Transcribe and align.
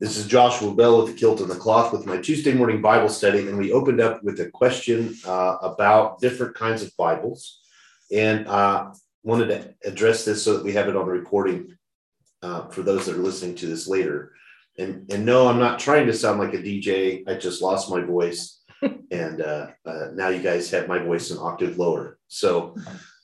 This 0.00 0.16
is 0.16 0.28
Joshua 0.28 0.72
Bell 0.72 1.02
with 1.02 1.12
the 1.12 1.18
Kilt 1.18 1.40
and 1.40 1.50
the 1.50 1.56
Cloth 1.56 1.92
with 1.92 2.06
my 2.06 2.18
Tuesday 2.18 2.54
morning 2.54 2.80
Bible 2.80 3.08
study. 3.08 3.48
And 3.48 3.58
we 3.58 3.72
opened 3.72 4.00
up 4.00 4.22
with 4.22 4.38
a 4.38 4.48
question 4.48 5.16
uh, 5.26 5.56
about 5.60 6.20
different 6.20 6.54
kinds 6.54 6.84
of 6.84 6.96
Bibles. 6.96 7.58
And 8.14 8.46
uh, 8.46 8.92
wanted 9.24 9.48
to 9.48 9.74
address 9.84 10.24
this 10.24 10.44
so 10.44 10.54
that 10.54 10.64
we 10.64 10.72
have 10.74 10.86
it 10.86 10.94
on 10.94 11.04
recording 11.04 11.76
uh, 12.44 12.68
for 12.68 12.82
those 12.82 13.06
that 13.06 13.16
are 13.16 13.22
listening 13.22 13.56
to 13.56 13.66
this 13.66 13.88
later. 13.88 14.34
And, 14.78 15.12
and 15.12 15.26
no, 15.26 15.48
I'm 15.48 15.58
not 15.58 15.80
trying 15.80 16.06
to 16.06 16.12
sound 16.12 16.38
like 16.38 16.54
a 16.54 16.58
DJ. 16.58 17.28
I 17.28 17.34
just 17.34 17.60
lost 17.60 17.90
my 17.90 18.00
voice. 18.00 18.62
and 19.10 19.40
uh, 19.40 19.66
uh, 19.84 20.10
now 20.14 20.28
you 20.28 20.40
guys 20.40 20.70
have 20.70 20.86
my 20.86 21.00
voice 21.00 21.32
an 21.32 21.38
octave 21.38 21.76
lower. 21.76 22.20
So, 22.28 22.76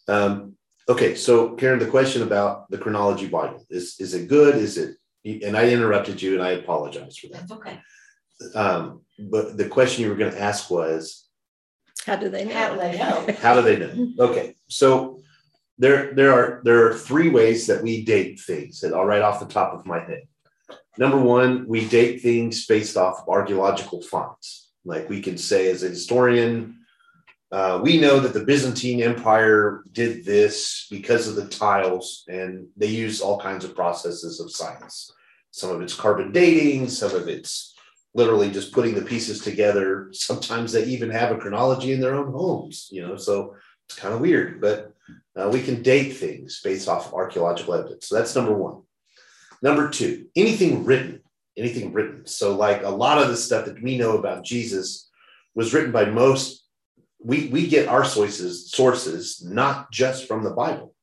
um, 0.08 0.56
okay. 0.88 1.14
So, 1.14 1.50
Karen, 1.50 1.78
the 1.78 1.86
question 1.86 2.22
about 2.22 2.68
the 2.68 2.78
chronology 2.78 3.28
Bible 3.28 3.64
is, 3.70 3.94
is 4.00 4.14
it 4.14 4.26
good? 4.26 4.56
Is 4.56 4.76
it 4.76 4.96
and 5.24 5.56
I 5.56 5.70
interrupted 5.70 6.20
you, 6.20 6.34
and 6.34 6.42
I 6.42 6.50
apologize 6.50 7.16
for 7.16 7.28
that. 7.28 7.40
That's 7.40 7.52
okay. 7.52 7.80
Um, 8.54 9.02
but 9.18 9.56
the 9.56 9.68
question 9.68 10.02
you 10.04 10.10
were 10.10 10.16
going 10.16 10.32
to 10.32 10.40
ask 10.40 10.70
was, 10.70 11.26
How 12.04 12.16
do 12.16 12.28
they 12.28 12.46
How 12.46 12.70
do 12.70 12.76
know? 12.76 12.82
they 12.82 12.98
know? 12.98 13.34
how 13.40 13.54
do 13.54 13.62
they 13.62 13.76
know? 13.78 14.12
Okay, 14.18 14.54
so 14.68 15.20
there 15.78 16.12
there 16.14 16.32
are 16.32 16.60
there 16.64 16.86
are 16.86 16.94
three 16.94 17.30
ways 17.30 17.66
that 17.66 17.82
we 17.82 18.04
date 18.04 18.40
things 18.40 18.80
that 18.80 18.92
I'll 18.92 19.04
write 19.04 19.22
off 19.22 19.40
the 19.40 19.46
top 19.46 19.72
of 19.74 19.86
my 19.86 20.00
head. 20.00 20.22
Number 20.98 21.18
one, 21.18 21.66
we 21.66 21.88
date 21.88 22.20
things 22.20 22.66
based 22.66 22.96
off 22.96 23.22
of 23.22 23.28
archaeological 23.28 24.00
finds. 24.02 24.70
Like 24.84 25.08
we 25.08 25.20
can 25.20 25.38
say, 25.38 25.70
as 25.70 25.82
a 25.82 25.88
historian, 25.88 26.78
uh, 27.54 27.78
we 27.80 28.00
know 28.00 28.18
that 28.18 28.32
the 28.32 28.44
Byzantine 28.44 29.00
Empire 29.00 29.84
did 29.92 30.24
this 30.24 30.88
because 30.90 31.28
of 31.28 31.36
the 31.36 31.46
tiles, 31.46 32.24
and 32.26 32.66
they 32.76 32.88
use 32.88 33.20
all 33.20 33.40
kinds 33.40 33.64
of 33.64 33.76
processes 33.76 34.40
of 34.40 34.50
science. 34.50 35.12
Some 35.52 35.70
of 35.70 35.80
it's 35.80 35.94
carbon 35.94 36.32
dating, 36.32 36.88
some 36.88 37.14
of 37.14 37.28
it's 37.28 37.72
literally 38.12 38.50
just 38.50 38.72
putting 38.72 38.96
the 38.96 39.02
pieces 39.02 39.40
together. 39.40 40.08
Sometimes 40.12 40.72
they 40.72 40.84
even 40.86 41.10
have 41.10 41.30
a 41.30 41.38
chronology 41.38 41.92
in 41.92 42.00
their 42.00 42.16
own 42.16 42.32
homes, 42.32 42.88
you 42.90 43.06
know, 43.06 43.16
so 43.16 43.54
it's 43.88 43.96
kind 43.96 44.12
of 44.12 44.20
weird, 44.20 44.60
but 44.60 44.92
uh, 45.36 45.48
we 45.48 45.62
can 45.62 45.80
date 45.80 46.10
things 46.14 46.60
based 46.64 46.88
off 46.88 47.06
of 47.06 47.14
archaeological 47.14 47.74
evidence. 47.74 48.08
So 48.08 48.16
that's 48.16 48.34
number 48.34 48.52
one. 48.52 48.82
Number 49.62 49.88
two, 49.90 50.26
anything 50.34 50.84
written, 50.84 51.20
anything 51.56 51.92
written. 51.92 52.26
So, 52.26 52.56
like 52.56 52.82
a 52.82 52.88
lot 52.88 53.22
of 53.22 53.28
the 53.28 53.36
stuff 53.36 53.66
that 53.66 53.80
we 53.80 53.96
know 53.96 54.18
about 54.18 54.44
Jesus 54.44 55.08
was 55.54 55.72
written 55.72 55.92
by 55.92 56.06
most 56.06 56.63
we 57.24 57.48
we 57.48 57.66
get 57.66 57.88
our 57.88 58.04
sources 58.04 58.70
sources 58.70 59.42
not 59.42 59.90
just 59.90 60.28
from 60.28 60.44
the 60.44 60.50
Bible. 60.50 60.94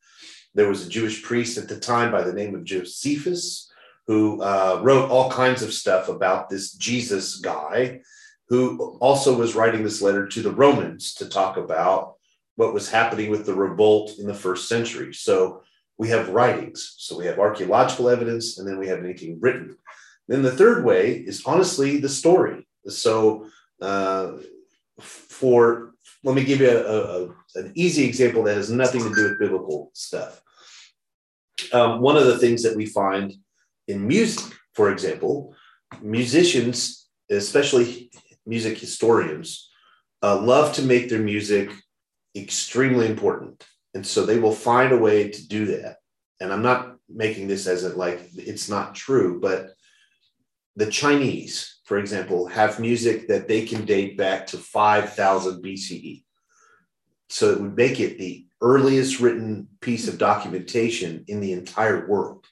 There 0.54 0.70
was 0.70 0.86
a 0.86 0.90
Jewish 0.90 1.24
priest 1.24 1.58
at 1.58 1.68
the 1.68 1.80
time 1.80 2.12
by 2.12 2.22
the 2.22 2.34
name 2.34 2.56
of 2.56 2.64
Josephus 2.64 3.70
who 4.08 4.42
uh, 4.42 4.80
wrote 4.84 5.10
all 5.10 5.32
kinds 5.32 5.64
of 5.64 5.74
stuff 5.74 6.10
about 6.10 6.50
this 6.50 6.74
Jesus 6.74 7.38
guy, 7.38 8.02
who 8.50 8.98
also 9.00 9.36
was 9.36 9.56
writing 9.56 9.84
this 9.84 10.02
letter 10.02 10.28
to 10.28 10.42
the 10.42 10.52
Romans 10.52 11.14
to 11.16 11.30
talk 11.30 11.58
about 11.58 12.16
what 12.56 12.74
was 12.74 12.90
happening 12.90 13.32
with 13.32 13.46
the 13.46 13.54
revolt 13.54 14.18
in 14.20 14.28
the 14.28 14.34
first 14.34 14.68
century. 14.68 15.14
So 15.14 15.64
we 15.98 16.10
have 16.10 16.30
writings, 16.30 16.96
so 16.98 17.18
we 17.18 17.26
have 17.26 17.40
archaeological 17.40 18.10
evidence, 18.10 18.58
and 18.58 18.68
then 18.68 18.78
we 18.78 18.88
have 18.88 19.00
anything 19.00 19.40
written. 19.40 19.78
Then 20.28 20.42
the 20.42 20.52
third 20.52 20.84
way 20.84 21.14
is 21.14 21.44
honestly 21.46 22.00
the 22.00 22.10
story. 22.10 22.68
So 22.88 23.48
uh, 23.82 24.34
for 25.00 25.91
let 26.24 26.36
me 26.36 26.44
give 26.44 26.62
you 26.62 26.70
a, 26.70 27.24
a, 27.24 27.24
an 27.56 27.72
easy 27.76 28.06
example 28.06 28.44
that 28.44 28.56
has 28.56 28.72
nothing 28.72 29.02
to 29.02 29.14
do 29.14 29.24
with 29.24 29.40
biblical 29.40 29.92
stuff. 29.94 30.42
Um, 31.74 32.02
one 32.02 32.18
of 32.18 32.26
the 32.26 32.38
things 32.38 32.64
that 32.64 32.76
we 32.76 32.86
find 32.86 33.34
in 33.88 34.08
music, 34.08 34.54
for 34.74 34.92
example, 34.92 35.56
musicians, 36.02 37.10
especially 37.30 38.12
music 38.46 38.78
historians, 38.78 39.70
uh, 40.24 40.38
love 40.40 40.74
to 40.74 40.82
make 40.82 41.10
their 41.10 41.22
music 41.22 41.72
extremely 42.36 43.08
important. 43.08 43.66
And 43.94 44.06
so 44.06 44.26
they 44.26 44.40
will 44.40 44.54
find 44.54 44.92
a 44.92 44.98
way 44.98 45.30
to 45.30 45.48
do 45.48 45.66
that. 45.66 45.98
And 46.40 46.52
I'm 46.54 46.62
not 46.62 46.96
making 47.10 47.48
this 47.48 47.68
as 47.68 47.84
a 47.84 47.90
like 47.96 48.22
it's 48.36 48.70
not 48.70 48.96
true, 48.96 49.40
but 49.40 49.72
the 50.76 50.90
Chinese, 50.90 51.81
for 51.84 51.98
example, 51.98 52.48
have 52.48 52.80
music 52.80 53.28
that 53.28 53.48
they 53.48 53.66
can 53.66 53.86
date 53.86 54.18
back 54.18 54.48
to 54.48 54.58
5000 54.58 55.64
BCE. 55.64 56.24
So 57.30 57.52
it 57.52 57.62
would 57.62 57.76
make 57.76 58.00
it 58.00 58.18
the 58.18 58.46
earliest 58.62 59.20
written 59.20 59.68
piece 59.80 60.08
of 60.08 60.18
documentation 60.18 61.26
in 61.28 61.40
the 61.40 61.54
entire 61.54 62.08
world. 62.08 62.46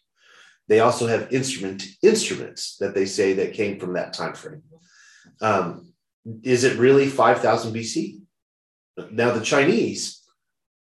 They 0.68 0.80
also 0.80 1.08
have 1.08 1.34
instrument 1.34 1.84
instruments 2.02 2.78
that 2.78 2.94
they 2.94 3.06
say 3.06 3.34
that 3.34 3.54
came 3.54 3.80
from 3.80 3.94
that 3.94 4.14
time 4.14 4.34
frame. 4.34 4.64
Um, 5.42 5.94
is 6.44 6.64
it 6.64 6.78
really 6.78 7.08
5000 7.08 7.74
BC? 7.74 8.22
Now 9.12 9.32
the 9.32 9.44
Chinese, 9.44 10.22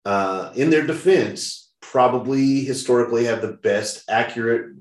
uh, 0.05 0.51
in 0.55 0.69
their 0.69 0.85
defense, 0.85 1.71
probably 1.81 2.61
historically 2.61 3.25
have 3.25 3.41
the 3.41 3.53
best 3.53 4.03
accurate, 4.09 4.75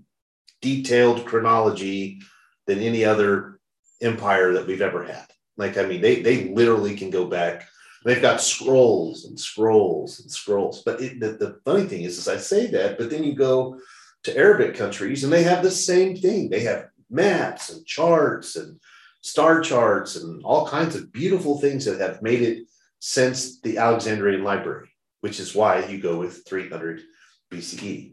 detailed 0.61 1.25
chronology 1.25 2.21
than 2.67 2.81
any 2.81 3.05
other 3.05 3.56
empire 4.01 4.53
that 4.55 4.67
we've 4.67 4.83
ever 4.83 5.05
had. 5.05 5.27
Like, 5.57 5.79
I 5.79 5.87
mean, 5.87 6.01
they 6.01 6.23
they 6.23 6.49
literally 6.49 6.97
can 6.97 7.11
go 7.11 7.27
back. 7.27 7.67
They've 8.05 8.23
got 8.23 8.41
scrolls 8.41 9.25
and 9.25 9.39
scrolls 9.39 10.21
and 10.21 10.31
scrolls. 10.31 10.83
But 10.85 11.01
it, 11.01 11.19
the, 11.19 11.33
the 11.33 11.61
funny 11.65 11.87
thing 11.87 12.03
is, 12.03 12.19
is 12.19 12.29
I 12.29 12.37
say 12.37 12.67
that, 12.69 12.99
but 12.99 13.11
then 13.11 13.25
you 13.25 13.35
go 13.35 13.81
to 14.25 14.37
Arabic 14.37 14.77
countries 14.77 15.25
and 15.25 15.33
they 15.33 15.43
have 15.43 15.63
the 15.63 15.71
same 15.71 16.17
thing. 16.17 16.49
They 16.49 16.61
have 16.61 16.89
maps 17.11 17.71
and 17.71 17.85
charts 17.87 18.57
and 18.57 18.79
star 19.23 19.61
charts 19.61 20.17
and 20.17 20.45
all 20.45 20.69
kinds 20.69 20.95
of 20.95 21.13
beautiful 21.13 21.59
things 21.59 21.85
that 21.85 22.01
have 22.01 22.23
made 22.23 22.43
it 22.43 22.67
since 23.01 23.61
the 23.61 23.79
Alexandrian 23.79 24.45
library, 24.45 24.89
which 25.21 25.41
is 25.41 25.55
why 25.55 25.85
you 25.87 25.99
go 25.99 26.19
with 26.19 26.47
300 26.47 27.03
BCE. 27.51 28.13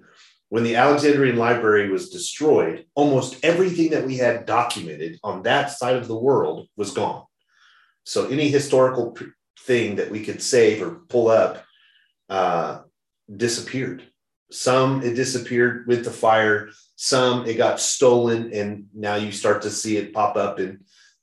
When 0.53 0.63
the 0.63 0.75
Alexandrian 0.75 1.35
library 1.35 1.89
was 1.89 2.11
destroyed, 2.11 2.85
almost 2.93 3.43
everything 3.43 3.89
that 3.89 4.05
we 4.05 4.17
had 4.17 4.45
documented 4.45 5.19
on 5.23 5.41
that 5.41 5.71
side 5.71 5.95
of 5.95 6.07
the 6.07 6.15
world 6.15 6.67
was 6.77 6.91
gone. 6.91 7.23
So 8.03 8.27
any 8.27 8.49
historical 8.49 9.17
thing 9.61 9.95
that 9.95 10.11
we 10.11 10.23
could 10.23 10.43
save 10.43 10.83
or 10.83 11.01
pull 11.09 11.29
up 11.29 11.65
uh, 12.29 12.81
disappeared. 13.35 14.03
Some 14.51 15.01
it 15.01 15.15
disappeared 15.15 15.87
with 15.87 16.05
the 16.05 16.11
fire. 16.11 16.69
Some 16.97 17.47
it 17.47 17.57
got 17.57 17.79
stolen, 17.79 18.53
and 18.53 18.85
now 18.93 19.15
you 19.15 19.31
start 19.31 19.63
to 19.63 19.71
see 19.71 19.97
it 19.97 20.13
pop 20.13 20.37
up 20.37 20.59
in 20.59 20.81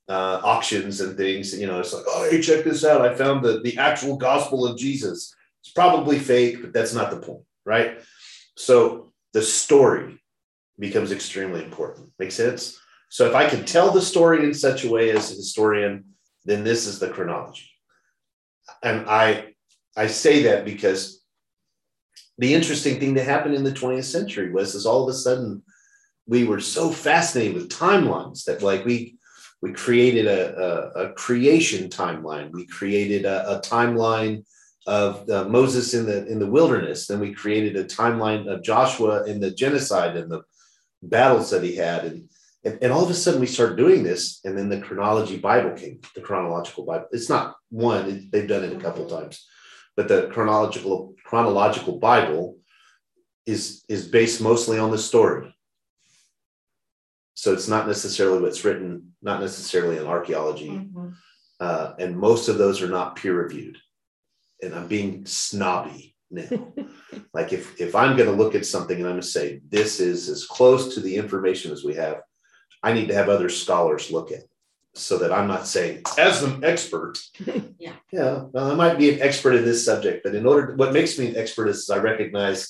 uh, 0.08 0.40
auctions 0.42 1.00
and 1.00 1.16
things. 1.16 1.56
You 1.56 1.68
know, 1.68 1.78
it's 1.78 1.92
like, 1.92 2.04
oh, 2.08 2.28
hey, 2.28 2.40
check 2.40 2.64
this 2.64 2.84
out! 2.84 3.02
I 3.02 3.14
found 3.14 3.44
the 3.44 3.60
the 3.60 3.78
actual 3.78 4.16
gospel 4.16 4.66
of 4.66 4.76
Jesus. 4.76 5.32
It's 5.62 5.70
probably 5.70 6.18
fake, 6.18 6.62
but 6.62 6.72
that's 6.72 6.94
not 6.94 7.12
the 7.12 7.18
point, 7.20 7.44
right? 7.64 8.00
So 8.56 9.09
the 9.32 9.42
story 9.42 10.20
becomes 10.78 11.12
extremely 11.12 11.62
important. 11.62 12.10
Make 12.18 12.32
sense? 12.32 12.78
So 13.10 13.26
if 13.26 13.34
I 13.34 13.48
can 13.48 13.64
tell 13.64 13.90
the 13.90 14.00
story 14.00 14.44
in 14.44 14.54
such 14.54 14.84
a 14.84 14.90
way 14.90 15.10
as 15.10 15.30
a 15.30 15.34
historian, 15.34 16.04
then 16.44 16.64
this 16.64 16.86
is 16.86 16.98
the 16.98 17.08
chronology. 17.08 17.70
And 18.82 19.08
I 19.08 19.54
I 19.96 20.06
say 20.06 20.44
that 20.44 20.64
because 20.64 21.24
the 22.38 22.54
interesting 22.54 22.98
thing 22.98 23.14
that 23.14 23.24
happened 23.24 23.54
in 23.54 23.64
the 23.64 23.72
20th 23.72 24.04
century 24.04 24.50
was 24.50 24.74
is 24.74 24.86
all 24.86 25.02
of 25.02 25.08
a 25.10 25.18
sudden 25.18 25.62
we 26.26 26.44
were 26.44 26.60
so 26.60 26.90
fascinated 26.90 27.54
with 27.54 27.68
timelines 27.68 28.44
that 28.44 28.62
like 28.62 28.84
we 28.84 29.18
we 29.62 29.72
created 29.72 30.26
a, 30.26 30.56
a, 30.56 31.04
a 31.04 31.12
creation 31.12 31.90
timeline. 31.90 32.50
We 32.52 32.66
created 32.66 33.26
a, 33.26 33.58
a 33.58 33.60
timeline 33.60 34.44
of 34.86 35.28
uh, 35.28 35.44
Moses 35.44 35.94
in 35.94 36.06
the 36.06 36.26
in 36.26 36.38
the 36.38 36.50
wilderness. 36.50 37.06
Then 37.06 37.20
we 37.20 37.32
created 37.34 37.76
a 37.76 37.84
timeline 37.84 38.46
of 38.48 38.62
Joshua 38.62 39.24
in 39.24 39.40
the 39.40 39.50
genocide 39.50 40.16
and 40.16 40.30
the 40.30 40.42
battles 41.02 41.50
that 41.50 41.62
he 41.62 41.76
had. 41.76 42.04
And, 42.04 42.28
and, 42.64 42.78
and 42.82 42.92
all 42.92 43.04
of 43.04 43.10
a 43.10 43.14
sudden 43.14 43.40
we 43.40 43.46
started 43.46 43.76
doing 43.76 44.02
this. 44.02 44.40
And 44.44 44.56
then 44.56 44.68
the 44.68 44.80
chronology 44.80 45.36
Bible 45.36 45.72
came, 45.72 46.00
the 46.14 46.20
chronological 46.20 46.84
Bible. 46.84 47.06
It's 47.12 47.28
not 47.28 47.56
one, 47.70 48.10
it, 48.10 48.32
they've 48.32 48.48
done 48.48 48.64
it 48.64 48.76
a 48.76 48.80
couple 48.80 49.06
times, 49.06 49.46
but 49.96 50.08
the 50.08 50.28
chronological 50.28 51.14
chronological 51.24 51.98
Bible 51.98 52.58
is 53.46 53.84
is 53.88 54.08
based 54.08 54.40
mostly 54.40 54.78
on 54.78 54.90
the 54.90 54.98
story. 54.98 55.54
So 57.34 57.54
it's 57.54 57.68
not 57.68 57.86
necessarily 57.86 58.40
what's 58.40 58.64
written, 58.64 59.14
not 59.22 59.40
necessarily 59.40 59.96
in 59.96 60.06
archaeology. 60.06 60.68
Mm-hmm. 60.68 61.10
Uh, 61.58 61.92
and 61.98 62.16
most 62.16 62.48
of 62.48 62.56
those 62.58 62.82
are 62.82 62.88
not 62.88 63.16
peer 63.16 63.34
reviewed 63.34 63.78
and 64.62 64.74
I'm 64.74 64.88
being 64.88 65.26
snobby 65.26 66.14
now. 66.30 66.72
like 67.34 67.52
if 67.52 67.80
if 67.80 67.94
I'm 67.94 68.16
going 68.16 68.28
to 68.28 68.36
look 68.36 68.54
at 68.54 68.66
something 68.66 68.96
and 68.96 69.06
I'm 69.06 69.12
going 69.12 69.22
to 69.22 69.26
say 69.26 69.60
this 69.68 70.00
is 70.00 70.28
as 70.28 70.46
close 70.46 70.94
to 70.94 71.00
the 71.00 71.16
information 71.16 71.72
as 71.72 71.84
we 71.84 71.94
have, 71.94 72.20
I 72.82 72.92
need 72.92 73.08
to 73.08 73.14
have 73.14 73.28
other 73.28 73.48
scholars 73.48 74.10
look 74.10 74.30
at 74.30 74.38
it 74.38 74.50
so 74.94 75.18
that 75.18 75.32
I'm 75.32 75.46
not 75.46 75.66
saying 75.66 76.02
as 76.18 76.42
an 76.42 76.64
expert. 76.64 77.18
Yeah. 77.78 77.94
Yeah. 78.12 78.44
Well, 78.52 78.70
I 78.70 78.74
might 78.74 78.98
be 78.98 79.14
an 79.14 79.22
expert 79.22 79.54
in 79.54 79.64
this 79.64 79.86
subject, 79.86 80.22
but 80.22 80.34
in 80.34 80.44
order, 80.44 80.66
to, 80.66 80.74
what 80.74 80.92
makes 80.92 81.18
me 81.18 81.28
an 81.28 81.36
expert 81.38 81.68
is 81.68 81.88
I 81.88 81.96
recognize 81.96 82.68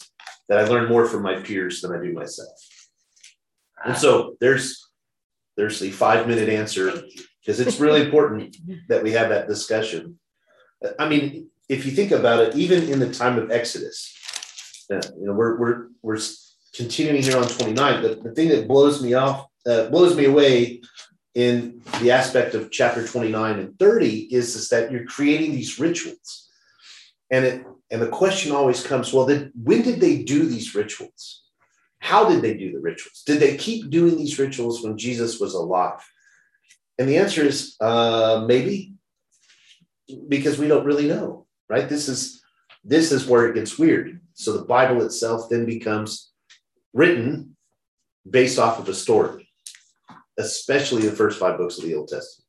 that 0.49 0.59
I 0.59 0.69
learn 0.69 0.89
more 0.89 1.05
from 1.05 1.25
my 1.25 1.41
peers 1.41 1.81
than 1.81 1.93
I 1.93 2.01
do 2.01 2.13
myself. 2.13 2.53
And 3.85 3.97
so 3.97 4.37
there's 4.41 4.89
there's 5.57 5.81
the 5.81 5.91
five 5.91 6.29
minute 6.29 6.49
answer 6.49 7.03
because 7.41 7.59
it's 7.59 7.81
really 7.81 8.03
important 8.03 8.57
that 8.89 9.03
we 9.03 9.11
have 9.13 9.31
that 9.31 9.49
discussion. 9.49 10.21
I 10.97 11.09
mean, 11.09 11.50
if 11.71 11.87
you 11.87 11.93
think 11.93 12.11
about 12.11 12.41
it, 12.41 12.57
even 12.57 12.89
in 12.89 12.99
the 12.99 13.15
time 13.15 13.39
of 13.39 13.53
Exodus, 13.53 14.13
uh, 14.93 15.01
you 15.17 15.27
know, 15.27 15.33
we're 15.33 15.57
we're 15.57 15.87
we're 16.03 16.19
continuing 16.75 17.23
here 17.23 17.37
on 17.37 17.47
29. 17.47 18.03
The, 18.03 18.09
the 18.17 18.33
thing 18.35 18.49
that 18.49 18.67
blows 18.67 19.01
me 19.01 19.15
off, 19.15 19.47
uh, 19.67 19.89
blows 19.89 20.17
me 20.17 20.25
away 20.25 20.83
in 21.37 21.81
the 22.01 22.11
aspect 22.11 22.55
of 22.55 22.73
chapter 22.73 23.07
29 23.07 23.61
and 23.61 23.79
30 23.79 24.35
is, 24.35 24.57
is 24.57 24.69
that 24.71 24.91
you're 24.91 25.05
creating 25.05 25.53
these 25.53 25.79
rituals. 25.79 26.49
And 27.31 27.45
it 27.45 27.65
and 27.93 28.03
the 28.03 28.09
question 28.09 28.51
always 28.51 28.85
comes, 28.85 29.13
well, 29.13 29.27
then 29.27 29.53
when 29.55 29.83
did 29.83 30.01
they 30.01 30.25
do 30.25 30.47
these 30.47 30.75
rituals? 30.75 31.45
How 32.01 32.29
did 32.29 32.43
they 32.43 32.55
do 32.55 32.73
the 32.73 32.81
rituals? 32.81 33.23
Did 33.25 33.39
they 33.39 33.57
keep 33.57 33.91
doing 33.91 34.17
these 34.17 34.39
rituals 34.41 34.83
when 34.83 34.99
Jesus 34.99 35.39
was 35.39 35.55
alive? 35.55 36.01
And 36.99 37.09
the 37.09 37.19
answer 37.19 37.43
is 37.43 37.77
uh, 37.81 38.45
maybe, 38.47 38.95
because 40.29 40.59
we 40.59 40.67
don't 40.67 40.85
really 40.85 41.07
know, 41.07 41.47
right? 41.71 41.89
This 41.89 42.09
is 42.09 42.43
this 42.85 43.13
is 43.13 43.27
where 43.27 43.49
it 43.49 43.55
gets 43.55 43.79
weird. 43.79 44.21
So 44.35 44.53
the 44.53 44.65
Bible 44.65 45.03
itself 45.03 45.49
then 45.49 45.65
becomes 45.65 46.33
written 46.93 47.57
based 48.29 48.59
off 48.59 48.79
of 48.79 48.89
a 48.89 48.95
story, 48.95 49.49
especially 50.39 51.03
the 51.03 51.17
first 51.17 51.39
five 51.39 51.57
books 51.57 51.79
of 51.79 51.85
the 51.85 51.95
Old 51.95 52.09
Testament. 52.09 52.47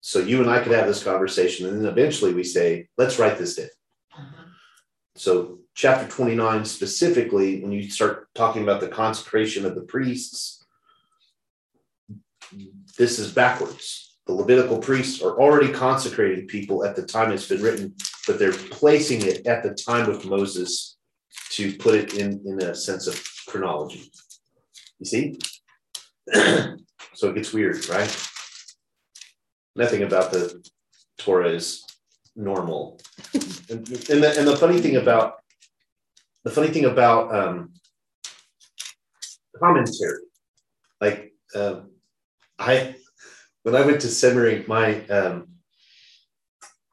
So 0.00 0.20
you 0.20 0.40
and 0.40 0.50
I 0.50 0.62
could 0.62 0.72
have 0.72 0.86
this 0.86 1.02
conversation, 1.02 1.66
and 1.66 1.78
then 1.78 1.90
eventually 1.90 2.34
we 2.34 2.44
say, 2.44 2.88
let's 2.98 3.18
write 3.18 3.38
this 3.38 3.56
down. 3.56 3.68
Mm-hmm. 4.14 4.42
So, 5.16 5.60
chapter 5.74 6.06
29 6.06 6.64
specifically, 6.66 7.62
when 7.62 7.72
you 7.72 7.88
start 7.88 8.28
talking 8.34 8.62
about 8.62 8.80
the 8.80 8.88
consecration 8.88 9.64
of 9.64 9.74
the 9.74 9.80
priests, 9.80 10.62
this 12.98 13.18
is 13.18 13.32
backwards. 13.32 14.13
The 14.26 14.32
Levitical 14.32 14.78
priests 14.78 15.22
are 15.22 15.38
already 15.38 15.70
consecrating 15.70 16.46
people 16.46 16.84
at 16.84 16.96
the 16.96 17.02
time 17.02 17.30
it's 17.30 17.48
been 17.48 17.62
written, 17.62 17.94
but 18.26 18.38
they're 18.38 18.52
placing 18.52 19.22
it 19.22 19.46
at 19.46 19.62
the 19.62 19.74
time 19.74 20.08
of 20.08 20.24
Moses 20.24 20.96
to 21.50 21.76
put 21.76 21.94
it 21.94 22.14
in, 22.14 22.42
in 22.46 22.62
a 22.62 22.74
sense 22.74 23.06
of 23.06 23.22
chronology. 23.46 24.10
You 24.98 25.06
see? 25.06 25.38
so 26.32 27.28
it 27.28 27.34
gets 27.34 27.52
weird, 27.52 27.86
right? 27.88 28.28
Nothing 29.76 30.04
about 30.04 30.32
the 30.32 30.66
Torah 31.18 31.50
is 31.50 31.84
normal. 32.34 33.00
and, 33.34 33.86
and, 33.88 34.22
the, 34.22 34.34
and 34.38 34.48
the 34.48 34.56
funny 34.56 34.80
thing 34.80 34.96
about 34.96 35.34
the 36.44 36.50
funny 36.50 36.68
thing 36.68 36.84
about 36.84 37.34
um, 37.34 37.72
commentary, 39.58 40.20
like 41.00 41.32
uh, 41.54 41.80
I 42.58 42.96
when 43.64 43.74
I 43.74 43.84
went 43.84 44.00
to 44.02 44.08
seminary, 44.08 44.64
my 44.68 45.04
um, 45.06 45.48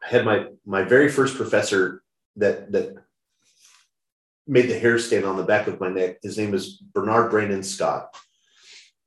I 0.01 0.07
had 0.07 0.25
my 0.25 0.47
my 0.65 0.83
very 0.83 1.09
first 1.09 1.35
professor 1.35 2.01
that 2.37 2.71
that 2.71 2.95
made 4.47 4.69
the 4.69 4.79
hair 4.79 4.97
stand 4.97 5.25
on 5.25 5.37
the 5.37 5.43
back 5.43 5.67
of 5.67 5.79
my 5.79 5.89
neck. 5.89 6.17
His 6.23 6.37
name 6.37 6.53
is 6.53 6.77
Bernard 6.77 7.29
Brandon 7.29 7.61
Scott, 7.61 8.15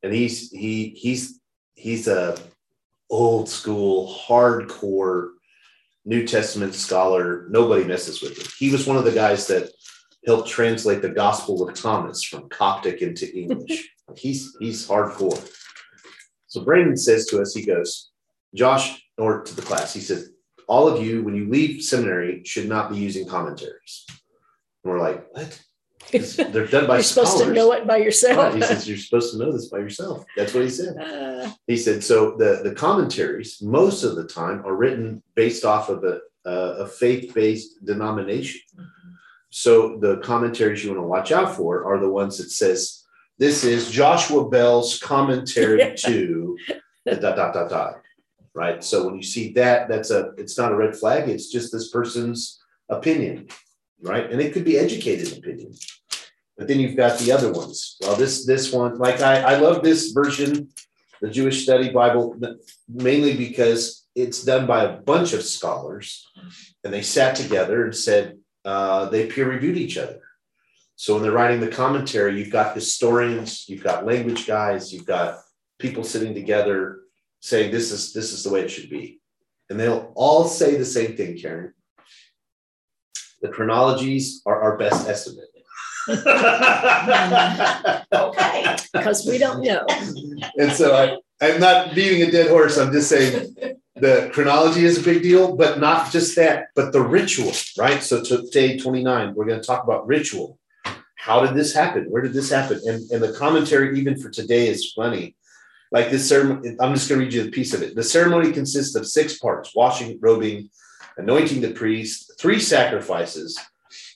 and 0.03 0.13
he's 0.13 0.51
he 0.51 0.91
he's 0.91 1.41
he's 1.75 2.07
a 2.07 2.39
old 3.11 3.49
school 3.49 4.15
hardcore 4.15 5.31
New 6.05 6.27
Testament 6.27 6.75
scholar. 6.75 7.47
Nobody 7.49 7.85
messes 7.85 8.21
with 8.21 8.39
him. 8.39 8.47
He 8.59 8.71
was 8.71 8.87
one 8.87 8.99
of 8.99 9.05
the 9.05 9.13
guys 9.13 9.47
that 9.47 9.71
helped 10.27 10.49
translate 10.49 11.01
the 11.01 11.09
Gospel 11.09 11.67
of 11.67 11.75
Thomas 11.75 12.23
from 12.23 12.51
Coptic 12.51 13.01
into 13.01 13.35
English. 13.35 13.89
he's 14.19 14.55
he's 14.61 14.87
hardcore. 14.87 15.43
So 16.55 16.63
Brandon 16.65 16.97
says 16.97 17.27
to 17.27 17.43
us, 17.43 17.53
he 17.53 17.67
goes, 17.67 18.11
Josh, 18.55 19.03
or 19.19 19.43
to 19.43 19.57
the 19.57 19.63
class, 19.63 19.93
he 19.93 19.99
says, 19.99 20.31
all 20.69 20.87
of 20.87 21.05
you, 21.05 21.25
when 21.25 21.35
you 21.35 21.49
leave 21.51 21.83
seminary, 21.83 22.45
should 22.45 22.69
not 22.69 22.91
be 22.91 22.97
using 22.97 23.27
commentaries. 23.27 24.07
And 24.09 24.93
we're 24.93 25.01
like, 25.01 25.27
what? 25.33 25.61
They're 26.13 26.69
done 26.69 26.87
by 26.87 26.95
You're 26.99 27.03
supposed 27.03 27.31
scholars. 27.33 27.49
to 27.49 27.53
know 27.55 27.73
it 27.73 27.89
by 27.89 27.97
yourself. 27.97 28.37
Right. 28.39 28.55
He 28.55 28.63
says 28.63 28.89
you're 28.89 28.99
supposed 28.99 29.33
to 29.33 29.39
know 29.41 29.51
this 29.51 29.67
by 29.69 29.79
yourself. 29.79 30.25
That's 30.37 30.55
what 30.55 30.63
he 30.63 30.71
said. 30.71 30.95
Uh, 31.45 31.51
He 31.67 31.77
said 31.77 32.05
so. 32.05 32.37
The 32.39 32.61
the 32.63 32.75
commentaries 32.75 33.61
most 33.61 34.03
of 34.05 34.15
the 34.17 34.25
time 34.27 34.65
are 34.65 34.77
written 34.77 35.23
based 35.35 35.65
off 35.65 35.89
of 35.91 36.05
a 36.05 36.21
a 36.47 36.87
faith 36.87 37.35
based 37.35 37.85
denomination. 37.85 38.61
So 39.51 39.99
the 39.99 40.19
commentaries 40.19 40.85
you 40.85 40.91
want 40.91 41.03
to 41.03 41.07
watch 41.09 41.33
out 41.33 41.55
for 41.57 41.85
are 41.85 41.99
the 41.99 42.09
ones 42.11 42.39
that 42.39 42.51
says 42.51 43.04
this 43.39 43.65
is 43.65 43.91
Joshua 43.91 44.49
Bell's 44.49 44.99
commentary 44.99 45.95
to 46.05 46.59
the 47.05 47.17
dot 47.17 47.37
dot 47.37 47.55
dot 47.55 47.71
dot. 47.71 48.01
Right. 48.55 48.85
So 48.85 49.05
when 49.05 49.17
you 49.17 49.23
see 49.23 49.53
that, 49.55 49.89
that's 49.89 50.11
a 50.11 50.33
it's 50.37 50.57
not 50.57 50.73
a 50.73 50.77
red 50.77 50.95
flag. 50.97 51.29
It's 51.29 51.51
just 51.51 51.73
this 51.73 51.91
person's 51.91 52.63
opinion, 52.89 53.49
right? 54.01 54.31
And 54.31 54.41
it 54.41 54.53
could 54.53 54.65
be 54.65 54.79
educated 54.79 55.37
opinion. 55.37 55.75
But 56.57 56.69
then 56.69 56.79
you've 56.79 56.97
got 56.97 57.19
the 57.19 57.33
other 57.33 57.53
ones. 57.53 57.97
Well, 58.01 58.15
this 58.15 58.47
this 58.47 58.73
one, 58.73 58.99
like 58.99 59.21
I, 59.21 59.41
I 59.41 59.57
love 59.57 59.83
this 59.83 60.13
version, 60.13 60.69
the 61.21 61.31
Jewish 61.31 61.65
Study 61.65 61.91
Bible, 61.91 62.37
mainly 62.89 63.37
because 63.37 64.07
it's 64.15 64.45
done 64.45 64.67
by 64.67 64.85
a 64.85 64.97
bunch 64.99 65.33
of 65.33 65.43
scholars, 65.43 66.25
and 66.85 66.95
they 66.95 67.03
sat 67.03 67.35
together 67.35 67.85
and 67.85 67.97
said 67.97 68.39
uh, 68.65 69.07
they 69.07 69.27
peer 69.27 69.49
reviewed 69.49 69.77
each 69.77 69.99
other. 69.99 70.21
So 70.97 71.15
when 71.15 71.23
they're 71.23 71.33
writing 71.33 71.61
the 71.61 71.69
commentary, 71.69 72.39
you've 72.39 72.53
got 72.53 72.75
historians, 72.75 73.69
you've 73.69 73.83
got 73.83 74.07
language 74.07 74.47
guys, 74.47 74.93
you've 74.93 75.07
got 75.07 75.39
people 75.79 76.05
sitting 76.05 76.35
together 76.35 77.01
saying 77.41 77.73
this 77.73 77.91
is 77.91 78.13
this 78.13 78.33
is 78.33 78.43
the 78.45 78.51
way 78.51 78.61
it 78.61 78.71
should 78.71 78.89
be, 78.89 79.21
and 79.69 79.79
they'll 79.79 80.13
all 80.15 80.45
say 80.45 80.77
the 80.77 80.85
same 80.85 81.17
thing, 81.17 81.37
Karen. 81.37 81.75
The 83.43 83.49
chronologies 83.49 84.41
are 84.47 84.63
our 84.63 84.79
best 84.79 85.09
estimate. 85.09 85.49
Okay. 88.13 88.77
because 88.93 89.27
we 89.27 89.39
don't 89.39 89.63
know. 89.63 89.85
And 90.57 90.71
so 90.73 90.95
I, 90.95 91.17
I'm 91.45 91.61
not 91.61 91.95
beating 91.95 92.23
a 92.27 92.31
dead 92.31 92.49
horse. 92.49 92.79
I'm 92.79 92.93
just 92.93 93.09
saying 93.09 93.57
the 93.97 94.31
chronology 94.33 94.85
is 94.85 94.99
a 94.99 95.03
big 95.03 95.23
deal, 95.23 95.57
but 95.57 95.81
not 95.81 96.13
just 96.13 96.37
that, 96.37 96.67
but 96.75 96.93
the 96.93 97.01
ritual, 97.01 97.53
right? 97.79 98.03
So 98.03 98.23
today, 98.23 98.79
29, 98.79 99.35
we're 99.35 99.47
going 99.47 99.61
to 99.61 99.67
talk 99.67 99.85
about 99.85 100.07
ritual. 100.07 100.59
How 101.25 101.41
did 101.41 101.55
this 101.55 101.73
happen? 101.73 102.05
Where 102.11 102.21
did 102.21 102.35
this 102.35 102.51
happen? 102.51 102.83
And, 102.85 103.11
and 103.11 103.23
the 103.23 103.33
commentary, 103.33 103.99
even 103.99 104.21
for 104.21 104.29
today, 104.29 104.69
is 104.69 104.93
funny. 104.93 105.35
Like 105.91 106.11
this 106.11 106.29
ceremony, 106.29 106.77
I'm 106.79 106.93
just 106.93 107.09
going 107.09 107.19
to 107.19 107.25
read 107.25 107.33
you 107.33 107.49
a 107.49 107.51
piece 107.51 107.73
of 107.73 107.81
it. 107.81 107.95
The 107.95 108.03
ceremony 108.03 108.53
consists 108.53 108.95
of 108.95 109.07
six 109.07 109.39
parts 109.39 109.75
washing, 109.75 110.19
robing, 110.21 110.69
anointing 111.17 111.63
the 111.63 111.71
priest, 111.71 112.35
three 112.39 112.61
sacrifices, 112.61 113.59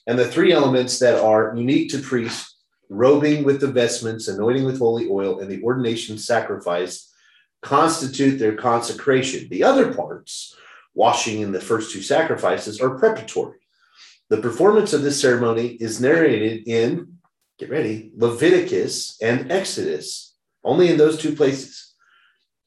and 0.05 0.19
the 0.19 0.27
three 0.27 0.51
elements 0.51 0.99
that 0.99 1.19
are 1.19 1.55
unique 1.55 1.89
to 1.93 1.97
priests 1.97 2.57
robing 2.89 3.43
with 3.43 3.59
the 3.59 3.71
vestments, 3.71 4.27
anointing 4.27 4.65
with 4.65 4.77
holy 4.77 5.09
oil, 5.09 5.39
and 5.39 5.49
the 5.49 5.63
ordination 5.63 6.15
sacrifice 6.19 7.11
constitute 7.63 8.37
their 8.37 8.55
consecration. 8.55 9.49
The 9.49 9.63
other 9.63 9.95
parts, 9.95 10.55
washing 10.93 11.41
in 11.41 11.53
the 11.53 11.59
first 11.59 11.91
two 11.91 12.03
sacrifices, 12.03 12.79
are 12.79 12.99
preparatory. 12.99 13.57
The 14.29 14.37
performance 14.37 14.93
of 14.93 15.01
this 15.01 15.19
ceremony 15.19 15.67
is 15.67 15.99
narrated 15.99 16.67
in, 16.67 17.17
get 17.57 17.69
ready, 17.69 18.11
Leviticus 18.15 19.17
and 19.21 19.51
Exodus, 19.51 20.35
only 20.63 20.89
in 20.89 20.97
those 20.97 21.17
two 21.17 21.35
places. 21.35 21.93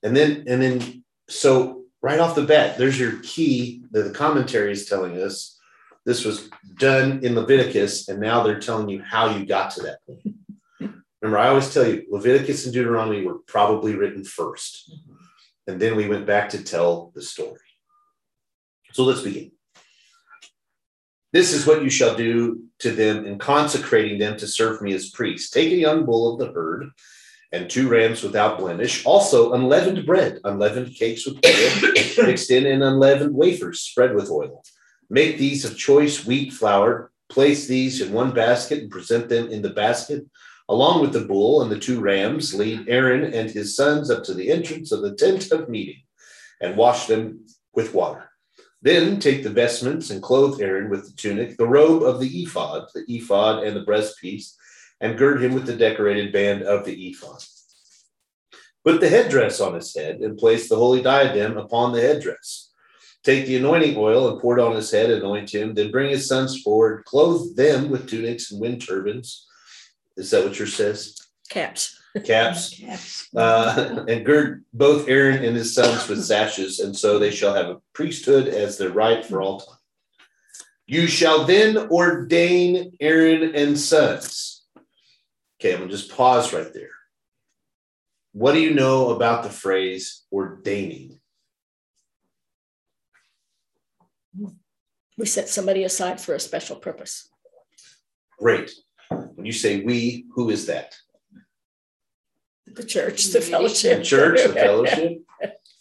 And 0.02 0.16
then, 0.16 0.44
and 0.48 0.60
then, 0.60 1.04
so 1.28 1.84
right 2.02 2.18
off 2.18 2.34
the 2.34 2.42
bat, 2.42 2.78
there's 2.78 2.98
your 2.98 3.20
key 3.22 3.84
that 3.92 4.02
the 4.02 4.10
commentary 4.10 4.72
is 4.72 4.86
telling 4.86 5.22
us 5.22 5.56
this 6.04 6.24
was 6.24 6.50
done 6.78 7.24
in 7.24 7.36
Leviticus, 7.36 8.08
and 8.08 8.20
now 8.20 8.42
they're 8.42 8.58
telling 8.58 8.88
you 8.88 9.00
how 9.00 9.36
you 9.36 9.46
got 9.46 9.70
to 9.72 9.82
that 9.82 9.98
point. 10.04 10.20
Remember, 11.20 11.38
I 11.38 11.48
always 11.48 11.72
tell 11.72 11.86
you 11.86 12.04
Leviticus 12.10 12.64
and 12.64 12.74
Deuteronomy 12.74 13.24
were 13.24 13.38
probably 13.46 13.94
written 13.94 14.24
first, 14.24 14.90
mm-hmm. 14.90 15.14
and 15.68 15.80
then 15.80 15.94
we 15.94 16.08
went 16.08 16.26
back 16.26 16.48
to 16.50 16.64
tell 16.64 17.12
the 17.14 17.22
story. 17.22 17.60
So 18.92 19.04
let's 19.04 19.20
begin. 19.20 19.52
This 21.32 21.52
is 21.52 21.66
what 21.66 21.82
you 21.82 21.88
shall 21.88 22.14
do 22.14 22.64
to 22.80 22.90
them 22.90 23.24
in 23.24 23.38
consecrating 23.38 24.18
them 24.18 24.36
to 24.36 24.46
serve 24.46 24.82
me 24.82 24.92
as 24.92 25.10
priests. 25.10 25.50
Take 25.50 25.72
a 25.72 25.76
young 25.76 26.04
bull 26.04 26.32
of 26.32 26.38
the 26.38 26.52
herd 26.52 26.90
and 27.52 27.68
two 27.68 27.88
rams 27.88 28.22
without 28.22 28.58
blemish. 28.58 29.04
Also, 29.06 29.52
unleavened 29.52 30.04
bread, 30.04 30.40
unleavened 30.44 30.94
cakes 30.94 31.26
with 31.26 31.38
oil, 31.44 31.92
mixed 32.26 32.50
in, 32.50 32.66
and 32.66 32.82
unleavened 32.82 33.34
wafers 33.34 33.80
spread 33.80 34.14
with 34.14 34.30
oil. 34.30 34.62
Make 35.08 35.38
these 35.38 35.64
of 35.64 35.76
choice 35.76 36.24
wheat 36.26 36.52
flour. 36.52 37.10
Place 37.28 37.66
these 37.66 38.02
in 38.02 38.12
one 38.12 38.32
basket 38.32 38.80
and 38.80 38.90
present 38.90 39.30
them 39.30 39.48
in 39.48 39.62
the 39.62 39.70
basket 39.70 40.24
along 40.68 41.00
with 41.00 41.12
the 41.12 41.24
bull 41.24 41.62
and 41.62 41.70
the 41.70 41.78
two 41.78 42.00
rams. 42.00 42.54
Lead 42.54 42.88
Aaron 42.88 43.32
and 43.32 43.50
his 43.50 43.74
sons 43.74 44.10
up 44.10 44.22
to 44.24 44.34
the 44.34 44.50
entrance 44.50 44.92
of 44.92 45.02
the 45.02 45.14
tent 45.14 45.50
of 45.50 45.68
meeting 45.68 46.02
and 46.60 46.76
wash 46.76 47.06
them 47.06 47.46
with 47.74 47.94
water. 47.94 48.31
Then 48.82 49.20
take 49.20 49.44
the 49.44 49.50
vestments 49.50 50.10
and 50.10 50.20
clothe 50.20 50.60
Aaron 50.60 50.90
with 50.90 51.06
the 51.06 51.16
tunic, 51.16 51.56
the 51.56 51.68
robe 51.68 52.02
of 52.02 52.18
the 52.18 52.42
ephod, 52.42 52.88
the 52.94 53.04
ephod 53.08 53.62
and 53.62 53.76
the 53.76 53.84
breastpiece, 53.84 54.54
and 55.00 55.16
gird 55.16 55.42
him 55.42 55.54
with 55.54 55.66
the 55.66 55.76
decorated 55.76 56.32
band 56.32 56.62
of 56.62 56.84
the 56.84 57.08
ephod. 57.08 57.44
Put 58.84 59.00
the 59.00 59.08
headdress 59.08 59.60
on 59.60 59.74
his 59.74 59.94
head 59.94 60.16
and 60.16 60.36
place 60.36 60.68
the 60.68 60.76
holy 60.76 61.00
diadem 61.00 61.56
upon 61.56 61.92
the 61.92 62.00
headdress. 62.00 62.70
Take 63.22 63.46
the 63.46 63.56
anointing 63.56 63.96
oil 63.96 64.28
and 64.28 64.40
pour 64.40 64.58
it 64.58 64.62
on 64.62 64.74
his 64.74 64.90
head, 64.90 65.10
anoint 65.10 65.54
him. 65.54 65.74
Then 65.74 65.92
bring 65.92 66.10
his 66.10 66.26
sons 66.26 66.60
forward, 66.60 67.04
clothe 67.04 67.54
them 67.54 67.88
with 67.88 68.08
tunics 68.10 68.50
and 68.50 68.60
wind 68.60 68.84
turbans. 68.84 69.46
Is 70.16 70.30
that 70.32 70.44
what 70.44 70.58
yours 70.58 70.74
says? 70.74 71.16
Caps. 71.48 72.01
Caps. 72.24 72.78
Uh, 73.34 74.04
and 74.08 74.24
gird 74.26 74.64
both 74.72 75.08
Aaron 75.08 75.44
and 75.44 75.56
his 75.56 75.74
sons 75.74 76.06
with 76.08 76.22
sashes, 76.22 76.80
and 76.80 76.96
so 76.96 77.18
they 77.18 77.30
shall 77.30 77.54
have 77.54 77.68
a 77.68 77.80
priesthood 77.94 78.48
as 78.48 78.76
their 78.76 78.90
right 78.90 79.24
for 79.24 79.40
all 79.40 79.60
time. 79.60 79.78
You 80.86 81.06
shall 81.06 81.44
then 81.44 81.76
ordain 81.90 82.92
Aaron 83.00 83.54
and 83.54 83.78
sons. 83.78 84.64
Okay, 85.58 85.72
I'm 85.72 85.80
gonna 85.80 85.90
just 85.90 86.10
pause 86.10 86.52
right 86.52 86.72
there. 86.74 86.90
What 88.32 88.52
do 88.52 88.60
you 88.60 88.74
know 88.74 89.10
about 89.10 89.42
the 89.42 89.50
phrase 89.50 90.24
ordaining? 90.30 91.18
We 95.16 95.26
set 95.26 95.48
somebody 95.48 95.84
aside 95.84 96.20
for 96.20 96.34
a 96.34 96.40
special 96.40 96.76
purpose. 96.76 97.28
Great. 98.38 98.72
When 99.08 99.46
you 99.46 99.52
say 99.52 99.80
we, 99.80 100.26
who 100.34 100.50
is 100.50 100.66
that? 100.66 100.94
The 102.74 102.84
church, 102.84 103.24
the 103.26 103.40
fellowship. 103.40 103.98
The 103.98 104.04
church, 104.04 104.42
the 104.42 104.52
fellowship, 104.54 105.22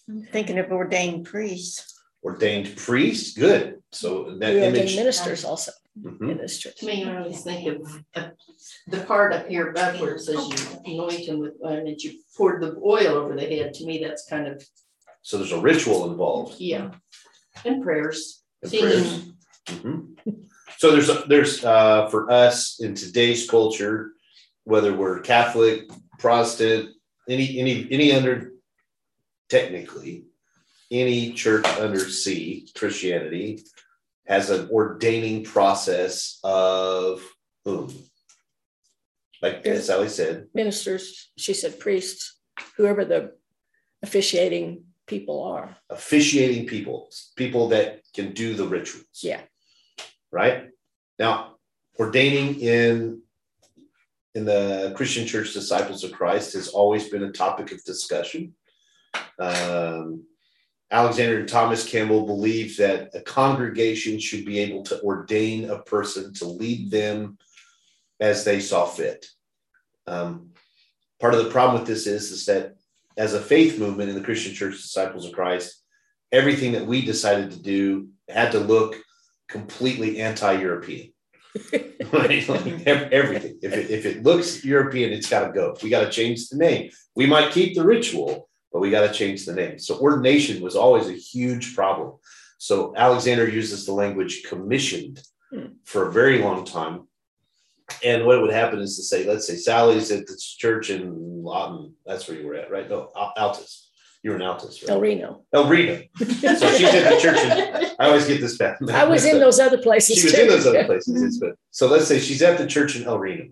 I'm 0.10 0.24
thinking 0.32 0.58
of 0.60 0.72
ordained 0.72 1.26
priests. 1.26 1.88
ordained 2.24 2.76
priest. 2.78 3.38
Good. 3.38 3.82
So 3.92 4.36
that 4.40 4.54
We 4.54 4.62
image. 4.62 4.96
ministers 4.96 5.44
also 5.44 5.72
Mhm. 6.00 6.32
in 6.32 6.38
this 6.38 6.60
church. 6.60 6.76
To 6.78 6.86
me, 6.86 7.04
I 7.04 7.18
always 7.22 7.42
think 7.44 7.68
of 7.68 8.04
the 8.88 9.00
part 9.06 9.34
up 9.34 9.48
here 9.48 9.70
above 9.70 10.00
where 10.00 10.16
it 10.16 10.20
says 10.22 10.36
you 10.36 10.94
anoint 10.94 11.20
him 11.28 11.40
with, 11.40 11.54
oil 11.66 11.78
and 11.88 12.00
you 12.02 12.12
poured 12.38 12.62
the 12.62 12.76
oil 12.84 13.16
over 13.16 13.36
the 13.36 13.42
head. 13.46 13.74
To 13.76 13.86
me, 13.86 14.04
that's 14.04 14.26
kind 14.30 14.48
of, 14.48 14.64
So 15.24 15.38
there's 15.38 15.52
a 15.52 15.60
ritual 15.60 16.12
involved. 16.12 16.60
yeah. 16.60 16.92
And 17.66 17.82
prayers, 17.84 18.44
and 18.62 18.72
singing. 18.72 18.88
prayers. 18.90 19.24
Mhm. 19.68 20.16
So 20.78 20.92
there's 20.92 21.10
there's 21.28 21.64
uh, 21.66 22.08
for 22.10 22.30
us 22.32 22.80
in 22.80 22.96
today's 22.96 23.50
culture, 23.50 24.12
whether 24.64 24.94
we're 24.96 25.20
Catholic, 25.22 25.90
Protestant, 26.22 26.92
any 27.28 27.60
any 27.60 27.88
any 27.92 28.14
under 28.14 28.54
technically 29.50 30.26
any 30.92 31.34
church 31.34 31.66
under 31.80 32.00
C 32.00 32.70
Christianity 32.76 33.64
has 34.28 34.50
an 34.50 34.70
ordaining 34.70 35.44
process 35.44 36.40
of 36.44 37.22
whom, 37.66 37.92
like 39.42 39.66
as 39.66 39.88
Sally 39.88 40.10
said, 40.10 40.48
Ministers, 40.54 41.32
she 41.38 41.54
said 41.54 41.80
priests, 41.80 42.40
whoever 42.78 43.04
the 43.04 43.34
officiating 44.04 44.84
people 45.08 45.44
are. 45.44 45.76
officiating 45.90 46.68
people, 46.68 47.10
people 47.36 47.70
that 47.70 48.02
can 48.14 48.32
do 48.34 48.54
the 48.54 48.66
rituals. 48.66 49.20
Yeah. 49.22 49.42
Right 50.32 50.70
now, 51.20 51.56
ordaining 52.00 52.60
in 52.62 53.22
in 54.36 54.46
the 54.46 54.94
Christian 54.96 55.28
Church 55.28 55.54
Disciples 55.54 56.04
of 56.04 56.12
Christ 56.12 56.54
has 56.54 56.70
always 56.70 57.10
been 57.10 57.24
a 57.24 57.32
topic 57.32 57.72
of 57.72 57.84
discussion. 57.84 58.54
Um, 59.40 60.24
Alexander 60.90 61.40
and 61.40 61.48
Thomas 61.50 61.88
Campbell 61.88 62.26
believed 62.26 62.78
that 62.80 63.12
a 63.14 63.22
congregation 63.22 64.20
should 64.20 64.46
be 64.46 64.60
able 64.60 64.84
to 64.84 65.02
ordain 65.02 65.70
a 65.70 65.80
person 65.80 66.34
to 66.36 66.46
lead 66.46 66.92
them 66.92 67.38
as 68.20 68.44
they 68.44 68.60
saw 68.60 68.86
fit. 68.86 69.26
Um, 70.08 70.52
part 71.20 71.34
of 71.34 71.44
the 71.44 71.50
problem 71.50 71.80
with 71.80 71.88
this 71.88 72.08
is, 72.08 72.32
is 72.32 72.46
that 72.46 72.76
as 73.18 73.34
a 73.34 73.42
faith 73.42 73.80
movement 73.80 74.10
in 74.10 74.16
the 74.16 74.24
Christian 74.24 74.54
Church 74.54 74.82
Disciples 74.82 75.26
of 75.26 75.34
Christ, 75.34 75.82
everything 76.32 76.74
that 76.74 76.86
we 76.86 77.04
decided 77.04 77.52
to 77.52 77.62
do 77.62 78.10
had 78.30 78.52
to 78.52 78.60
look 78.60 78.96
completely 79.48 80.20
anti-European. 80.20 81.02
right? 81.02 81.14
Like 82.14 82.48
ev- 82.88 83.12
everything. 83.12 83.58
If 83.62 83.74
it, 83.74 83.90
if 83.90 84.06
it 84.06 84.24
looks 84.24 84.66
European, 84.66 85.14
it's 85.14 85.30
got 85.30 85.48
to 85.48 85.54
go. 85.54 85.76
We 85.82 85.90
got 85.90 86.02
to 86.04 86.10
change 86.10 86.50
the 86.50 86.58
name. 86.58 86.92
We 87.16 87.26
might 87.26 87.52
keep 87.54 87.76
the 87.76 87.86
ritual, 87.86 88.50
but 88.74 88.80
we 88.80 88.90
got 88.90 89.08
to 89.08 89.14
change 89.14 89.46
the 89.46 89.54
name. 89.54 89.80
So 89.80 89.98
ordination 90.00 90.62
was 90.62 90.76
always 90.76 91.08
a 91.08 91.14
huge 91.14 91.76
problem. 91.76 92.18
So 92.58 92.94
Alexander 92.98 93.48
uses 93.50 93.86
the 93.86 93.94
language 93.94 94.44
commissioned 94.44 95.22
Hmm. 95.54 95.66
for 95.84 96.08
a 96.08 96.12
very 96.14 96.38
long 96.42 96.64
time. 96.64 97.08
And 98.06 98.26
what 98.26 98.42
would 98.42 98.54
happen 98.54 98.80
is 98.80 98.96
to 98.96 99.04
say, 99.04 99.26
let's 99.28 99.46
say 99.46 99.58
Sally's 99.58 100.10
at 100.10 100.26
the 100.26 100.38
church 100.40 100.90
in 100.90 101.44
Lawton. 101.44 101.94
That's 102.06 102.26
where 102.28 102.38
you 102.40 102.48
were 102.48 102.56
at, 102.56 102.72
right? 102.72 102.90
No, 102.90 103.10
Al- 103.18 103.34
Altus. 103.38 103.88
You 104.24 104.32
were 104.32 104.36
in 104.36 104.44
Altus, 104.44 104.88
El? 104.88 105.02
Reno. 105.02 105.44
El 105.54 105.68
Reno. 105.68 106.02
So 106.18 106.26
she's 106.26 106.94
at 106.94 107.12
the 107.12 107.20
church 107.20 107.38
in 107.40 107.92
I 108.00 108.06
always 108.08 108.28
get 108.28 108.40
this 108.40 108.58
back. 108.58 108.78
I 108.92 109.06
was 109.06 109.26
in 109.26 109.40
those 109.40 109.60
other 109.60 109.80
places 109.80 110.18
She 110.18 110.26
was 110.26 110.34
too. 110.34 110.42
in 110.42 110.48
those 110.48 110.68
other 110.68 110.86
places. 110.86 111.24
It's 111.24 111.38
good. 111.38 111.56
So 111.72 111.88
let's 111.88 112.08
say 112.08 112.20
she's 112.20 112.42
at 112.42 112.58
the 112.58 112.68
church 112.68 112.96
in 112.96 113.04
El 113.06 113.18
Reno, 113.18 113.50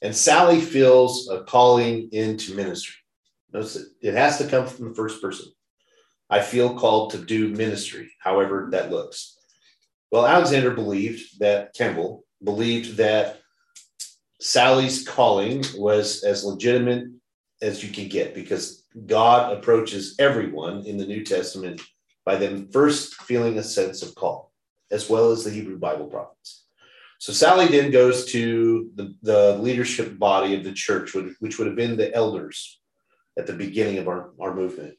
and 0.00 0.14
Sally 0.16 0.60
feels 0.60 1.28
a 1.28 1.42
calling 1.44 2.08
into 2.12 2.54
ministry. 2.54 2.96
Notice 3.52 3.76
it, 3.76 3.86
it 4.00 4.14
has 4.14 4.38
to 4.38 4.46
come 4.46 4.66
from 4.66 4.88
the 4.88 4.94
first 4.94 5.20
person. 5.20 5.46
I 6.30 6.40
feel 6.40 6.78
called 6.78 7.12
to 7.12 7.18
do 7.18 7.48
ministry, 7.48 8.10
however 8.20 8.68
that 8.72 8.90
looks. 8.90 9.38
Well, 10.10 10.26
Alexander 10.26 10.70
believed 10.70 11.38
that 11.40 11.74
Campbell 11.74 12.24
believed 12.42 12.96
that 12.96 13.40
Sally's 14.40 15.06
calling 15.06 15.64
was 15.76 16.22
as 16.24 16.44
legitimate 16.44 17.04
as 17.60 17.82
you 17.82 17.90
can 17.90 18.08
get 18.08 18.34
because 18.34 18.84
God 19.06 19.56
approaches 19.56 20.16
everyone 20.18 20.84
in 20.86 20.96
the 20.96 21.06
New 21.06 21.24
Testament 21.24 21.80
by 22.24 22.36
them 22.36 22.68
first 22.70 23.14
feeling 23.14 23.58
a 23.58 23.62
sense 23.62 24.02
of 24.02 24.14
call, 24.14 24.52
as 24.90 25.08
well 25.08 25.30
as 25.30 25.44
the 25.44 25.50
Hebrew 25.50 25.78
Bible 25.78 26.06
prophets. 26.06 26.66
So 27.18 27.32
Sally 27.32 27.66
then 27.66 27.90
goes 27.90 28.26
to 28.32 28.90
the, 28.94 29.14
the 29.22 29.58
leadership 29.58 30.18
body 30.18 30.54
of 30.54 30.62
the 30.62 30.72
church, 30.72 31.14
which 31.14 31.34
which 31.40 31.58
would 31.58 31.66
have 31.66 31.76
been 31.76 31.96
the 31.96 32.14
elders 32.14 32.80
at 33.36 33.46
the 33.46 33.52
beginning 33.52 33.98
of 33.98 34.08
our, 34.08 34.30
our 34.40 34.54
movement. 34.54 34.94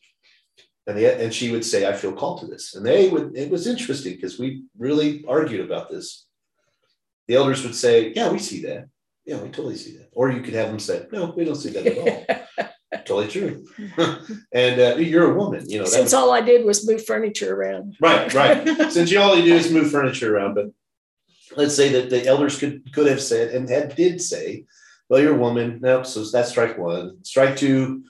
And, 0.88 0.98
the, 0.98 1.22
and 1.22 1.34
she 1.34 1.52
would 1.52 1.64
say, 1.64 1.88
I 1.88 1.94
feel 1.94 2.14
called 2.14 2.40
to 2.40 2.48
this. 2.48 2.74
And 2.74 2.86
they 2.86 3.10
would, 3.10 3.36
it 3.36 3.52
was 3.52 3.68
interesting 3.68 4.16
because 4.16 4.40
we 4.40 4.64
really 4.78 5.24
argued 5.28 5.64
about 5.64 5.92
this. 5.92 6.26
The 7.28 7.36
elders 7.36 7.64
would 7.64 7.76
say, 7.76 8.12
Yeah, 8.16 8.32
we 8.32 8.40
see 8.40 8.64
that. 8.64 8.88
Yeah, 9.24 9.38
we 9.38 9.50
totally 9.50 9.76
see 9.76 9.98
that. 9.98 10.10
Or 10.14 10.32
you 10.32 10.42
could 10.42 10.56
have 10.56 10.70
them 10.70 10.80
say, 10.80 11.06
No, 11.12 11.32
we 11.38 11.46
don't 11.46 11.56
see 11.56 11.70
that 11.70 11.86
at 11.86 11.98
all. 12.60 12.70
totally 13.10 13.28
true. 13.28 13.66
and 14.54 14.80
uh, 14.80 14.96
you're 14.98 15.32
a 15.32 15.36
woman, 15.36 15.70
you 15.70 15.80
know. 15.80 15.86
Since 15.86 16.06
was- 16.06 16.14
all 16.14 16.32
I 16.32 16.42
did 16.42 16.66
was 16.66 16.88
move 16.88 17.06
furniture 17.06 17.54
around. 17.56 17.98
Right, 18.00 18.34
right. 18.34 18.92
Since 18.92 19.12
you 19.12 19.20
all 19.20 19.36
you 19.36 19.44
do 19.44 19.56
is 19.56 19.72
move 19.72 19.92
furniture 19.92 20.36
around, 20.36 20.54
but 20.54 20.68
let's 21.58 21.76
say 21.76 21.90
that 21.94 22.10
the 22.10 22.26
elders 22.26 22.58
could 22.60 22.94
could 22.94 23.08
have 23.08 23.22
said 23.22 23.54
and 23.54 23.68
had 23.70 23.96
did 23.96 24.22
say, 24.22 24.66
well, 25.10 25.20
you're 25.20 25.36
a 25.36 25.38
woman. 25.38 25.80
No, 25.82 26.04
so 26.04 26.24
that's 26.24 26.52
strike 26.52 26.78
one. 26.78 27.24
Strike 27.24 27.58
two, 27.58 28.04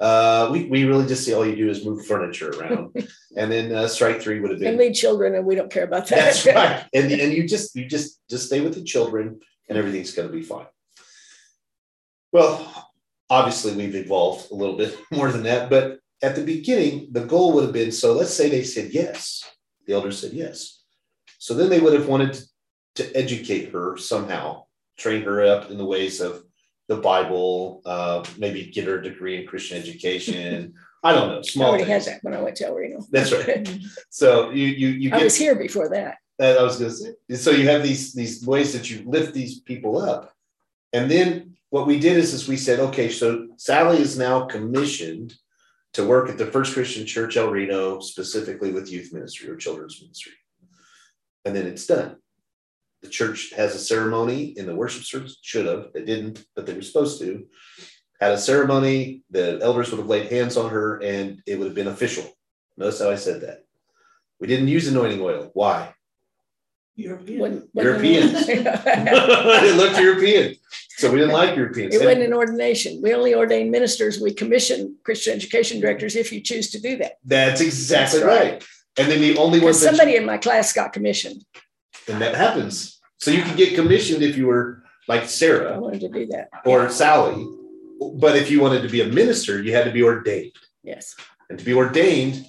uh, 0.00 0.48
we, 0.50 0.64
we 0.64 0.84
really 0.84 1.06
just 1.06 1.24
see 1.24 1.34
all 1.34 1.46
you 1.46 1.54
do 1.56 1.68
is 1.68 1.84
move 1.84 2.06
furniture 2.06 2.50
around. 2.50 2.96
and 3.36 3.52
then 3.52 3.72
uh, 3.72 3.86
strike 3.86 4.20
three 4.22 4.40
would 4.40 4.50
have 4.50 4.60
been 4.60 4.68
And 4.68 4.78
lead 4.78 4.94
children, 4.94 5.34
and 5.34 5.44
we 5.44 5.54
don't 5.54 5.70
care 5.70 5.84
about 5.84 6.06
that. 6.08 6.16
that's 6.16 6.46
right. 6.46 6.84
And 6.94 7.12
and 7.12 7.32
you 7.32 7.46
just 7.46 7.76
you 7.76 7.84
just 7.86 8.20
just 8.28 8.46
stay 8.46 8.62
with 8.62 8.74
the 8.74 8.82
children 8.82 9.38
and 9.68 9.76
everything's 9.76 10.12
gonna 10.12 10.28
be 10.28 10.42
fine. 10.42 10.66
Well, 12.32 12.85
obviously 13.30 13.74
we've 13.74 13.94
evolved 13.94 14.50
a 14.50 14.54
little 14.54 14.76
bit 14.76 14.96
more 15.10 15.30
than 15.30 15.42
that, 15.44 15.70
but 15.70 15.98
at 16.22 16.34
the 16.34 16.44
beginning, 16.44 17.08
the 17.12 17.24
goal 17.24 17.52
would 17.52 17.64
have 17.64 17.72
been 17.72 17.92
so 17.92 18.12
let's 18.12 18.34
say 18.34 18.48
they 18.48 18.64
said 18.64 18.92
yes. 18.92 19.44
The 19.86 19.92
elders 19.92 20.18
said 20.18 20.32
yes. 20.32 20.82
So 21.38 21.54
then 21.54 21.68
they 21.68 21.80
would 21.80 21.92
have 21.92 22.08
wanted 22.08 22.40
to 22.96 23.16
educate 23.16 23.72
her 23.72 23.96
somehow, 23.96 24.64
train 24.98 25.22
her 25.22 25.44
up 25.44 25.70
in 25.70 25.78
the 25.78 25.84
ways 25.84 26.20
of 26.20 26.42
the 26.88 26.96
Bible, 26.96 27.82
uh, 27.84 28.24
maybe 28.38 28.66
get 28.66 28.86
her 28.86 28.98
a 28.98 29.02
degree 29.02 29.40
in 29.40 29.46
Christian 29.46 29.78
education. 29.78 30.74
I 31.04 31.12
don't 31.12 31.28
know, 31.28 31.42
small 31.42 31.68
already 31.68 31.84
has 31.84 32.06
that 32.06 32.24
when 32.24 32.34
I 32.34 32.40
went 32.40 32.56
to 32.56 32.66
El 32.66 32.74
Reno. 32.74 33.00
That's 33.10 33.32
right. 33.32 33.68
So 34.10 34.50
you 34.50 34.66
you 34.66 34.88
you 34.88 35.10
I 35.12 35.22
was 35.22 35.36
here 35.36 35.54
before 35.54 35.88
that. 35.90 36.16
that 36.38 36.58
I 36.58 36.62
was 36.62 36.78
going 36.78 36.90
to 36.90 36.96
say. 36.96 37.36
So 37.36 37.50
you 37.50 37.68
have 37.68 37.82
these 37.82 38.12
these 38.12 38.44
ways 38.44 38.72
that 38.72 38.90
you 38.90 39.04
lift 39.06 39.34
these 39.34 39.60
people 39.60 39.98
up, 39.98 40.32
and 40.92 41.10
then 41.10 41.56
what 41.70 41.86
we 41.86 41.98
did 41.98 42.16
is, 42.16 42.32
is 42.32 42.48
we 42.48 42.56
said, 42.56 42.80
okay, 42.80 43.08
so 43.08 43.48
Sally 43.56 43.98
is 43.98 44.18
now 44.18 44.46
commissioned 44.46 45.34
to 45.94 46.06
work 46.06 46.28
at 46.28 46.38
the 46.38 46.46
First 46.46 46.74
Christian 46.74 47.06
Church 47.06 47.36
El 47.36 47.50
Reno, 47.50 48.00
specifically 48.00 48.72
with 48.72 48.90
youth 48.90 49.12
ministry 49.12 49.48
or 49.48 49.56
children's 49.56 50.00
ministry, 50.00 50.32
and 51.44 51.54
then 51.56 51.66
it's 51.66 51.86
done. 51.86 52.16
The 53.02 53.08
church 53.08 53.52
has 53.56 53.74
a 53.74 53.78
ceremony 53.78 54.54
in 54.56 54.66
the 54.66 54.74
worship 54.74 55.04
service. 55.04 55.38
Should 55.42 55.66
have, 55.66 55.92
they 55.92 56.04
didn't, 56.04 56.44
but 56.54 56.66
they 56.66 56.74
were 56.74 56.82
supposed 56.82 57.20
to. 57.20 57.46
Had 58.20 58.32
a 58.32 58.38
ceremony. 58.38 59.22
The 59.30 59.58
elders 59.62 59.90
would 59.90 59.98
have 59.98 60.08
laid 60.08 60.30
hands 60.32 60.56
on 60.56 60.70
her, 60.70 61.02
and 61.02 61.42
it 61.46 61.58
would 61.58 61.66
have 61.66 61.74
been 61.74 61.88
official. 61.88 62.24
Notice 62.76 63.00
how 63.00 63.10
I 63.10 63.16
said 63.16 63.42
that. 63.42 63.64
We 64.40 64.46
didn't 64.46 64.68
use 64.68 64.88
anointing 64.88 65.20
oil. 65.20 65.50
Why? 65.54 65.94
When- 67.40 67.68
when- 67.72 67.84
Europeans. 67.86 68.32
it 68.48 69.76
looked 69.76 69.98
European. 70.00 70.56
So 70.96 71.12
we 71.12 71.18
didn't 71.18 71.34
like 71.34 71.54
Europeans. 71.54 71.94
It 71.94 72.02
wasn't 72.02 72.22
an 72.22 72.32
ordination. 72.32 73.02
We 73.02 73.12
only 73.12 73.34
ordain 73.34 73.70
ministers. 73.70 74.18
We 74.18 74.32
commission 74.32 74.96
Christian 75.04 75.34
education 75.34 75.78
directors 75.78 76.16
if 76.16 76.32
you 76.32 76.40
choose 76.40 76.70
to 76.70 76.80
do 76.80 76.96
that. 76.96 77.18
That's 77.22 77.60
exactly 77.60 78.20
That's 78.20 78.26
right. 78.26 78.52
right. 78.52 78.64
And 78.96 79.10
then 79.10 79.20
the 79.20 79.36
only 79.36 79.60
one 79.60 79.74
somebody 79.74 80.16
in 80.16 80.24
my 80.24 80.38
class 80.38 80.72
got 80.72 80.94
commissioned. 80.94 81.44
and 82.08 82.20
that 82.22 82.34
happens. 82.34 82.98
So 83.18 83.30
you 83.30 83.42
could 83.42 83.58
get 83.58 83.74
commissioned 83.74 84.22
if 84.22 84.38
you 84.38 84.46
were 84.46 84.84
like 85.06 85.28
Sarah. 85.28 85.74
I 85.74 85.78
wanted 85.78 86.00
to 86.00 86.08
do 86.08 86.26
that. 86.28 86.48
or 86.64 86.88
Sally. 86.88 87.46
But 88.14 88.36
if 88.36 88.50
you 88.50 88.62
wanted 88.62 88.80
to 88.82 88.88
be 88.88 89.02
a 89.02 89.06
minister, 89.06 89.62
you 89.62 89.74
had 89.74 89.84
to 89.84 89.92
be 89.92 90.02
ordained. 90.02 90.52
Yes. 90.82 91.14
And 91.50 91.58
to 91.58 91.64
be 91.64 91.74
ordained 91.74 92.46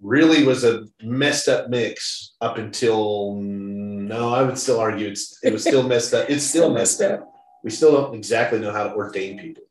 really 0.00 0.44
was 0.44 0.64
a 0.64 0.84
messed 1.02 1.48
up 1.48 1.68
mix 1.68 2.32
up 2.40 2.56
until 2.56 3.36
no, 3.42 4.32
I 4.32 4.42
would 4.42 4.58
still 4.58 4.80
argue 4.80 5.08
it's 5.08 5.38
it 5.44 5.52
was 5.52 5.62
still 5.62 5.82
messed 5.82 6.14
up. 6.14 6.30
It's 6.30 6.44
still 6.44 6.72
messed 6.72 7.02
up. 7.02 7.28
We 7.62 7.70
still 7.70 7.92
don't 7.92 8.14
exactly 8.14 8.58
know 8.58 8.72
how 8.72 8.84
to 8.84 8.94
ordain 8.94 9.38
people. 9.38 9.64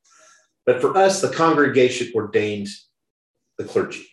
But 0.66 0.82
for 0.82 0.96
us, 0.98 1.22
the 1.22 1.30
congregation 1.30 2.12
ordained 2.16 2.68
the 3.58 3.64
clergy. 3.64 4.08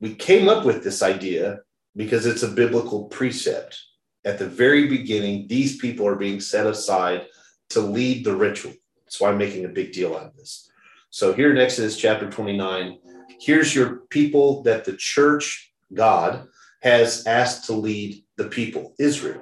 We 0.00 0.14
came 0.14 0.48
up 0.48 0.64
with 0.64 0.84
this 0.84 1.02
idea 1.02 1.60
because 1.94 2.26
it's 2.26 2.42
a 2.42 2.48
biblical 2.48 3.04
precept. 3.04 3.78
At 4.24 4.38
the 4.38 4.48
very 4.48 4.86
beginning, 4.88 5.46
these 5.48 5.78
people 5.78 6.06
are 6.06 6.16
being 6.16 6.40
set 6.40 6.66
aside 6.66 7.26
to 7.70 7.80
lead 7.80 8.24
the 8.24 8.36
ritual. 8.36 8.74
That's 9.04 9.20
why 9.20 9.30
I'm 9.30 9.38
making 9.38 9.64
a 9.64 9.68
big 9.68 9.92
deal 9.92 10.14
out 10.14 10.26
of 10.26 10.36
this. 10.36 10.70
So 11.10 11.32
here 11.32 11.50
in 11.50 11.58
Exodus 11.58 11.96
chapter 11.96 12.28
29, 12.28 12.98
here's 13.40 13.74
your 13.74 14.00
people 14.10 14.62
that 14.64 14.84
the 14.84 14.96
church, 14.96 15.72
God, 15.94 16.46
has 16.82 17.26
asked 17.26 17.64
to 17.66 17.72
lead 17.72 18.22
the 18.36 18.48
people, 18.48 18.94
Israel. 18.98 19.40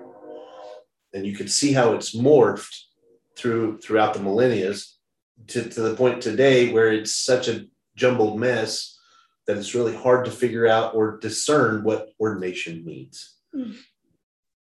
And 1.12 1.26
you 1.26 1.34
can 1.34 1.48
see 1.48 1.72
how 1.72 1.94
it's 1.94 2.14
morphed 2.14 2.74
through 3.36 3.78
throughout 3.78 4.14
the 4.14 4.20
millennia 4.20 4.74
to, 5.48 5.68
to 5.68 5.80
the 5.80 5.96
point 5.96 6.22
today 6.22 6.72
where 6.72 6.92
it's 6.92 7.14
such 7.14 7.48
a 7.48 7.66
jumbled 7.96 8.38
mess 8.38 8.98
that 9.46 9.56
it's 9.56 9.74
really 9.74 9.94
hard 9.94 10.24
to 10.24 10.30
figure 10.30 10.66
out 10.66 10.94
or 10.94 11.18
discern 11.18 11.84
what 11.84 12.08
ordination 12.18 12.84
means. 12.84 13.34
Hmm. 13.54 13.72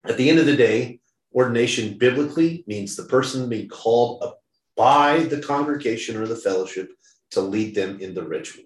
At 0.05 0.17
the 0.17 0.31
end 0.31 0.39
of 0.39 0.47
the 0.47 0.57
day, 0.57 1.01
ordination 1.35 1.99
biblically 1.99 2.65
means 2.67 2.95
the 2.95 3.05
person 3.05 3.49
being 3.49 3.69
called 3.69 4.23
up 4.23 4.41
by 4.77 5.25
the 5.25 5.41
congregation 5.41 6.17
or 6.17 6.27
the 6.27 6.37
fellowship 6.37 6.93
to 7.33 7.41
lead 7.41 7.75
them 7.75 8.01
in 8.01 8.15
the 8.15 8.23
ritual. 8.23 8.65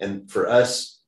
And 0.00 0.30
for 0.30 0.48
us, 0.48 1.00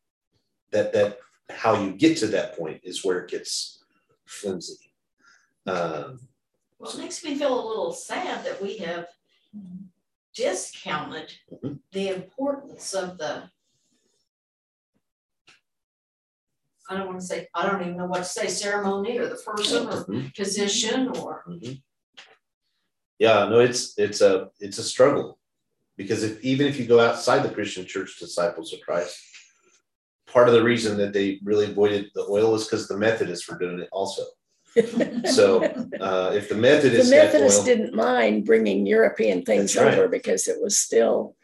that 0.72 0.92
that 0.92 1.18
how 1.50 1.80
you 1.80 1.92
get 1.92 2.16
to 2.18 2.26
that 2.28 2.56
point 2.56 2.80
is 2.82 3.04
where 3.04 3.20
it 3.20 3.30
gets 3.30 3.82
flimsy. 4.26 4.92
Um, 5.66 6.20
Well, 6.78 6.90
it 6.92 6.98
makes 6.98 7.24
me 7.24 7.34
feel 7.36 7.54
a 7.54 7.68
little 7.68 7.92
sad 7.92 8.44
that 8.44 8.60
we 8.62 8.78
have 8.78 9.06
discounted 10.34 11.32
Mhm. 11.52 11.80
the 11.92 12.08
importance 12.08 12.94
of 12.94 13.18
the. 13.18 13.50
I 16.90 16.96
don't 16.98 17.06
want 17.06 17.20
to 17.20 17.26
say, 17.26 17.48
I 17.54 17.66
don't 17.66 17.80
even 17.80 17.96
know 17.96 18.06
what 18.06 18.18
to 18.18 18.24
say, 18.24 18.46
ceremony 18.48 19.16
or 19.18 19.28
the 19.28 19.36
person 19.36 19.86
or 19.88 20.04
mhm, 20.04 20.34
position 20.34 21.08
or. 21.16 21.44
mhm. 21.48 21.82
Yeah, 23.18 23.46
no, 23.48 23.60
it's 23.60 23.96
it's 23.96 24.20
a 24.20 24.50
it's 24.60 24.78
a 24.78 24.82
struggle 24.82 25.38
because 25.96 26.22
if 26.24 26.42
even 26.44 26.66
if 26.66 26.78
you 26.78 26.86
go 26.86 27.00
outside 27.00 27.42
the 27.42 27.54
Christian 27.54 27.86
church 27.86 28.18
disciples 28.18 28.72
of 28.72 28.80
Christ, 28.80 29.16
part 30.26 30.48
of 30.48 30.54
the 30.54 30.62
reason 30.64 30.98
that 30.98 31.12
they 31.12 31.40
really 31.42 31.66
avoided 31.70 32.10
the 32.14 32.26
oil 32.28 32.54
is 32.54 32.64
because 32.64 32.86
the 32.88 32.98
Methodists 32.98 33.48
were 33.48 33.56
doing 33.58 33.78
it 33.80 33.88
also. 33.92 34.24
So 35.26 35.62
uh, 36.00 36.32
if 36.34 36.48
the 36.48 36.54
The 36.54 36.60
Methodists 36.60 37.10
had 37.12 37.24
Methodists 37.26 37.60
oil, 37.60 37.64
didn't 37.66 37.94
mind 37.94 38.44
bringing 38.44 38.86
European 38.86 39.42
things 39.44 39.74
That's 39.74 39.84
right. 39.86 39.98
over 39.98 40.08
because 40.08 40.48
it 40.48 40.60
was 40.60 40.76
still, 40.78 41.36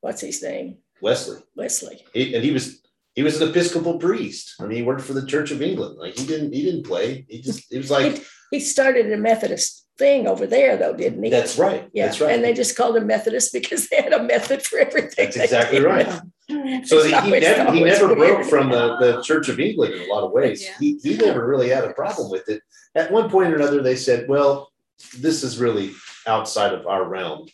what's 0.00 0.20
his 0.20 0.42
name? 0.42 0.78
Wesley, 1.00 1.40
Wesley. 1.56 2.04
he, 2.14 2.34
and 2.34 2.44
he 2.44 2.52
was 2.52 2.80
he 3.14 3.22
was 3.22 3.40
an 3.40 3.48
Episcopal 3.50 3.98
priest. 3.98 4.54
I 4.60 4.64
mean, 4.66 4.76
he 4.76 4.82
worked 4.82 5.02
for 5.02 5.12
the 5.12 5.26
Church 5.26 5.50
of 5.50 5.60
England. 5.60 5.98
Like 5.98 6.16
he 6.16 6.24
didn't 6.26 6.52
he 6.52 6.62
didn't 6.62 6.84
play. 6.86 7.26
He 7.28 7.42
just 7.42 7.72
it 7.72 7.78
was 7.78 7.90
like 7.90 8.24
He 8.50 8.60
started 8.60 9.12
a 9.12 9.16
Methodist 9.16 9.86
thing 9.98 10.26
over 10.26 10.46
there, 10.46 10.76
though, 10.76 10.94
didn't 10.94 11.22
he? 11.22 11.28
that's 11.30 11.58
right. 11.58 11.88
Yeah, 11.92 12.06
That's 12.06 12.20
right. 12.20 12.34
and 12.34 12.42
they 12.44 12.54
just 12.54 12.76
called 12.76 12.96
him 12.96 13.06
Methodist 13.06 13.52
because 13.52 13.88
they 13.88 13.96
had 14.00 14.12
a 14.12 14.22
method 14.22 14.62
for 14.62 14.78
everything. 14.78 15.24
That's 15.26 15.36
they 15.36 15.44
exactly 15.44 15.78
did. 15.80 15.86
right. 15.86 16.20
So 16.84 17.02
he, 17.02 17.14
he 17.20 17.40
never 17.40 17.72
he 17.72 17.84
never 17.84 18.14
broke 18.14 18.44
from 18.48 18.70
the, 18.70 18.96
the 18.98 19.22
Church 19.22 19.48
of 19.48 19.60
England 19.60 19.94
in 19.94 20.02
a 20.02 20.12
lot 20.12 20.24
of 20.24 20.32
ways. 20.32 20.64
Yeah. 20.64 20.74
He 20.78 20.98
he 21.02 21.16
never 21.16 21.46
really 21.46 21.68
had 21.68 21.84
a 21.84 21.92
problem 21.92 22.30
with 22.30 22.48
it. 22.48 22.62
At 22.94 23.10
one 23.10 23.30
point 23.30 23.52
or 23.52 23.56
another, 23.56 23.82
they 23.82 23.96
said, 23.96 24.28
"Well, 24.28 24.72
this 25.18 25.42
is 25.42 25.58
really 25.58 25.92
outside 26.26 26.72
of 26.72 26.86
our 26.86 27.04
realm," 27.04 27.48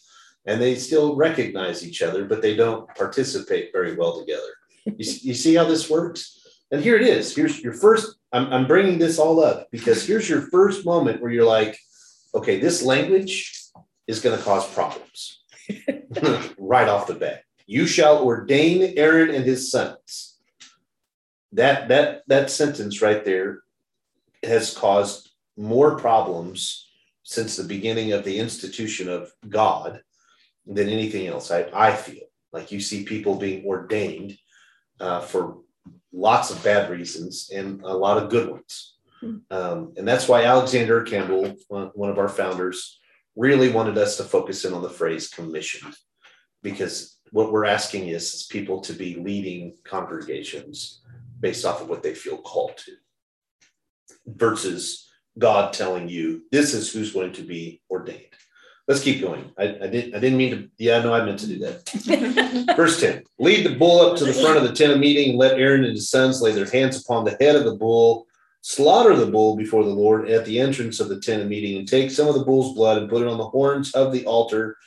and 0.46 0.60
they 0.60 0.74
still 0.74 1.16
recognize 1.16 1.86
each 1.86 2.02
other, 2.02 2.24
but 2.24 2.42
they 2.42 2.56
don't 2.56 2.88
participate 2.94 3.70
very 3.72 3.94
well 3.96 4.18
together. 4.18 4.52
You, 4.86 4.94
you 4.98 5.34
see 5.34 5.54
how 5.54 5.64
this 5.64 5.90
works? 5.90 6.46
And 6.70 6.82
here 6.82 6.96
it 6.96 7.02
is. 7.02 7.34
Here's 7.34 7.60
your 7.60 7.74
first. 7.74 8.16
I'm 8.32 8.52
I'm 8.52 8.66
bringing 8.66 8.98
this 8.98 9.18
all 9.18 9.42
up 9.42 9.68
because 9.70 10.06
here's 10.06 10.28
your 10.28 10.42
first 10.42 10.84
moment 10.84 11.20
where 11.20 11.30
you're 11.30 11.44
like, 11.44 11.78
okay, 12.34 12.58
this 12.60 12.82
language 12.82 13.54
is 14.06 14.20
going 14.20 14.36
to 14.36 14.44
cause 14.44 14.66
problems 14.72 15.42
right 16.58 16.88
off 16.88 17.06
the 17.06 17.14
bat 17.14 17.42
you 17.68 17.86
shall 17.86 18.24
ordain 18.24 18.94
Aaron 18.96 19.32
and 19.32 19.44
his 19.44 19.70
sons. 19.70 20.38
That 21.52 21.88
that 21.88 22.22
that 22.26 22.50
sentence 22.50 23.00
right 23.02 23.24
there 23.24 23.60
has 24.42 24.74
caused 24.74 25.30
more 25.56 25.98
problems 25.98 26.88
since 27.22 27.56
the 27.56 27.64
beginning 27.64 28.12
of 28.12 28.24
the 28.24 28.38
institution 28.38 29.08
of 29.08 29.30
God 29.48 30.00
than 30.66 30.88
anything 30.88 31.26
else. 31.26 31.50
I, 31.50 31.68
I 31.74 31.94
feel 31.94 32.24
like 32.52 32.72
you 32.72 32.80
see 32.80 33.04
people 33.04 33.34
being 33.34 33.66
ordained 33.66 34.38
uh, 34.98 35.20
for 35.20 35.58
lots 36.10 36.50
of 36.50 36.64
bad 36.64 36.90
reasons 36.90 37.50
and 37.54 37.82
a 37.82 37.94
lot 37.94 38.16
of 38.16 38.30
good 38.30 38.50
ones. 38.50 38.94
Hmm. 39.20 39.36
Um, 39.50 39.92
and 39.98 40.08
that's 40.08 40.26
why 40.26 40.44
Alexander 40.44 41.02
Campbell, 41.02 41.54
one 41.68 41.90
one 41.94 42.08
of 42.08 42.18
our 42.18 42.30
founders, 42.30 42.98
really 43.36 43.68
wanted 43.70 43.98
us 43.98 44.16
to 44.16 44.24
focus 44.24 44.64
in 44.64 44.72
on 44.72 44.82
the 44.82 44.88
phrase 44.88 45.28
commissioned 45.28 45.94
because 46.62 47.17
what 47.32 47.52
we're 47.52 47.64
asking 47.64 48.08
is, 48.08 48.34
is 48.34 48.42
people 48.44 48.80
to 48.82 48.92
be 48.92 49.16
leading 49.16 49.76
congregations 49.84 51.02
based 51.40 51.64
off 51.64 51.80
of 51.80 51.88
what 51.88 52.02
they 52.02 52.14
feel 52.14 52.38
called 52.38 52.76
to 52.78 52.92
versus 54.26 55.08
God 55.38 55.72
telling 55.72 56.08
you 56.08 56.42
this 56.50 56.74
is 56.74 56.92
who's 56.92 57.12
going 57.12 57.32
to 57.34 57.42
be 57.42 57.80
ordained. 57.90 58.24
Let's 58.86 59.02
keep 59.02 59.20
going. 59.20 59.52
I, 59.58 59.64
I 59.64 59.86
didn't 59.86 60.14
I 60.14 60.18
didn't 60.18 60.38
mean 60.38 60.50
to 60.52 60.70
yeah, 60.78 61.00
no, 61.00 61.12
I 61.12 61.24
meant 61.24 61.38
to 61.40 61.46
do 61.46 61.58
that. 61.58 62.72
Verse 62.76 63.00
10 63.00 63.22
Lead 63.38 63.66
the 63.66 63.76
bull 63.76 64.00
up 64.00 64.16
to 64.16 64.24
the 64.24 64.32
front 64.32 64.56
of 64.56 64.62
the 64.62 64.72
tent 64.72 64.92
of 64.92 64.98
meeting, 64.98 65.30
and 65.30 65.38
let 65.38 65.58
Aaron 65.58 65.84
and 65.84 65.94
his 65.94 66.08
sons 66.08 66.40
lay 66.40 66.52
their 66.52 66.70
hands 66.70 67.02
upon 67.02 67.24
the 67.24 67.36
head 67.38 67.54
of 67.54 67.64
the 67.64 67.74
bull, 67.74 68.26
slaughter 68.62 69.14
the 69.14 69.30
bull 69.30 69.56
before 69.56 69.84
the 69.84 69.90
Lord 69.90 70.30
at 70.30 70.46
the 70.46 70.58
entrance 70.58 71.00
of 71.00 71.10
the 71.10 71.20
tent 71.20 71.42
of 71.42 71.48
meeting, 71.48 71.76
and 71.76 71.86
take 71.86 72.10
some 72.10 72.28
of 72.28 72.34
the 72.34 72.44
bull's 72.44 72.74
blood 72.74 72.96
and 72.96 73.10
put 73.10 73.20
it 73.20 73.28
on 73.28 73.36
the 73.36 73.48
horns 73.48 73.94
of 73.94 74.10
the 74.10 74.24
altar 74.24 74.78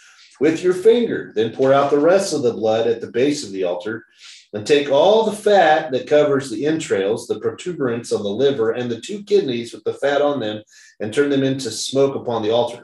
with 0.42 0.64
your 0.64 0.74
finger. 0.74 1.32
Then 1.36 1.54
pour 1.54 1.72
out 1.72 1.92
the 1.92 2.00
rest 2.00 2.34
of 2.34 2.42
the 2.42 2.52
blood 2.52 2.88
at 2.88 3.00
the 3.00 3.12
base 3.12 3.46
of 3.46 3.52
the 3.52 3.64
altar, 3.64 4.08
and 4.54 4.66
take 4.66 4.90
all 4.90 5.24
the 5.24 5.38
fat 5.38 5.92
that 5.92 6.08
covers 6.08 6.50
the 6.50 6.66
entrails, 6.66 7.28
the 7.28 7.40
protuberance 7.40 8.12
on 8.12 8.24
the 8.24 8.30
liver, 8.30 8.72
and 8.72 8.90
the 8.90 9.00
two 9.00 9.24
kidneys 9.24 9.72
with 9.72 9.84
the 9.84 9.94
fat 9.94 10.20
on 10.20 10.40
them, 10.40 10.64
and 11.00 11.14
turn 11.14 11.30
them 11.30 11.44
into 11.44 11.70
smoke 11.70 12.16
upon 12.16 12.42
the 12.42 12.50
altar. 12.50 12.84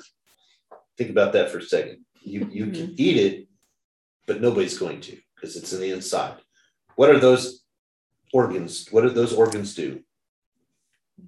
Think 0.99 1.09
about 1.09 1.33
that 1.33 1.49
for 1.49 1.57
a 1.57 1.63
second. 1.63 2.05
You 2.21 2.47
you 2.51 2.65
can 2.67 2.87
mm-hmm. 2.89 2.95
eat 2.97 3.17
it, 3.17 3.47
but 4.27 4.39
nobody's 4.39 4.77
going 4.77 5.01
to 5.01 5.17
because 5.35 5.55
it's 5.55 5.73
in 5.73 5.81
the 5.81 5.89
inside. 5.89 6.35
What 6.95 7.09
are 7.09 7.19
those 7.19 7.63
organs? 8.33 8.87
What 8.91 9.01
do 9.01 9.09
those 9.09 9.33
organs 9.33 9.73
do? 9.73 10.03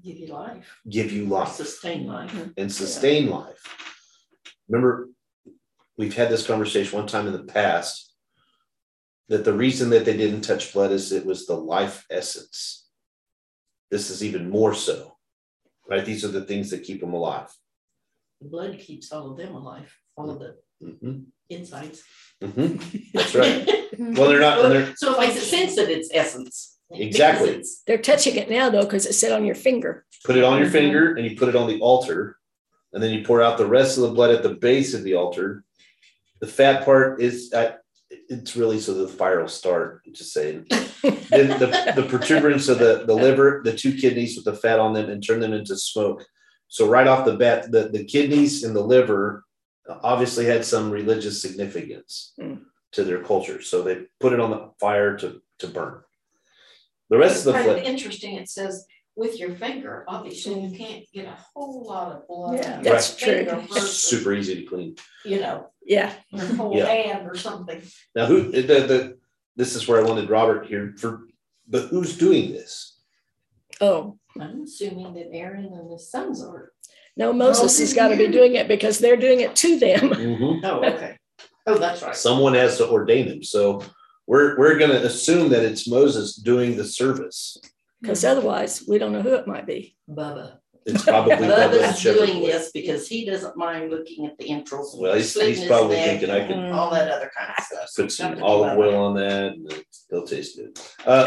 Give 0.04 0.18
you 0.18 0.28
life, 0.28 0.80
Give 0.88 1.12
you 1.12 1.26
life 1.26 1.54
sustain 1.54 2.06
life. 2.06 2.32
and 2.56 2.72
sustain 2.72 3.32
life. 3.32 3.64
Remember, 4.68 5.10
we've 6.00 6.16
had 6.16 6.30
this 6.30 6.48
conversation 6.48 6.98
one 6.98 7.08
time 7.08 7.28
in 7.28 7.34
the 7.34 7.44
past 7.44 8.14
that 9.28 9.44
the 9.44 9.54
reason 9.54 9.90
that 9.90 10.06
they 10.06 10.16
didn't 10.16 10.42
touch 10.42 10.72
blood 10.74 10.92
is 10.94 11.12
it 11.12 11.26
was 11.26 11.46
the 11.46 11.54
life 11.54 12.06
essence. 12.10 12.88
This 13.92 14.10
is 14.10 14.24
even 14.24 14.50
more 14.50 14.74
so, 14.74 15.18
right? 15.90 16.06
These 16.06 16.24
are 16.24 16.30
the 16.30 16.46
things 16.46 16.70
that 16.70 16.84
keep 16.84 17.02
them 17.02 17.14
alive. 17.14 17.50
The 18.42 18.48
blood 18.48 18.80
keeps 18.80 19.12
all 19.12 19.30
of 19.32 19.38
them 19.38 19.54
alive, 19.54 19.94
all 20.16 20.30
of 20.32 20.40
the 20.40 20.56
Mhm, 20.82 21.26
insides. 21.50 22.02
mhm. 22.42 23.12
That's 23.14 23.36
right. 23.36 23.70
Well, 24.00 24.30
they're 24.30 24.40
not. 24.40 24.64
and 24.64 24.72
they're, 24.72 24.96
So 24.96 25.14
it 25.16 25.20
makes 25.20 25.36
it 25.36 25.42
sense 25.46 25.76
that 25.76 25.90
it's 25.90 26.08
essence. 26.14 26.78
Exactly. 26.90 27.50
It's- 27.50 27.82
They're 27.86 27.98
touching 27.98 28.38
it 28.38 28.50
now 28.50 28.70
though, 28.70 28.86
because 28.86 29.06
it 29.06 29.12
said 29.14 29.34
on 29.34 29.44
your 29.46 29.56
finger. 29.56 30.06
put 30.24 30.38
it 30.38 30.44
on 30.46 30.60
your 30.60 30.70
Mhm. 30.70 30.72
finger 30.72 31.14
and 31.16 31.26
you 31.30 31.36
put 31.36 31.50
it 31.50 31.56
on 31.58 31.68
the 31.68 31.82
altar, 31.82 32.38
and 32.94 33.04
then 33.04 33.12
you 33.14 33.26
pour 33.26 33.42
out 33.42 33.58
the 33.58 33.66
rest 33.68 33.98
of 33.98 34.04
the 34.04 34.14
blood 34.14 34.34
at 34.34 34.42
the 34.44 34.56
base 34.56 34.94
of 34.94 35.04
the 35.04 35.16
altar. 35.16 35.66
The 36.42 36.48
fat 36.48 36.86
part 36.86 37.22
is 37.22 37.52
uh, 37.54 37.74
it's 38.10 38.56
really 38.56 38.80
so 38.80 38.94
the 38.94 39.08
fire 39.08 39.42
will 39.42 39.48
start. 39.48 40.02
I'm 40.06 40.14
just 40.14 40.34
saying. 40.34 40.66
then 40.70 41.48
the, 41.60 41.94
the 41.96 42.08
protuberance 42.10 42.68
of 42.70 42.80
the, 42.80 43.04
the 43.06 43.14
liver, 43.14 43.62
the 43.64 43.76
two 43.76 43.94
kidneys 43.96 44.36
with 44.36 44.46
the 44.46 44.56
fat 44.56 44.80
on 44.80 44.94
them, 44.94 45.10
and 45.10 45.24
turn 45.26 45.40
them 45.40 45.54
into 45.54 45.76
smoke 45.78 46.24
So 46.68 46.88
right 46.88 47.08
off 47.08 47.26
the 47.26 47.36
bat, 47.36 47.72
the, 47.72 47.90
the 47.90 48.04
kidneys 48.06 48.64
and 48.64 48.76
the 48.76 48.82
liver 48.82 49.44
obviously 50.04 50.46
had 50.46 50.64
some 50.66 50.92
religious 50.92 51.42
significance 51.42 52.34
Mm. 52.40 52.62
to 52.94 53.04
their 53.04 53.24
culture. 53.24 53.62
So 53.62 53.82
they 53.82 54.06
put 54.20 54.34
it 54.34 54.40
on 54.40 54.52
the 54.52 54.72
fire 54.80 55.18
to, 55.18 55.42
to 55.60 55.68
burn. 55.68 56.02
The 57.10 57.18
rest 57.18 57.38
It's 57.38 57.46
of 57.48 57.54
the 57.54 57.60
kind 57.60 57.72
of 57.72 57.78
interesting, 57.84 58.36
it 58.36 58.50
says 58.50 58.86
with 59.20 59.38
your 59.38 59.54
finger, 59.56 60.06
obviously 60.08 60.54
you 60.62 60.70
mm. 60.70 60.78
can't 60.78 61.06
get 61.14 61.26
a 61.26 61.36
whole 61.54 61.86
lot 61.86 62.14
of 62.14 62.26
blood. 62.28 62.56
Yeah, 62.56 62.78
on 62.78 62.84
your 62.86 62.94
that's 62.94 63.16
true. 63.18 63.44
versus, 63.44 64.02
super 64.02 64.34
easy 64.34 64.56
to 64.56 64.64
clean. 64.64 64.96
You 65.26 65.42
know, 65.42 65.68
Yeah, 65.86 66.14
your 66.32 66.46
whole 66.56 66.76
Yeah. 66.76 66.86
hand 66.86 67.28
or 67.28 67.36
something. 67.36 67.82
Now, 68.16 68.28
who 68.28 68.50
the, 68.50 68.62
the 68.62 69.18
this 69.58 69.76
is 69.76 69.88
where 69.88 70.00
I 70.04 70.08
wanted 70.08 70.30
Robert 70.30 70.68
here 70.68 70.96
for, 70.98 71.28
but 71.68 71.90
who's 71.90 72.18
doing 72.18 72.54
this? 72.54 72.96
oh, 73.82 74.18
I'm 74.40 74.64
assuming 74.64 75.14
that 75.14 75.30
Aaron 75.34 75.66
and 75.66 75.92
his 75.92 76.10
sons 76.10 76.42
are. 76.44 76.72
no, 77.18 77.34
Moses 77.34 77.78
has 77.80 77.94
got 77.94 78.10
to 78.10 78.16
be 78.18 78.28
doing 78.28 78.56
it 78.56 78.68
because 78.68 79.00
they're 79.00 79.18
doing 79.18 79.42
it 79.42 79.56
to 79.58 79.80
them. 79.80 80.10
Mm-hmm. 80.10 80.66
Oh, 80.66 80.84
okay. 80.84 81.18
Oh, 81.68 81.78
that's 81.78 82.02
right. 82.02 82.16
Someone 82.16 82.54
has 82.54 82.78
to 82.78 82.90
ordain 82.90 83.28
them, 83.28 83.44
So 83.44 83.84
we're 84.28 84.58
we're 84.58 84.78
going 84.78 84.92
to 84.92 85.06
assume 85.06 85.50
that 85.50 85.64
it's 85.64 85.88
Moses 85.88 86.36
doing 86.36 86.78
the 86.78 86.86
service. 86.86 87.58
Because 88.02 88.24
otherwise, 88.24 88.84
we 88.88 88.98
don't 88.98 89.12
know 89.12 89.22
who 89.22 89.36
it 89.36 89.48
might 89.48 89.68
be. 89.68 89.96
Bubba. 90.10 90.60
It's 90.86 91.04
probably 91.04 91.36
Bubba 91.36 91.72
the 91.72 91.78
Bubba's 91.78 92.02
doing 92.02 92.40
boy. 92.40 92.48
this 92.48 92.72
because 92.72 93.08
he 93.08 93.26
doesn't 93.26 93.58
mind 93.58 93.92
looking 93.92 94.26
at 94.26 94.38
the 94.38 94.50
entrails. 94.50 94.96
Well, 94.98 95.16
he's, 95.16 95.34
he's 95.34 95.60
his 95.60 95.68
probably 95.68 95.98
neck 95.98 96.20
thinking 96.20 96.30
I 96.30 96.38
and 96.38 96.48
can 96.48 96.72
All 96.72 96.90
that 96.92 97.12
other 97.12 97.32
kind 97.38 97.54
of 97.58 97.64
stuff. 97.64 97.90
put 97.96 98.12
some 98.12 98.42
olive 98.42 98.78
oil 98.78 99.04
on 99.06 99.16
that 99.16 99.54
and 99.54 99.74
it'll 100.12 100.26
taste 100.26 100.58
good. 100.58 100.80
Uh, 101.06 101.26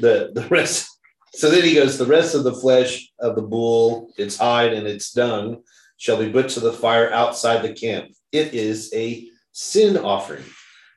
the 0.00 0.30
the 0.34 0.46
rest. 0.50 0.88
So 1.34 1.50
then 1.50 1.64
he 1.64 1.74
goes. 1.74 1.98
The 1.98 2.06
rest 2.06 2.34
of 2.34 2.44
the 2.44 2.54
flesh 2.54 3.12
of 3.20 3.36
the 3.36 3.42
bull, 3.42 4.10
its 4.16 4.38
hide 4.38 4.72
and 4.72 4.86
its 4.86 5.12
dung, 5.12 5.62
shall 5.98 6.16
be 6.18 6.30
put 6.30 6.48
to 6.50 6.60
the 6.60 6.72
fire 6.72 7.12
outside 7.12 7.60
the 7.62 7.74
camp. 7.74 8.10
It 8.32 8.54
is 8.54 8.90
a 8.94 9.28
sin 9.52 9.98
offering. 9.98 10.44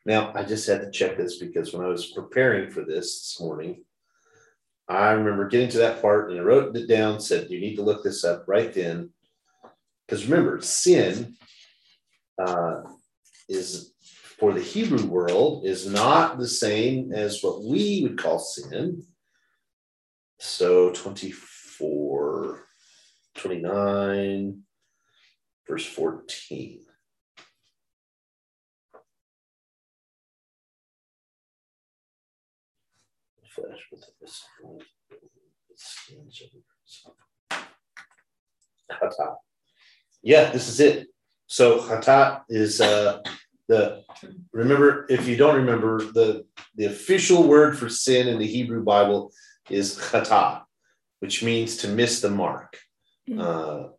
Now 0.06 0.32
I 0.34 0.44
just 0.44 0.66
had 0.68 0.82
to 0.82 0.92
check 0.92 1.18
this 1.18 1.40
because 1.40 1.74
when 1.74 1.86
I 1.86 1.90
was 1.90 2.12
preparing 2.12 2.72
for 2.72 2.86
this 2.86 3.20
this 3.20 3.38
morning, 3.42 3.84
I 4.90 5.12
remember 5.12 5.48
getting 5.48 5.70
to 5.70 5.78
that 5.80 6.02
part 6.02 6.32
and 6.32 6.40
I 6.40 6.44
wrote 6.44 6.76
it 6.76 6.88
down. 6.88 7.20
Said 7.20 7.50
you 7.50 7.60
need 7.60 7.76
to 7.76 7.84
look 7.84 8.04
this 8.04 8.24
up 8.24 8.46
right 8.48 8.74
then, 8.74 9.12
because 10.08 10.26
remember 10.26 10.60
sin 10.62 11.36
uh, 12.44 12.82
is 13.48 13.94
for 14.40 14.54
the 14.54 14.62
Hebrew 14.62 15.06
world 15.06 15.66
is 15.66 15.86
not 15.86 16.40
the 16.40 16.48
same 16.48 17.14
as 17.14 17.44
what 17.44 17.64
we 17.64 18.02
would 18.04 18.18
call 18.18 18.40
sin. 18.40 19.04
So 20.40 20.92
24, 20.92 22.64
29, 23.36 24.64
verse 25.68 25.86
14. 25.86 26.80
Flesh 33.50 33.88
with 33.92 34.06
this. 34.22 34.44
Hatat. 38.92 39.36
Yeah, 40.22 40.52
this 40.52 40.68
is 40.68 40.80
it. 40.80 41.08
So 41.48 41.80
hatat 41.80 42.44
is 42.50 42.82
uh, 42.82 43.22
the 43.68 44.04
remember 44.52 45.06
if 45.10 45.28
you 45.28 45.38
don't 45.38 45.56
remember 45.56 46.00
the 46.00 46.46
the 46.76 46.86
official 46.86 47.44
word 47.44 47.78
for 47.78 47.90
sin 47.90 48.28
in 48.28 48.40
the 48.40 48.48
Hebrew 48.48 48.84
Bible 48.84 49.32
is 49.70 49.98
chata, 49.98 50.64
which 51.20 51.44
means 51.44 51.78
to 51.78 51.88
miss 51.88 52.22
the 52.22 52.30
mark. 52.30 52.78
Mm. 53.30 53.40
Uh, 53.40 53.90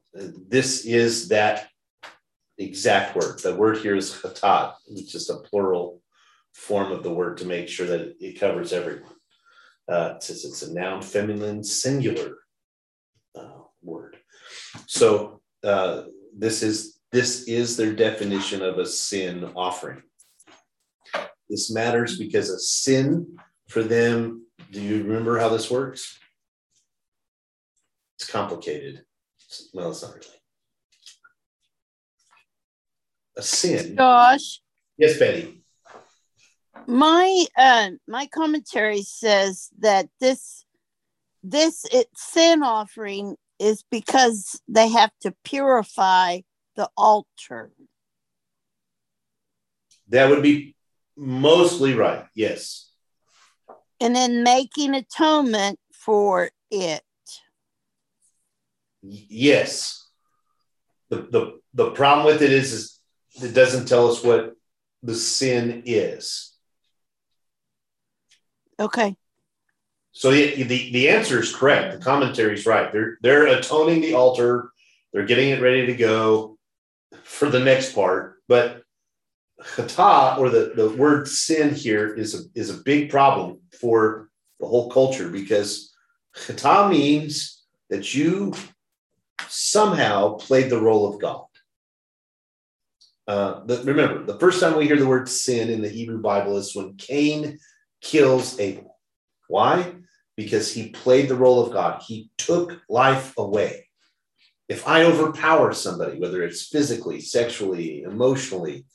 this 0.48 0.84
is 0.84 1.28
that 1.28 1.68
exact 2.58 3.16
word. 3.16 3.38
The 3.38 3.54
word 3.54 3.78
here 3.78 3.96
is 3.96 4.12
chatat, 4.12 4.74
which 4.88 5.14
is 5.14 5.30
a 5.30 5.38
plural 5.38 6.02
form 6.52 6.90
of 6.90 7.02
the 7.02 7.12
word 7.12 7.38
to 7.38 7.46
make 7.46 7.68
sure 7.68 7.86
that 7.86 8.16
it 8.20 8.40
covers 8.40 8.72
everyone. 8.72 9.14
Uh, 9.88 10.18
says 10.20 10.44
it's 10.44 10.62
a 10.62 10.72
noun 10.72 11.02
feminine 11.02 11.64
singular 11.64 12.38
uh, 13.36 13.62
word. 13.82 14.16
So 14.86 15.40
uh, 15.64 16.02
this 16.36 16.62
is 16.62 17.00
this 17.12 17.48
is 17.48 17.76
their 17.76 17.92
definition 17.92 18.62
of 18.62 18.78
a 18.78 18.86
sin 18.86 19.50
offering. 19.56 20.02
This 21.48 21.72
matters 21.72 22.16
because 22.16 22.50
a 22.50 22.58
sin 22.60 23.36
for 23.68 23.82
them. 23.82 24.46
Do 24.70 24.80
you 24.80 25.02
remember 25.02 25.38
how 25.38 25.48
this 25.48 25.70
works? 25.70 26.18
It's 28.18 28.30
complicated. 28.30 29.02
Well, 29.74 29.90
it's 29.90 30.02
not 30.02 30.14
really. 30.14 30.26
A 33.36 33.42
sin. 33.42 33.96
Josh, 33.96 34.60
Yes, 35.00 35.18
Betty. 35.18 35.59
My 36.86 37.46
uh, 37.56 37.90
my 38.08 38.26
commentary 38.26 39.02
says 39.02 39.68
that 39.80 40.08
this 40.20 40.64
this 41.42 41.84
it, 41.92 42.08
sin 42.16 42.62
offering 42.62 43.36
is 43.58 43.84
because 43.90 44.60
they 44.68 44.88
have 44.88 45.10
to 45.20 45.34
purify 45.44 46.40
the 46.76 46.88
altar. 46.96 47.70
That 50.08 50.28
would 50.30 50.42
be 50.42 50.74
mostly 51.16 51.94
right. 51.94 52.24
Yes. 52.34 52.86
and 54.00 54.16
then 54.16 54.42
making 54.42 54.94
atonement 54.94 55.78
for 55.92 56.50
it. 56.70 57.02
Y- 59.02 59.26
Yes. 59.28 60.08
The, 61.10 61.16
the, 61.16 61.60
the 61.74 61.90
problem 61.90 62.24
with 62.26 62.40
it 62.40 62.52
is, 62.52 62.72
is 63.34 63.42
it 63.42 63.52
doesn't 63.52 63.86
tell 63.86 64.08
us 64.10 64.22
what 64.24 64.54
the 65.02 65.14
sin 65.14 65.82
is. 65.84 66.49
Okay. 68.80 69.14
So 70.12 70.30
the, 70.30 70.62
the, 70.62 70.90
the 70.90 71.08
answer 71.08 71.38
is 71.40 71.54
correct. 71.54 71.92
The 71.92 72.04
commentary 72.04 72.54
is 72.54 72.66
right. 72.66 72.90
They're, 72.90 73.18
they're 73.22 73.46
atoning 73.46 74.00
the 74.00 74.14
altar. 74.14 74.70
They're 75.12 75.26
getting 75.26 75.50
it 75.50 75.62
ready 75.62 75.86
to 75.86 75.94
go 75.94 76.58
for 77.22 77.48
the 77.48 77.60
next 77.60 77.94
part. 77.94 78.38
But 78.48 78.82
chata, 79.62 80.38
or 80.38 80.48
the, 80.48 80.72
the 80.74 80.90
word 80.90 81.28
sin 81.28 81.74
here, 81.74 82.12
is 82.14 82.34
a, 82.34 82.44
is 82.58 82.70
a 82.70 82.82
big 82.82 83.10
problem 83.10 83.60
for 83.80 84.30
the 84.58 84.66
whole 84.66 84.90
culture 84.90 85.28
because 85.28 85.94
chata 86.36 86.90
means 86.90 87.62
that 87.90 88.14
you 88.14 88.54
somehow 89.48 90.34
played 90.34 90.70
the 90.70 90.80
role 90.80 91.12
of 91.12 91.20
God. 91.20 91.44
Uh, 93.28 93.60
remember, 93.84 94.24
the 94.24 94.38
first 94.40 94.60
time 94.60 94.76
we 94.76 94.86
hear 94.86 94.96
the 94.96 95.06
word 95.06 95.28
sin 95.28 95.70
in 95.70 95.82
the 95.82 95.88
Hebrew 95.88 96.20
Bible 96.20 96.56
is 96.56 96.74
when 96.74 96.94
Cain 96.94 97.58
kills 98.00 98.58
Abel. 98.58 98.96
Why? 99.48 99.94
Because 100.36 100.72
he 100.72 100.90
played 100.90 101.28
the 101.28 101.36
role 101.36 101.64
of 101.64 101.72
God. 101.72 102.02
He 102.02 102.30
took 102.38 102.80
life 102.88 103.34
away. 103.36 103.88
If 104.68 104.86
I 104.86 105.04
overpower 105.04 105.72
somebody, 105.72 106.18
whether 106.20 106.42
it's 106.42 106.68
physically, 106.68 107.20
sexually, 107.20 108.02
emotionally, 108.02 108.86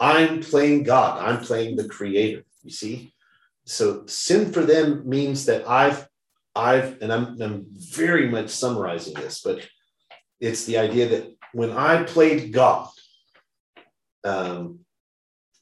I'm 0.00 0.40
playing 0.40 0.84
God. 0.84 1.22
I'm 1.22 1.40
playing 1.44 1.76
the 1.76 1.88
creator. 1.88 2.44
You 2.62 2.70
see? 2.70 3.12
So 3.66 4.06
sin 4.06 4.52
for 4.52 4.62
them 4.62 5.08
means 5.08 5.44
that 5.46 5.68
I've, 5.68 6.08
I've, 6.56 7.00
and 7.02 7.12
I'm, 7.12 7.40
I'm 7.40 7.66
very 7.70 8.28
much 8.28 8.48
summarizing 8.48 9.14
this, 9.14 9.42
but 9.42 9.68
it's 10.40 10.64
the 10.64 10.78
idea 10.78 11.08
that 11.08 11.36
when 11.52 11.72
I 11.72 12.04
played 12.04 12.52
God, 12.52 12.88
um, 14.24 14.80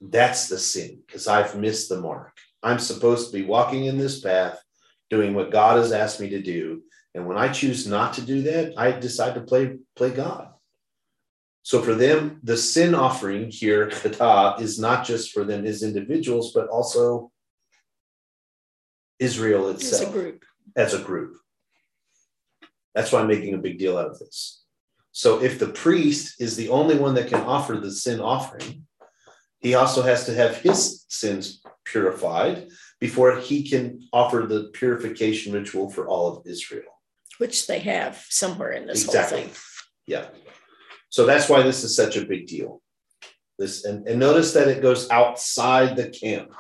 that's 0.00 0.48
the 0.48 0.59
sin 0.59 1.02
because 1.06 1.26
I've 1.26 1.56
missed 1.56 1.88
the 1.88 2.00
mark. 2.00 2.37
I'm 2.62 2.78
supposed 2.78 3.30
to 3.30 3.36
be 3.38 3.44
walking 3.44 3.84
in 3.84 3.98
this 3.98 4.20
path, 4.20 4.58
doing 5.10 5.34
what 5.34 5.50
God 5.52 5.78
has 5.78 5.92
asked 5.92 6.20
me 6.20 6.30
to 6.30 6.42
do. 6.42 6.82
And 7.14 7.26
when 7.26 7.38
I 7.38 7.48
choose 7.48 7.86
not 7.86 8.14
to 8.14 8.22
do 8.22 8.42
that, 8.42 8.74
I 8.76 8.92
decide 8.92 9.34
to 9.34 9.40
play 9.40 9.76
play 9.94 10.10
God. 10.10 10.48
So 11.62 11.82
for 11.82 11.94
them, 11.94 12.38
the 12.44 12.56
sin 12.56 12.94
offering 12.94 13.50
here, 13.50 13.88
chata, 13.90 14.60
is 14.60 14.78
not 14.78 15.04
just 15.04 15.32
for 15.32 15.44
them 15.44 15.66
as 15.66 15.82
individuals, 15.82 16.52
but 16.52 16.68
also 16.68 17.32
Israel 19.18 19.70
It's 19.70 19.90
itself 19.90 20.10
a 20.10 20.12
group. 20.12 20.44
as 20.76 20.94
a 20.94 21.00
group. 21.00 21.38
That's 22.94 23.12
why 23.12 23.20
I'm 23.20 23.28
making 23.28 23.54
a 23.54 23.58
big 23.58 23.78
deal 23.78 23.98
out 23.98 24.10
of 24.10 24.18
this. 24.18 24.62
So 25.12 25.42
if 25.42 25.58
the 25.58 25.68
priest 25.68 26.40
is 26.40 26.56
the 26.56 26.68
only 26.68 26.96
one 26.96 27.14
that 27.14 27.28
can 27.28 27.40
offer 27.40 27.76
the 27.76 27.90
sin 27.90 28.20
offering, 28.20 28.86
he 29.60 29.74
also 29.74 30.02
has 30.02 30.26
to 30.26 30.34
have 30.34 30.56
his 30.58 31.04
sins 31.08 31.62
purified 31.84 32.68
before 33.00 33.38
he 33.38 33.68
can 33.68 34.00
offer 34.12 34.46
the 34.46 34.70
purification 34.72 35.52
ritual 35.52 35.90
for 35.90 36.06
all 36.08 36.26
of 36.36 36.46
Israel. 36.46 36.92
which 37.38 37.66
they 37.66 37.80
have 37.80 38.24
somewhere 38.30 38.72
in 38.72 38.86
this 38.86 39.04
Exactly. 39.04 39.40
whole 39.42 39.48
thing. 39.48 39.56
Yeah. 40.06 40.26
So 41.10 41.26
that's 41.26 41.48
why 41.50 41.62
this 41.62 41.84
is 41.84 41.94
such 41.94 42.16
a 42.16 42.24
big 42.24 42.46
deal. 42.46 42.80
This 43.58 43.84
and, 43.84 44.06
and 44.08 44.18
notice 44.18 44.52
that 44.54 44.68
it 44.68 44.82
goes 44.82 45.08
outside 45.10 45.96
the 45.96 46.08
camp. 46.08 46.52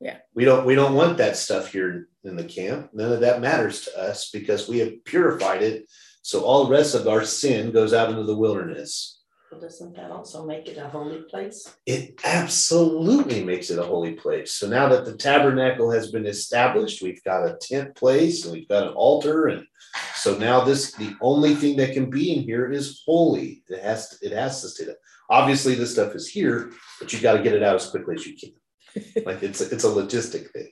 Yeah. 0.00 0.18
We 0.34 0.44
don't 0.44 0.64
we 0.66 0.74
don't 0.74 0.94
want 0.94 1.18
that 1.18 1.36
stuff 1.36 1.72
here 1.72 2.08
in 2.24 2.36
the 2.36 2.44
camp. 2.44 2.90
None 2.92 3.12
of 3.12 3.20
that 3.20 3.40
matters 3.40 3.82
to 3.82 3.98
us 3.98 4.30
because 4.30 4.68
we 4.68 4.78
have 4.78 5.04
purified 5.04 5.62
it 5.62 5.86
So 6.22 6.42
all 6.44 6.64
the 6.64 6.72
rest 6.72 6.94
of 6.94 7.06
our 7.08 7.24
sin 7.24 7.70
goes 7.72 7.92
out 7.94 8.10
into 8.10 8.24
the 8.24 8.36
wilderness. 8.36 9.19
Well, 9.50 9.60
Doesn't 9.60 9.96
that 9.96 10.12
also 10.12 10.46
make 10.46 10.68
it 10.68 10.78
a 10.78 10.88
holy 10.88 11.22
place? 11.22 11.74
It 11.84 12.20
absolutely 12.24 13.42
makes 13.42 13.70
it 13.70 13.80
a 13.80 13.82
holy 13.82 14.12
place. 14.12 14.52
So 14.52 14.68
now 14.68 14.88
that 14.88 15.04
the 15.04 15.16
tabernacle 15.16 15.90
has 15.90 16.12
been 16.12 16.26
established, 16.26 17.02
we've 17.02 17.22
got 17.24 17.48
a 17.48 17.58
tent 17.60 17.96
place 17.96 18.44
and 18.44 18.52
we've 18.52 18.68
got 18.68 18.86
an 18.86 18.92
altar. 18.92 19.48
And 19.48 19.66
so 20.14 20.38
now 20.38 20.60
this 20.60 20.92
the 20.92 21.16
only 21.20 21.56
thing 21.56 21.76
that 21.78 21.94
can 21.94 22.10
be 22.10 22.32
in 22.32 22.44
here 22.44 22.70
is 22.70 23.02
holy. 23.04 23.64
It 23.68 23.82
has 23.82 24.10
to, 24.10 24.26
it 24.26 24.32
has 24.32 24.62
to 24.62 24.68
stay 24.68 24.84
there. 24.84 24.98
Obviously, 25.28 25.74
this 25.74 25.92
stuff 25.92 26.14
is 26.14 26.28
here, 26.28 26.70
but 27.00 27.12
you 27.12 27.20
got 27.20 27.36
to 27.36 27.42
get 27.42 27.54
it 27.54 27.62
out 27.62 27.76
as 27.76 27.90
quickly 27.90 28.14
as 28.14 28.26
you 28.26 28.36
can. 28.36 29.24
like 29.26 29.42
it's 29.42 29.60
a, 29.60 29.70
it's 29.70 29.84
a 29.84 29.88
logistic 29.88 30.50
thing 30.50 30.70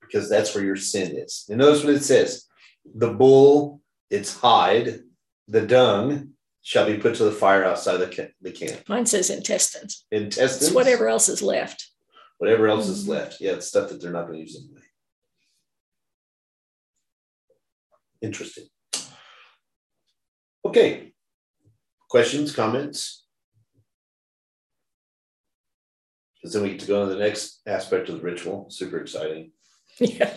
because 0.00 0.28
that's 0.28 0.54
where 0.54 0.64
your 0.64 0.76
sin 0.76 1.16
is. 1.16 1.46
And 1.48 1.58
notice 1.58 1.84
what 1.84 1.94
it 1.94 2.04
says: 2.04 2.46
the 2.94 3.12
bull, 3.12 3.80
its 4.08 4.36
hide, 4.36 5.00
the 5.48 5.62
dung 5.62 6.34
shall 6.62 6.86
be 6.86 6.98
put 6.98 7.14
to 7.16 7.24
the 7.24 7.32
fire 7.32 7.64
outside 7.64 7.96
the, 7.98 8.08
ca- 8.08 8.32
the 8.42 8.50
camp. 8.52 8.88
Mine 8.88 9.06
says 9.06 9.30
intestines. 9.30 10.04
Intestines, 10.10 10.62
It's 10.68 10.72
whatever 10.72 11.08
else 11.08 11.28
is 11.28 11.42
left. 11.42 11.88
whatever 12.38 12.68
else 12.68 12.88
is 12.88 13.04
Mhm. 13.04 13.08
left. 13.08 13.40
Yeah, 13.40 13.52
it's 13.52 13.66
stuff 13.68 13.88
that 13.88 14.00
they're 14.00 14.12
not 14.12 14.26
going 14.26 14.34
to 14.34 14.40
use 14.40 14.56
anyway. 14.56 14.82
Interesting. 18.20 18.66
Okay. 20.64 21.12
Questions, 22.10 22.54
comments? 22.54 23.24
Because 26.36 26.52
then 26.54 26.62
we 26.62 26.70
get 26.70 26.80
to 26.80 26.86
go 26.86 27.06
to 27.08 27.12
the 27.14 27.18
next 27.20 27.60
aspect 27.66 28.08
of 28.08 28.16
the 28.16 28.22
ritual. 28.22 28.70
Super 28.70 28.98
exciting. 29.00 29.52
Yeah. 30.00 30.32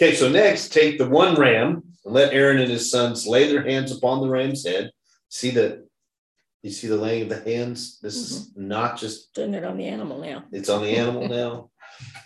Okay, 0.00 0.14
so 0.14 0.28
next, 0.28 0.72
take 0.74 0.98
the 0.98 1.08
one 1.08 1.34
ram 1.36 1.87
and 2.08 2.14
let 2.14 2.32
Aaron 2.32 2.58
and 2.58 2.70
his 2.70 2.90
sons 2.90 3.26
lay 3.26 3.50
their 3.52 3.62
hands 3.62 3.92
upon 3.92 4.20
the 4.20 4.28
ram's 4.28 4.66
head. 4.66 4.90
See 5.28 5.50
the, 5.50 5.86
you 6.62 6.70
see 6.70 6.86
the 6.88 6.96
laying 6.96 7.24
of 7.24 7.28
the 7.28 7.50
hands? 7.50 7.98
This 8.00 8.16
is 8.16 8.56
not 8.56 8.98
just 8.98 9.34
Doing 9.34 9.52
it 9.54 9.64
on 9.64 9.76
the 9.76 9.84
animal 9.86 10.18
now. 10.18 10.44
it's 10.50 10.70
on 10.70 10.82
the 10.82 10.96
animal 10.96 11.28
now. 11.28 11.70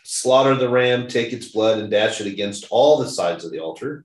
Slaughter 0.04 0.54
the 0.54 0.68
ram, 0.68 1.08
take 1.08 1.32
its 1.32 1.48
blood, 1.48 1.78
and 1.78 1.90
dash 1.90 2.20
it 2.20 2.26
against 2.28 2.66
all 2.70 2.98
the 2.98 3.08
sides 3.08 3.44
of 3.44 3.50
the 3.50 3.58
altar. 3.58 4.04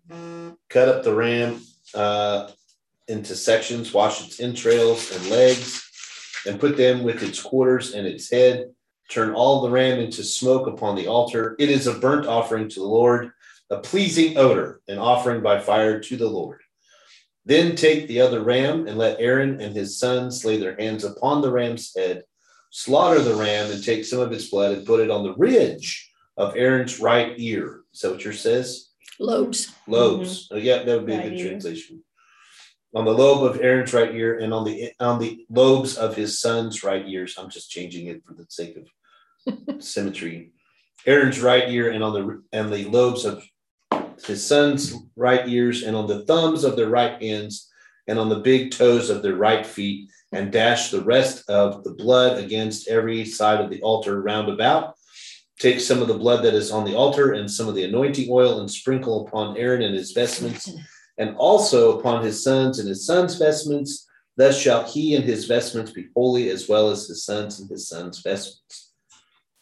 Cut 0.70 0.90
up 0.90 1.04
the 1.04 1.14
ram 1.14 1.62
uh, 1.94 2.50
into 3.08 3.36
sections, 3.36 3.94
wash 3.94 4.26
its 4.26 4.40
entrails 4.40 5.16
and 5.16 5.30
legs, 5.30 5.84
and 6.48 6.60
put 6.60 6.76
them 6.76 7.04
with 7.04 7.22
its 7.22 7.42
quarters 7.42 7.94
and 7.94 8.08
its 8.08 8.32
head. 8.32 8.72
Turn 9.12 9.34
all 9.34 9.62
the 9.62 9.70
ram 9.70 10.00
into 10.00 10.24
smoke 10.24 10.68
upon 10.68 10.96
the 10.96 11.08
altar. 11.08 11.56
It 11.60 11.70
is 11.70 11.88
a 11.88 12.00
burnt 12.00 12.26
offering 12.26 12.68
to 12.70 12.80
the 12.80 12.86
Lord, 12.86 13.32
a 13.70 13.78
pleasing 13.80 14.38
odor, 14.38 14.82
an 14.88 14.98
offering 14.98 15.42
by 15.42 15.60
fire 15.60 16.00
to 16.00 16.18
the 16.18 16.30
Lord. 16.30 16.62
Then 17.46 17.76
take 17.76 18.08
the 18.08 18.22
other 18.22 18.42
ram 18.42 18.88
and 18.88 18.98
let 18.98 19.20
Aaron 19.20 19.62
and 19.62 19.76
his 19.76 20.00
sons 20.00 20.44
lay 20.44 20.58
their 20.58 20.76
hands 20.76 21.04
upon 21.04 21.42
the 21.42 21.52
ram's 21.52 21.94
head 21.96 22.24
slaughter 22.70 23.20
the 23.20 23.36
ram 23.36 23.72
and 23.72 23.84
take 23.84 24.06
some 24.06 24.20
of 24.20 24.32
its 24.32 24.50
blood 24.50 24.72
and 24.72 24.86
put 24.86 25.00
it 25.00 25.10
on 25.10 25.24
the 25.24 25.34
ridge 25.36 26.12
of 26.36 26.56
Aaron's 26.56 27.00
right 27.00 27.34
ear. 27.38 27.82
Is 27.94 28.02
that 28.02 28.12
what 28.12 28.24
yours 28.24 28.42
says? 28.42 28.90
Lobes. 29.20 29.74
Lobes. 29.88 30.46
Mm-hmm. 30.46 30.56
Oh, 30.56 30.60
yeah, 30.60 30.84
that 30.84 30.96
would 30.98 31.06
be 31.06 31.14
a 31.14 31.24
good 31.24 31.34
ear. 31.34 31.48
translation. 31.50 32.04
On 32.96 33.06
the 33.06 33.12
lobe 33.12 33.44
of 33.44 33.62
Aaron's 33.62 33.94
right 33.94 34.14
ear 34.14 34.40
and 34.40 34.54
on 34.54 34.64
the 34.64 34.92
on 35.00 35.20
the 35.20 35.46
lobes 35.50 35.98
of 35.98 36.16
his 36.16 36.40
son's 36.40 36.84
right 36.84 37.08
ears. 37.08 37.36
I'm 37.38 37.50
just 37.50 37.70
changing 37.70 38.08
it 38.08 38.24
for 38.26 38.34
the 38.34 38.46
sake 38.50 38.78
of 38.78 39.84
symmetry. 39.84 40.52
Aaron's 41.06 41.42
right 41.42 41.70
ear 41.70 41.92
and 41.92 42.04
on 42.04 42.14
the 42.14 42.44
and 42.54 42.72
the 42.72 42.86
lobes 42.86 43.26
of 43.26 43.44
his 44.26 44.46
son's 44.46 44.94
right 45.16 45.48
ears 45.48 45.84
and 45.84 45.96
on 45.96 46.08
the 46.08 46.26
thumbs 46.26 46.64
of 46.64 46.76
their 46.76 46.90
right 46.90 47.22
hands 47.22 47.70
and 48.08 48.18
on 48.18 48.30
the 48.30 48.40
big 48.40 48.72
toes 48.72 49.10
of 49.10 49.22
their 49.22 49.36
right 49.36 49.66
feet 49.66 50.10
and 50.32 50.52
dash 50.52 50.92
the 50.92 51.02
rest 51.02 51.50
of 51.50 51.84
the 51.84 51.94
blood 51.94 52.38
against 52.38 52.88
every 52.88 53.26
side 53.26 53.62
of 53.62 53.70
the 53.70 53.82
altar 53.82 54.22
round 54.22 54.50
about. 54.50 54.96
Take 55.60 55.80
some 55.80 56.02
of 56.02 56.08
the 56.08 56.18
blood 56.18 56.44
that 56.44 56.54
is 56.54 56.72
on 56.72 56.86
the 56.86 56.96
altar 56.96 57.34
and 57.34 57.50
some 57.50 57.68
of 57.68 57.76
the 57.76 57.84
anointing 57.84 58.28
oil 58.30 58.60
and 58.60 58.70
sprinkle 58.70 59.28
upon 59.28 59.58
Aaron 59.58 59.82
and 59.82 59.96
his 59.96 60.12
vestments, 60.12 60.72
and 61.18 61.36
also 61.38 62.00
upon 62.00 62.24
his 62.24 62.44
sons 62.44 62.80
and 62.80 62.88
his 62.88 63.06
sons' 63.06 63.38
vestments. 63.38 64.08
Thus 64.36 64.60
shall 64.60 64.84
he 64.84 65.16
and 65.16 65.26
his 65.26 65.46
vestments 65.46 65.92
be 65.92 66.10
holy, 66.16 66.50
as 66.50 66.70
well 66.70 66.92
as 66.92 67.08
his 67.08 67.26
sons 67.26 67.60
and 67.60 67.68
his 67.70 67.88
sons' 67.88 68.22
vestments. 68.22 68.87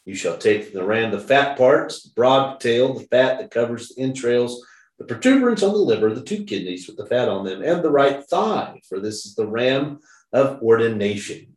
You 0.05 0.15
shall 0.15 0.37
take 0.37 0.71
the 0.71 0.85
ram 0.85 1.11
the 1.11 1.19
fat 1.19 1.57
parts, 1.57 2.03
the 2.03 2.11
broad 2.15 2.59
tail, 2.59 2.93
the 2.93 3.07
fat 3.07 3.39
that 3.39 3.51
covers 3.51 3.89
the 3.89 4.03
entrails, 4.03 4.63
the 4.99 5.05
protuberance 5.05 5.63
on 5.63 5.73
the 5.73 5.79
liver, 5.79 6.13
the 6.13 6.21
two 6.21 6.43
kidneys 6.43 6.87
with 6.87 6.97
the 6.97 7.07
fat 7.07 7.27
on 7.27 7.43
them, 7.43 7.63
and 7.63 7.83
the 7.83 7.89
right 7.89 8.23
thigh, 8.23 8.79
for 8.87 8.99
this 8.99 9.25
is 9.25 9.35
the 9.35 9.47
ram 9.47 9.99
of 10.31 10.61
ordination. 10.61 11.55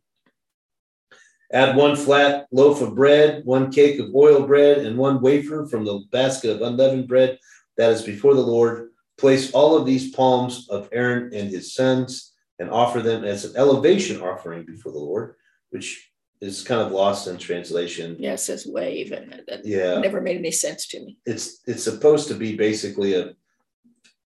Add 1.51 1.75
one 1.75 1.95
flat 1.95 2.47
loaf 2.51 2.81
of 2.81 2.95
bread, 2.95 3.43
one 3.45 3.71
cake 3.71 3.99
of 3.99 4.13
oil 4.13 4.45
bread, 4.45 4.79
and 4.79 4.97
one 4.97 5.21
wafer 5.21 5.65
from 5.65 5.85
the 5.85 6.01
basket 6.11 6.51
of 6.51 6.61
unleavened 6.61 7.07
bread 7.07 7.39
that 7.77 7.91
is 7.91 8.01
before 8.01 8.35
the 8.35 8.41
Lord. 8.41 8.89
Place 9.17 9.51
all 9.51 9.75
of 9.75 9.85
these 9.85 10.13
palms 10.15 10.67
of 10.69 10.89
Aaron 10.91 11.33
and 11.33 11.49
his 11.49 11.73
sons 11.73 12.33
and 12.59 12.69
offer 12.69 13.01
them 13.01 13.23
as 13.23 13.45
an 13.45 13.55
elevation 13.57 14.21
offering 14.21 14.65
before 14.65 14.91
the 14.91 14.99
Lord, 14.99 15.35
which 15.71 16.08
is 16.41 16.63
kind 16.63 16.81
of 16.81 16.91
lost 16.91 17.27
in 17.27 17.37
translation. 17.37 18.15
Yeah, 18.19 18.33
it 18.33 18.39
says 18.39 18.65
wave, 18.65 19.11
and 19.11 19.43
that- 19.47 19.65
Yeah, 19.65 19.99
never 19.99 20.21
made 20.21 20.37
any 20.37 20.51
sense 20.51 20.87
to 20.89 20.99
me. 21.03 21.17
it's 21.25 21.59
it's 21.67 21.83
supposed 21.83 22.27
to 22.29 22.33
be 22.35 22.55
basically 22.55 23.13
a 23.15 23.33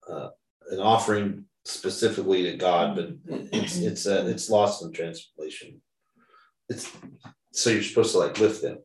uh, 0.08 0.30
an 0.70 0.80
offering 0.80 1.44
specifically 1.64 2.44
to 2.44 2.56
God, 2.56 2.94
but 2.96 3.08
it's 3.52 3.78
it's 3.78 4.06
uh, 4.06 4.24
it's 4.28 4.48
lost 4.50 4.82
in 4.84 4.92
translation. 4.92 5.80
It's 6.68 6.90
so 7.52 7.70
you're 7.70 7.82
supposed 7.82 8.12
to 8.12 8.18
like 8.18 8.38
lift 8.38 8.62
them, 8.62 8.78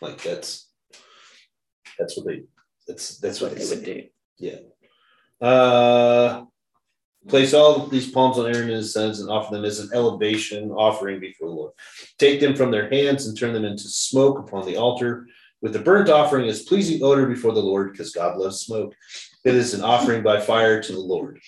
like 0.00 0.20
that's 0.22 0.68
that's 1.98 2.16
what 2.16 2.26
they 2.26 2.42
that's 2.88 3.18
that's 3.18 3.40
what 3.40 3.52
What 3.52 3.58
they 3.60 3.64
they 3.64 3.76
would 3.76 3.84
do. 3.84 5.46
Uh, 5.46 6.44
place 7.28 7.54
all 7.54 7.86
these 7.86 8.10
palms 8.10 8.38
on 8.38 8.46
Aaron 8.46 8.68
and 8.68 8.78
his 8.78 8.92
sons 8.92 9.20
and 9.20 9.30
offer 9.30 9.54
them 9.54 9.64
as 9.64 9.78
an 9.80 9.90
elevation 9.94 10.70
offering 10.70 11.20
before 11.20 11.48
the 11.48 11.54
Lord. 11.54 11.72
Take 12.18 12.40
them 12.40 12.56
from 12.56 12.70
their 12.70 12.90
hands 12.90 13.26
and 13.26 13.38
turn 13.38 13.52
them 13.52 13.64
into 13.64 13.84
smoke 13.84 14.38
upon 14.38 14.66
the 14.66 14.76
altar. 14.76 15.26
With 15.60 15.72
the 15.72 15.78
burnt 15.78 16.08
offering 16.08 16.48
as 16.48 16.64
pleasing 16.64 17.02
odor 17.04 17.26
before 17.26 17.52
the 17.52 17.60
Lord, 17.60 17.92
because 17.92 18.10
God 18.10 18.36
loves 18.36 18.60
smoke. 18.60 18.94
It 19.44 19.54
is 19.54 19.74
an 19.74 19.82
offering 19.82 20.22
by 20.22 20.40
fire 20.40 20.82
to 20.82 20.92
the 20.92 20.98
Lord. 20.98 21.38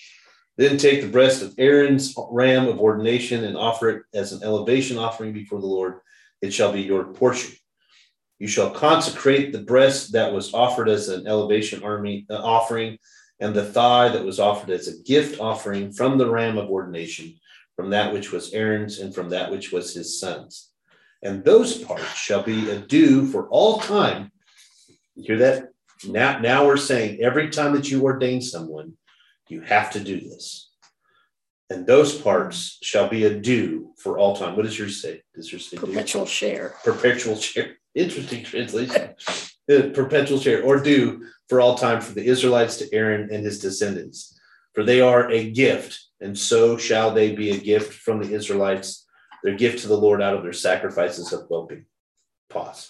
Then 0.57 0.77
take 0.77 1.01
the 1.01 1.09
breast 1.09 1.41
of 1.41 1.53
Aaron's 1.57 2.15
ram 2.31 2.69
of 2.69 2.79
ordination 2.79 3.43
and 3.43 3.57
offer 3.57 3.89
it 3.89 4.03
as 4.13 4.31
an 4.31 4.41
elevation 4.41 4.97
offering 4.97 5.33
before 5.33 5.59
the 5.59 5.67
Lord. 5.67 5.95
It 6.41 6.53
shall 6.53 6.71
be 6.71 6.81
your 6.81 7.03
portion. 7.05 7.55
You 8.39 8.47
shall 8.47 8.69
consecrate 8.69 9.51
the 9.51 9.61
breast 9.61 10.13
that 10.13 10.33
was 10.33 10.53
offered 10.53 10.89
as 10.89 11.09
an 11.09 11.27
elevation 11.27 11.83
army 11.83 12.25
uh, 12.29 12.35
offering, 12.35 12.97
and 13.39 13.53
the 13.53 13.65
thigh 13.65 14.09
that 14.09 14.25
was 14.25 14.39
offered 14.39 14.69
as 14.69 14.87
a 14.87 15.03
gift 15.03 15.39
offering 15.39 15.91
from 15.91 16.17
the 16.17 16.29
ram 16.29 16.57
of 16.57 16.69
ordination, 16.69 17.35
from 17.75 17.89
that 17.89 18.13
which 18.13 18.31
was 18.31 18.53
Aaron's 18.53 18.99
and 18.99 19.13
from 19.13 19.29
that 19.29 19.51
which 19.51 19.71
was 19.71 19.93
his 19.93 20.19
son's. 20.19 20.71
And 21.21 21.43
those 21.43 21.77
parts 21.77 22.15
shall 22.15 22.43
be 22.43 22.69
a 22.69 22.79
due 22.79 23.25
for 23.27 23.47
all 23.49 23.79
time. 23.79 24.31
You 25.15 25.23
hear 25.23 25.37
that? 25.39 25.69
Now, 26.07 26.39
now 26.39 26.65
we're 26.65 26.77
saying 26.77 27.19
every 27.21 27.49
time 27.49 27.73
that 27.73 27.89
you 27.89 28.03
ordain 28.03 28.41
someone, 28.41 28.93
you 29.49 29.61
have 29.61 29.91
to 29.91 29.99
do 29.99 30.19
this. 30.19 30.71
And 31.69 31.87
those 31.87 32.15
parts 32.15 32.77
shall 32.83 33.09
be 33.09 33.25
a 33.25 33.39
due 33.39 33.93
for 33.97 34.19
all 34.19 34.35
time. 34.35 34.55
What 34.55 34.65
does 34.65 34.77
yours 34.77 35.01
say? 35.01 35.23
Does 35.33 35.51
yours 35.51 35.67
say 35.67 35.77
due? 35.77 35.87
Perpetual 35.87 36.25
share. 36.25 36.75
perpetual 36.83 37.35
share. 37.37 37.77
Interesting 37.95 38.43
translation. 38.43 39.15
Uh, 39.67 39.89
perpetual 39.93 40.39
share 40.39 40.63
or 40.63 40.79
due 40.79 41.25
for 41.47 41.61
all 41.61 41.75
time 41.75 42.01
for 42.01 42.13
the 42.13 42.25
Israelites 42.25 42.77
to 42.77 42.93
Aaron 42.93 43.29
and 43.31 43.43
his 43.43 43.59
descendants. 43.59 44.39
For 44.73 44.83
they 44.83 45.01
are 45.01 45.29
a 45.31 45.51
gift, 45.51 45.99
and 46.19 46.37
so 46.37 46.77
shall 46.77 47.13
they 47.13 47.33
be 47.33 47.51
a 47.51 47.57
gift 47.57 47.93
from 47.93 48.21
the 48.21 48.33
Israelites, 48.33 49.05
their 49.43 49.55
gift 49.55 49.79
to 49.81 49.87
the 49.87 49.97
Lord 49.97 50.21
out 50.21 50.35
of 50.35 50.43
their 50.43 50.53
sacrifices 50.53 51.31
of 51.31 51.47
well 51.49 51.65
being. 51.65 51.85
Pause. 52.49 52.89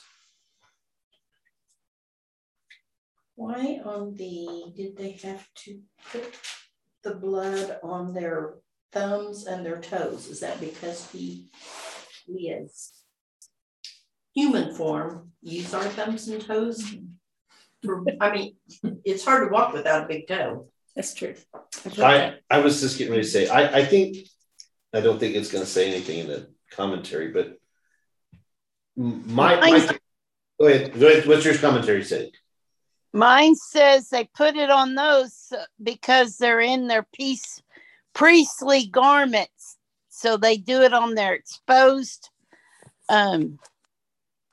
Why 3.36 3.82
on 3.84 4.16
the, 4.16 4.72
did 4.76 4.96
they 4.98 5.12
have 5.24 5.46
to 5.66 5.82
put 6.12 6.36
the 7.04 7.16
blood 7.16 7.78
on 7.84 8.14
their 8.14 8.56
thumbs 8.94 9.46
and 9.46 9.66
their 9.66 9.82
toes? 9.82 10.28
Is 10.28 10.40
that 10.40 10.60
because 10.62 11.12
he, 11.12 11.52
we 12.28 12.50
as 12.50 12.94
human 14.34 14.74
form 14.74 15.32
use 15.42 15.74
our 15.74 15.84
thumbs 15.84 16.30
and 16.30 16.42
toes? 16.42 16.82
Mm-hmm. 16.82 17.15
For, 17.86 18.04
I 18.20 18.32
mean, 18.32 18.56
it's 19.04 19.24
hard 19.24 19.48
to 19.48 19.54
walk 19.54 19.74
without 19.74 20.04
a 20.04 20.08
big 20.08 20.28
toe. 20.28 20.68
That's 20.96 21.14
true. 21.14 21.36
I've 21.86 22.00
I. 22.00 22.36
I 22.50 22.60
was 22.60 22.82
just 22.82 22.98
getting 22.98 23.12
ready 23.12 23.24
to 23.24 23.30
say, 23.30 23.48
I, 23.48 23.80
I 23.80 23.86
think, 23.86 24.18
I 24.94 25.02
don't 25.02 25.20
think 25.20 25.36
it's 25.36 25.52
going 25.52 25.64
to 25.64 25.70
say 25.70 25.92
anything 25.92 26.20
in 26.20 26.28
the 26.28 26.50
commentary, 26.72 27.32
but 27.32 27.60
my, 28.96 29.60
my 29.60 29.98
go 30.60 30.68
ahead. 30.68 31.00
Go 31.00 31.08
ahead. 31.08 31.28
What's 31.28 31.46
your 31.46 31.58
commentary 31.58 32.04
say? 32.04 32.32
Mine 33.14 33.56
says 33.56 34.10
they 34.10 34.30
put 34.36 34.56
it 34.56 34.70
on 34.70 34.96
those 34.96 35.52
because 35.82 36.38
they're 36.38 36.62
in 36.62 36.88
their 36.88 37.06
peace 37.14 37.62
priestly 38.14 38.88
garments. 38.88 39.78
So 40.10 40.38
they 40.38 40.58
do 40.58 40.82
it 40.82 40.94
on 40.94 41.16
their 41.16 41.34
exposed 41.34 42.30
um 43.10 43.60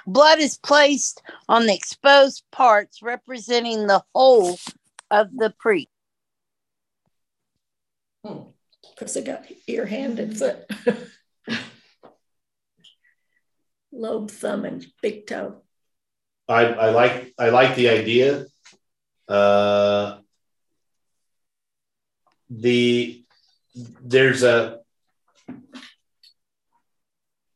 blood 0.07 0.39
is 0.39 0.59
placed 0.59 1.23
on 1.49 1.67
the 1.67 1.75
exposed 1.75 2.45
parts 2.51 3.03
representing 3.03 3.87
the 3.87 4.03
whole 4.15 4.59
of 5.11 5.29
the 5.37 5.51
priest. 5.59 5.89
Because 8.23 9.15
they 9.15 9.23
got 9.23 9.45
ear, 9.67 9.87
hand, 9.87 10.19
and 10.19 10.37
foot. 10.39 10.71
Lobe, 13.93 14.31
thumb, 14.31 14.65
and 14.65 14.87
big 15.03 15.27
toe. 15.27 15.63
I, 16.49 16.67
I 16.67 16.91
like 16.91 17.35
I 17.39 17.51
like 17.51 17.77
the 17.77 17.89
idea. 17.89 18.47
Uh, 19.29 20.19
the 22.51 23.25
there's 23.75 24.43
a 24.43 24.82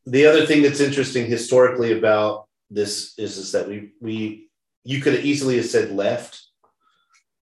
the 0.06 0.26
other 0.26 0.46
thing 0.46 0.62
that's 0.62 0.80
interesting 0.80 1.26
historically 1.26 1.96
about 1.98 2.46
this 2.70 3.14
is 3.18 3.36
is 3.38 3.52
that 3.52 3.68
we 3.68 3.92
we 4.00 4.48
you 4.84 5.00
could 5.00 5.14
have 5.14 5.24
easily 5.24 5.56
have 5.56 5.66
said 5.66 5.90
left, 5.90 6.42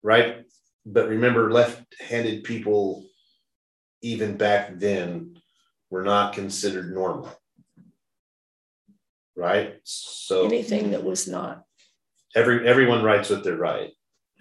right? 0.03 0.45
But 0.85 1.07
remember, 1.09 1.51
left-handed 1.51 2.43
people 2.43 3.05
even 4.01 4.37
back 4.37 4.77
then 4.77 5.37
were 5.89 6.03
not 6.03 6.33
considered 6.33 6.93
normal 6.93 7.31
right? 9.35 9.75
So 9.83 10.45
Anything 10.45 10.91
that 10.91 11.03
was 11.03 11.27
not. 11.27 11.63
every 12.35 12.67
everyone 12.67 13.03
writes 13.03 13.29
with 13.29 13.43
their 13.43 13.55
right. 13.57 13.91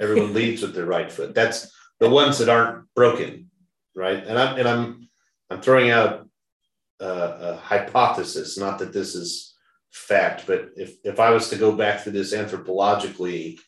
Everyone 0.01 0.35
leads 0.38 0.62
with 0.62 0.75
their 0.75 0.87
right 0.87 1.11
foot. 1.11 1.35
That's 1.35 1.72
the 2.01 2.11
ones 2.11 2.38
that 2.38 2.48
aren't 2.48 2.92
broken, 2.94 3.51
right? 3.94 4.22
And 4.22 4.38
I'm 4.38 4.59
and 4.59 4.68
I'm 4.68 5.09
I'm 5.51 5.61
throwing 5.61 5.90
out 5.90 6.22
a, 7.03 7.53
a 7.53 7.57
hypothesis, 7.57 8.59
not 8.59 8.79
that 8.79 8.93
this 8.93 9.15
is 9.15 9.55
fact, 9.91 10.47
but 10.47 10.71
if 10.77 10.97
if 11.05 11.21
I 11.21 11.31
was 11.31 11.49
to 11.51 11.57
go 11.57 11.73
back 11.73 12.05
to 12.05 12.11
this 12.11 12.35
anthropologically, 12.35 13.59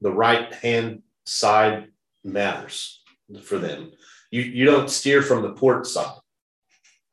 the 0.00 0.12
right 0.12 0.52
hand 0.54 1.02
side 1.24 1.88
matters 2.24 3.02
for 3.42 3.58
them. 3.58 3.92
You 4.30 4.42
you 4.42 4.64
don't 4.64 4.90
steer 4.90 5.22
from 5.22 5.42
the 5.42 5.52
port 5.52 5.86
side, 5.86 6.20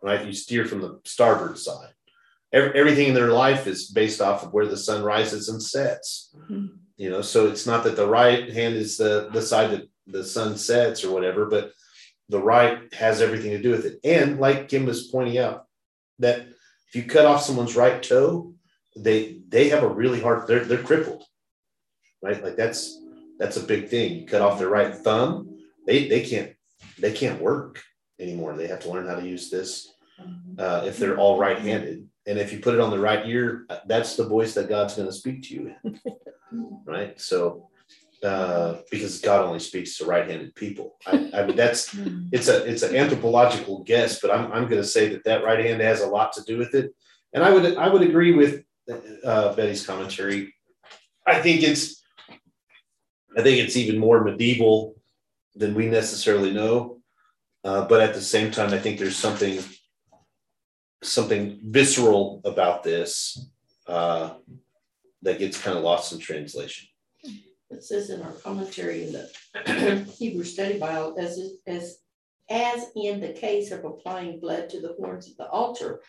right? 0.01 0.25
You 0.25 0.33
steer 0.33 0.65
from 0.65 0.81
the 0.81 0.99
starboard 1.05 1.57
side 1.57 1.93
every, 2.53 2.79
everything 2.79 3.07
in 3.09 3.13
their 3.13 3.31
life 3.31 3.67
is 3.67 3.89
based 3.89 4.21
off 4.21 4.43
of 4.43 4.53
where 4.53 4.65
the 4.65 4.77
sun 4.77 5.03
rises 5.03 5.49
and 5.49 5.61
sets. 5.61 6.35
Mhm. 6.49 6.77
You 6.97 7.09
know, 7.11 7.21
so 7.21 7.47
it's 7.47 7.67
not 7.67 7.83
that 7.83 7.95
the 7.95 8.07
right 8.07 8.51
hand 8.51 8.75
is 8.75 8.97
the 8.97 9.29
the 9.31 9.41
side 9.41 9.71
that 9.71 9.89
the 10.07 10.23
sun 10.23 10.57
sets 10.57 11.03
or 11.03 11.11
whatever, 11.13 11.45
but 11.45 11.71
the 12.29 12.39
right 12.39 12.93
has 12.93 13.21
everything 13.21 13.51
to 13.51 13.61
do 13.61 13.71
with 13.71 13.85
it. 13.85 13.99
And 14.03 14.39
like 14.39 14.69
Kim 14.69 14.85
was 14.85 15.07
pointing 15.07 15.37
out, 15.37 15.65
that 16.19 16.39
if 16.87 16.95
you 16.95 17.03
cut 17.03 17.25
off 17.25 17.43
someone's 17.43 17.75
right 17.75 18.01
toe, 18.01 18.53
they 18.95 19.39
they 19.47 19.69
have 19.69 19.83
a 19.83 19.87
really 19.87 20.19
hard 20.19 20.47
they're 20.47 20.65
they're 20.65 20.81
crippled, 20.81 21.23
right? 22.21 22.43
Like 22.43 22.55
that's 22.55 22.99
that's 23.37 23.57
a 23.57 23.63
big 23.63 23.89
thing. 23.89 24.13
You 24.15 24.25
cut 24.25 24.41
off 24.41 24.57
their 24.57 24.69
right 24.69 24.93
thumb, 24.93 25.59
they 25.85 26.07
they 26.07 26.23
can't 26.23 26.53
they 26.99 27.11
can't 27.11 27.41
work 27.41 27.81
anymore. 28.19 28.55
They 28.55 28.67
have 28.67 28.79
to 28.81 28.89
learn 28.89 29.07
how 29.07 29.15
to 29.15 29.27
use 29.27 29.49
this 29.49 29.87
uh, 30.57 30.83
if 30.85 30.97
they're 30.97 31.17
all 31.17 31.39
right-handed. 31.39 32.07
And 32.25 32.39
if 32.39 32.51
you 32.51 32.59
put 32.59 32.73
it 32.73 32.79
on 32.79 32.89
the 32.89 32.99
right 32.99 33.25
ear, 33.27 33.65
that's 33.85 34.15
the 34.15 34.27
voice 34.27 34.53
that 34.55 34.69
God's 34.69 34.95
going 34.95 35.07
to 35.07 35.13
speak 35.13 35.43
to 35.43 35.53
you 35.53 35.75
in, 35.83 35.99
right? 36.85 37.19
So, 37.19 37.69
uh, 38.23 38.77
because 38.89 39.19
God 39.21 39.45
only 39.45 39.59
speaks 39.59 39.97
to 39.97 40.05
right-handed 40.05 40.55
people. 40.55 40.97
I, 41.05 41.29
I 41.33 41.45
mean, 41.45 41.55
that's 41.55 41.93
it's 42.31 42.47
a 42.47 42.65
it's 42.65 42.83
an 42.83 42.95
anthropological 42.95 43.83
guess, 43.83 44.19
but 44.19 44.31
I'm 44.31 44.51
I'm 44.51 44.63
going 44.63 44.81
to 44.81 44.87
say 44.87 45.09
that 45.09 45.23
that 45.25 45.43
right 45.43 45.63
hand 45.63 45.81
has 45.81 46.01
a 46.01 46.07
lot 46.07 46.33
to 46.33 46.43
do 46.43 46.57
with 46.57 46.73
it. 46.73 46.93
And 47.33 47.43
I 47.43 47.51
would 47.51 47.77
I 47.77 47.89
would 47.89 48.01
agree 48.01 48.33
with 48.33 48.63
uh, 49.23 49.53
Betty's 49.55 49.85
commentary. 49.85 50.53
I 51.25 51.41
think 51.41 51.63
it's 51.63 52.03
I 53.37 53.43
think 53.43 53.59
it's 53.59 53.77
even 53.77 53.99
more 53.99 54.23
medieval 54.23 54.95
than 55.55 55.75
we 55.75 55.87
necessarily 55.87 56.51
know. 56.51 56.99
Uh, 57.63 57.85
but 57.85 58.01
at 58.01 58.13
the 58.13 58.21
same 58.21 58.49
time, 58.49 58.73
I 58.73 58.79
think 58.79 58.97
there's 58.97 59.17
something 59.17 59.59
something 61.03 61.59
visceral 61.63 62.41
about 62.45 62.83
this 62.83 63.47
uh, 63.87 64.33
that 65.21 65.39
gets 65.39 65.61
kind 65.61 65.77
of 65.77 65.83
lost 65.83 66.13
in 66.13 66.19
translation. 66.19 66.87
It 67.69 67.83
says 67.83 68.09
in 68.09 68.21
our 68.21 68.31
commentary 68.31 69.03
in 69.05 69.13
the 69.13 70.05
Hebrew 70.17 70.43
Study 70.43 70.79
Bible, 70.79 71.15
as 71.19 71.39
as 71.67 71.97
as 72.49 72.85
in 72.95 73.19
the 73.19 73.33
case 73.33 73.71
of 73.71 73.83
applying 73.83 74.39
blood 74.39 74.69
to 74.69 74.79
the 74.79 74.95
horns 74.97 75.27
of 75.29 75.35
the 75.35 75.47
altar, 75.49 76.01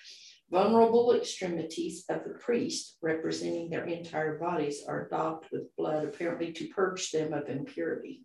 vulnerable 0.53 1.13
extremities 1.15 2.05
of 2.09 2.23
the 2.23 2.35
priest, 2.39 2.97
representing 3.03 3.69
their 3.71 3.85
entire 3.87 4.39
bodies, 4.39 4.85
are 4.87 5.09
daubed 5.09 5.47
with 5.51 5.75
blood, 5.77 6.05
apparently 6.05 6.53
to 6.53 6.69
purge 6.69 7.11
them 7.11 7.33
of 7.33 7.49
impurity. 7.49 8.23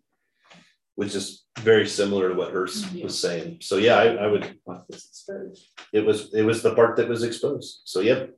which 0.94 1.16
is 1.16 1.44
very 1.58 1.88
similar 1.88 2.28
to 2.28 2.34
what 2.36 2.52
Hurst 2.52 2.86
was 3.02 3.18
saying. 3.18 3.58
So 3.62 3.78
yeah, 3.78 3.96
I, 3.96 4.06
I 4.14 4.26
would. 4.28 4.58
What 4.62 4.84
was 4.88 5.04
exposed? 5.06 5.66
It 5.92 6.06
was 6.06 6.32
it 6.32 6.42
was 6.42 6.62
the 6.62 6.74
part 6.76 6.94
that 6.98 7.08
was 7.08 7.24
exposed. 7.24 7.80
So 7.84 7.98
yep, 7.98 8.30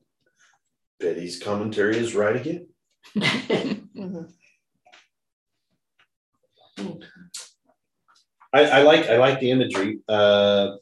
Betty's 1.00 1.38
commentary 1.38 1.98
is 1.98 2.14
right 2.14 2.36
again. 2.36 2.66
Mhm. 3.96 4.30
I, 8.52 8.64
I 8.64 8.82
like 8.82 9.08
I 9.08 9.16
like 9.16 9.40
the 9.40 9.50
imagery. 9.50 10.00
Uh, 10.08 10.76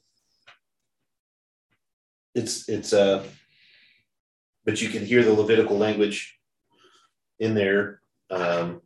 it's 2.35 2.69
it's 2.69 2.93
uh, 2.93 3.25
but 4.65 4.81
you 4.81 4.89
can 4.89 5.05
hear 5.05 5.23
the 5.23 5.33
Levitical 5.33 5.77
language 5.77 6.39
in 7.39 7.55
there. 7.55 8.01
Um, 8.31 8.81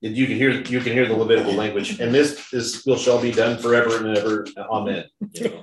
you 0.00 0.26
can 0.26 0.36
hear 0.36 0.50
you 0.50 0.80
can 0.80 0.92
hear 0.92 1.06
the 1.06 1.16
Levitical 1.16 1.54
language, 1.54 2.00
and 2.00 2.14
this 2.14 2.52
is 2.52 2.84
will 2.86 2.96
shall 2.96 3.20
be 3.20 3.32
done 3.32 3.58
forever 3.58 3.96
and 3.98 4.16
ever. 4.16 4.46
Amen. 4.58 5.04
You, 5.32 5.48
know, 5.48 5.60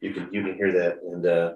you 0.00 0.12
can 0.12 0.28
you 0.32 0.42
can 0.42 0.54
hear 0.56 0.72
that, 0.72 0.98
and 1.02 1.26
uh, 1.26 1.52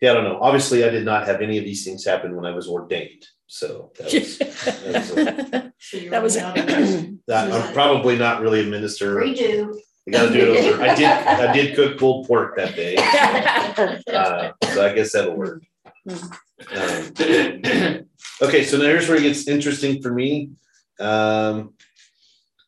yeah, 0.00 0.10
I 0.12 0.14
don't 0.14 0.24
know. 0.24 0.38
Obviously, 0.40 0.84
I 0.84 0.90
did 0.90 1.04
not 1.04 1.26
have 1.26 1.40
any 1.40 1.58
of 1.58 1.64
these 1.64 1.84
things 1.84 2.04
happen 2.04 2.34
when 2.36 2.44
I 2.46 2.52
was 2.54 2.68
ordained, 2.68 3.26
so 3.46 3.92
that 3.98 4.12
was, 4.12 4.38
that 4.38 5.02
was 5.02 5.10
a- 5.16 5.72
So 5.80 5.98
That 6.10 6.22
was- 6.22 6.36
running 6.36 7.20
that, 7.28 7.52
I'm 7.52 7.72
probably 7.72 8.16
not 8.18 8.40
really 8.42 8.62
a 8.62 8.70
minister. 8.70 9.16
Redo. 9.16 9.74
I 10.06 10.10
got 10.10 10.26
to 10.28 10.32
do 10.32 10.52
it 10.54 10.72
over. 10.72 10.82
I 10.82 10.94
did 10.94 11.04
I 11.06 11.52
did 11.58 11.76
cook 11.76 11.98
pulled 11.98 12.26
pork 12.26 12.56
that 12.56 12.74
day, 12.74 12.96
uh, 14.14 14.52
so 14.72 14.86
I 14.86 14.92
guess 14.94 15.12
that'll 15.12 15.36
work. 15.36 15.62
Um, 16.08 17.12
okay, 18.42 18.64
so 18.64 18.78
now 18.78 18.84
here's 18.84 19.06
where 19.08 19.18
it 19.18 19.22
gets 19.22 19.46
interesting 19.46 20.00
for 20.02 20.12
me. 20.12 20.50
Um, 20.98 21.74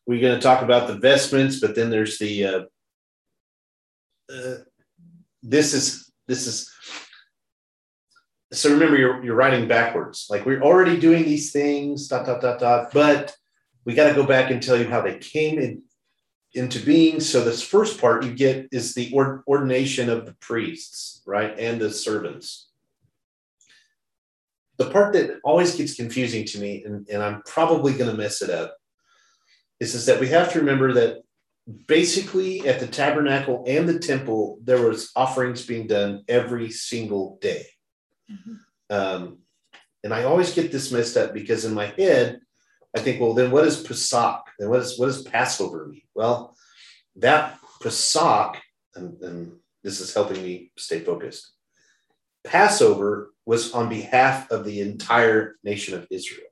we're 0.05 0.21
going 0.21 0.35
to 0.35 0.41
talk 0.41 0.61
about 0.61 0.87
the 0.87 0.95
vestments, 0.99 1.59
but 1.59 1.75
then 1.75 1.89
there's 1.89 2.17
the. 2.19 2.45
Uh, 2.45 2.61
uh, 4.31 4.57
this 5.43 5.73
is 5.73 6.11
this 6.27 6.45
is. 6.47 6.71
So 8.53 8.71
remember, 8.71 8.97
you're 8.97 9.23
you're 9.23 9.35
writing 9.35 9.67
backwards. 9.67 10.27
Like 10.29 10.45
we're 10.45 10.61
already 10.61 10.99
doing 10.99 11.23
these 11.23 11.51
things, 11.51 12.07
dot 12.07 12.25
dot 12.25 12.41
dot 12.41 12.59
dot. 12.59 12.93
But 12.93 13.35
we 13.85 13.93
got 13.93 14.09
to 14.09 14.15
go 14.15 14.25
back 14.25 14.51
and 14.51 14.61
tell 14.61 14.77
you 14.77 14.87
how 14.87 15.01
they 15.01 15.17
came 15.17 15.57
in 15.57 15.83
into 16.53 16.79
being. 16.79 17.19
So 17.21 17.43
this 17.43 17.61
first 17.61 17.99
part 17.99 18.25
you 18.25 18.33
get 18.33 18.67
is 18.71 18.93
the 18.93 19.11
ord- 19.13 19.43
ordination 19.47 20.09
of 20.09 20.25
the 20.25 20.33
priests, 20.33 21.21
right, 21.25 21.57
and 21.57 21.79
the 21.79 21.89
servants 21.89 22.71
the 24.81 24.89
part 24.89 25.13
that 25.13 25.39
always 25.43 25.75
gets 25.75 25.93
confusing 25.93 26.43
to 26.43 26.59
me, 26.59 26.83
and, 26.83 27.07
and 27.07 27.21
I'm 27.21 27.43
probably 27.43 27.93
going 27.93 28.09
to 28.09 28.17
mess 28.17 28.41
it 28.41 28.49
up, 28.49 28.75
is, 29.79 29.93
is 29.93 30.07
that 30.07 30.19
we 30.19 30.27
have 30.29 30.51
to 30.53 30.59
remember 30.59 30.93
that 30.93 31.17
basically 31.87 32.67
at 32.67 32.79
the 32.79 32.87
tabernacle 32.87 33.63
and 33.67 33.87
the 33.87 33.99
temple, 33.99 34.57
there 34.63 34.81
was 34.81 35.11
offerings 35.15 35.65
being 35.67 35.85
done 35.85 36.23
every 36.27 36.71
single 36.71 37.37
day. 37.41 37.67
Um, 38.89 39.39
and 40.03 40.13
I 40.13 40.23
always 40.23 40.53
get 40.53 40.71
this 40.71 40.91
messed 40.91 41.17
up 41.17 41.33
because 41.33 41.65
in 41.65 41.73
my 41.73 41.87
head, 41.97 42.41
I 42.95 42.99
think, 42.99 43.21
well, 43.21 43.33
then 43.33 43.51
what 43.51 43.65
is 43.65 43.81
Pesach? 43.81 44.43
Then 44.59 44.69
what 44.69 44.81
is 44.81 44.99
what 44.99 45.05
does 45.05 45.21
Passover 45.21 45.87
mean? 45.87 46.01
Well, 46.13 46.55
that 47.17 47.59
Pesach, 47.81 48.57
and, 48.95 49.21
and 49.21 49.53
this 49.83 50.01
is 50.01 50.13
helping 50.13 50.41
me 50.43 50.71
stay 50.77 50.99
focused. 50.99 51.51
Passover 52.43 53.33
was 53.45 53.73
on 53.73 53.89
behalf 53.89 54.49
of 54.51 54.65
the 54.65 54.81
entire 54.81 55.55
nation 55.63 55.93
of 55.93 56.07
Israel. 56.09 56.47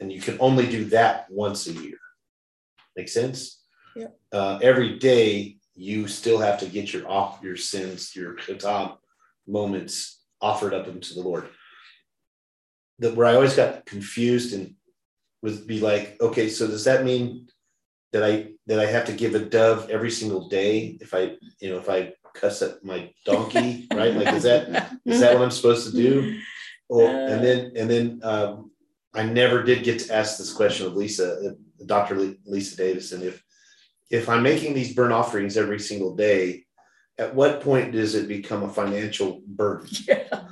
And 0.00 0.12
you 0.12 0.20
can 0.20 0.36
only 0.40 0.66
do 0.66 0.84
that 0.86 1.26
once 1.30 1.66
a 1.66 1.72
year. 1.72 1.98
Make 2.96 3.08
sense? 3.08 3.62
Yep. 3.94 4.18
Uh, 4.32 4.58
every 4.62 4.98
day 4.98 5.56
you 5.74 6.08
still 6.08 6.38
have 6.38 6.58
to 6.60 6.66
get 6.66 6.92
your 6.92 7.08
off 7.08 7.40
your 7.42 7.56
sins, 7.56 8.14
your 8.14 8.34
katam 8.34 8.96
moments 9.46 10.22
offered 10.40 10.74
up 10.74 10.88
into 10.88 11.14
the 11.14 11.20
Lord. 11.20 11.48
That 12.98 13.14
where 13.14 13.26
I 13.26 13.34
always 13.34 13.54
got 13.54 13.86
confused 13.86 14.54
and 14.54 14.74
would 15.42 15.66
be 15.66 15.80
like, 15.80 16.16
okay, 16.20 16.48
so 16.48 16.66
does 16.66 16.84
that 16.84 17.04
mean 17.04 17.48
that 18.12 18.24
I 18.24 18.48
that 18.66 18.80
I 18.80 18.86
have 18.86 19.04
to 19.06 19.12
give 19.12 19.34
a 19.34 19.40
dove 19.40 19.90
every 19.90 20.10
single 20.10 20.48
day 20.48 20.96
if 21.00 21.14
I 21.14 21.36
you 21.60 21.70
know 21.70 21.78
if 21.78 21.88
I 21.88 22.12
cuss 22.34 22.62
at 22.62 22.84
my 22.84 23.10
donkey, 23.24 23.86
right? 23.94 24.14
Like 24.14 24.34
is 24.34 24.44
that 24.44 24.98
is 25.04 25.20
that 25.20 25.34
what 25.34 25.42
I'm 25.42 25.50
supposed 25.50 25.90
to 25.90 25.96
do? 25.96 26.40
Or 26.88 27.08
and 27.08 27.44
then 27.44 27.72
and 27.76 27.90
then 27.90 28.20
um, 28.22 28.70
I 29.14 29.24
never 29.24 29.62
did 29.62 29.82
get 29.82 29.98
to 30.00 30.14
ask 30.14 30.38
this 30.38 30.52
question 30.52 30.86
of 30.86 30.94
Lisa, 30.94 31.32
uh, 31.32 31.84
Dr. 31.86 32.34
Lisa 32.44 32.76
Davison, 32.76 33.22
if 33.22 33.42
if 34.10 34.28
I'm 34.28 34.42
making 34.42 34.74
these 34.74 34.94
burnt 34.94 35.12
offerings 35.12 35.56
every 35.56 35.80
single 35.80 36.14
day, 36.14 36.65
at 37.18 37.34
what 37.34 37.60
point 37.62 37.92
does 37.92 38.14
it 38.14 38.28
become 38.28 38.62
a 38.62 38.68
financial 38.72 39.42
burden? 39.46 39.88
Yeah. 40.08 40.44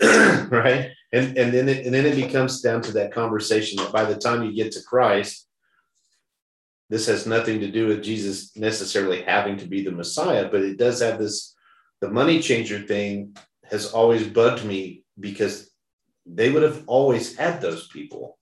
right? 0.50 0.90
And 1.12 1.38
and 1.38 1.52
then 1.52 1.68
it 1.68 1.84
and 1.86 1.94
then 1.94 2.06
it 2.06 2.16
becomes 2.16 2.60
down 2.60 2.82
to 2.82 2.92
that 2.92 3.12
conversation 3.12 3.76
that 3.78 3.92
by 3.92 4.04
the 4.04 4.16
time 4.16 4.42
you 4.42 4.52
get 4.52 4.72
to 4.72 4.82
Christ, 4.82 5.46
this 6.90 7.06
has 7.06 7.26
nothing 7.26 7.60
to 7.60 7.70
do 7.70 7.86
with 7.86 8.02
Jesus 8.02 8.56
necessarily 8.56 9.22
having 9.22 9.56
to 9.58 9.66
be 9.66 9.84
the 9.84 9.90
Messiah, 9.92 10.48
but 10.50 10.62
it 10.62 10.78
does 10.78 11.00
have 11.00 11.18
this 11.18 11.54
the 12.00 12.10
money 12.10 12.40
changer 12.40 12.80
thing 12.80 13.36
has 13.70 13.92
always 13.92 14.26
bugged 14.26 14.64
me 14.64 15.04
because 15.18 15.70
they 16.26 16.50
would 16.50 16.62
have 16.62 16.82
always 16.86 17.36
had 17.36 17.60
those 17.60 17.88
people 17.88 18.38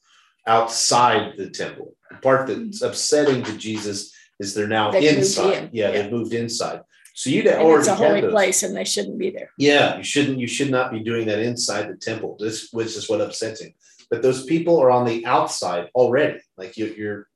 outside 0.47 1.35
the 1.37 1.51
temple. 1.51 1.95
The 2.11 2.17
part 2.17 2.47
that's 2.47 2.83
upsetting 2.83 3.43
to 3.45 3.57
Jesus 3.57 4.15
is 4.39 4.55
they're 4.55 4.69
now 4.69 4.91
They've 4.91 5.17
inside. 5.19 5.71
Yeah, 5.73 5.91
Yeah. 5.91 6.03
they've 6.03 6.13
moved 6.13 6.35
inside. 6.35 6.81
So 7.17 7.31
you'd 7.31 7.47
And 7.47 7.63
already 7.63 7.79
it's 7.79 7.89
a 7.89 7.95
holy 7.95 8.21
those. 8.21 8.31
place 8.31 8.63
and 8.63 8.77
they 8.77 8.85
shouldn't 8.85 9.19
be 9.19 9.31
there. 9.31 9.51
Yeah, 9.57 9.97
you 9.97 10.05
shouldn't. 10.05 10.39
You 10.39 10.47
should 10.47 10.71
not 10.71 10.93
be 10.93 11.01
doing 11.01 11.27
that 11.29 11.39
inside 11.39 11.89
the 11.89 11.97
temple. 11.97 12.37
This, 12.39 12.69
which 12.73 12.95
is 12.95 13.09
what 13.09 13.23
upsets 13.23 13.63
him. 13.63 13.73
But 14.11 14.21
those 14.21 14.45
people 14.45 14.79
are 14.79 14.91
on 14.91 15.07
the 15.07 15.25
outside 15.25 15.89
already. 15.95 16.41
Like 16.59 16.77
you, 16.77 16.87
you're, 16.95 17.27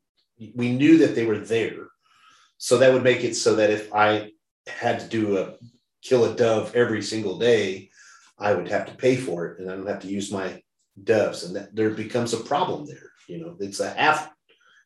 we 0.55 0.71
knew 0.73 0.99
that 0.99 1.15
they 1.15 1.25
were 1.25 1.39
there, 1.39 1.87
so 2.59 2.77
that 2.77 2.93
would 2.93 3.03
make 3.03 3.25
it 3.25 3.35
so 3.35 3.55
that 3.55 3.71
if 3.71 3.91
I 3.95 4.33
had 4.67 5.01
to 5.01 5.09
do 5.09 5.39
a 5.39 5.55
kill 6.03 6.27
a 6.27 6.37
dove 6.37 6.77
every 6.77 7.01
single 7.03 7.39
day, 7.39 7.89
I 8.39 8.53
would 8.53 8.69
have 8.69 8.85
to 8.87 8.95
pay 8.95 9.17
for 9.17 9.47
it, 9.47 9.61
and 9.61 9.71
I 9.71 9.77
don't 9.77 9.89
have 9.89 10.01
to 10.01 10.09
use 10.09 10.31
my 10.31 10.63
doves, 11.03 11.45
and 11.45 11.57
that 11.57 11.75
there 11.75 11.91
becomes 11.91 12.35
a 12.35 12.45
problem 12.53 12.85
there. 12.85 13.13
You 13.29 13.39
know, 13.41 13.57
it's 13.59 13.81
a 13.81 13.89
half. 13.91 14.31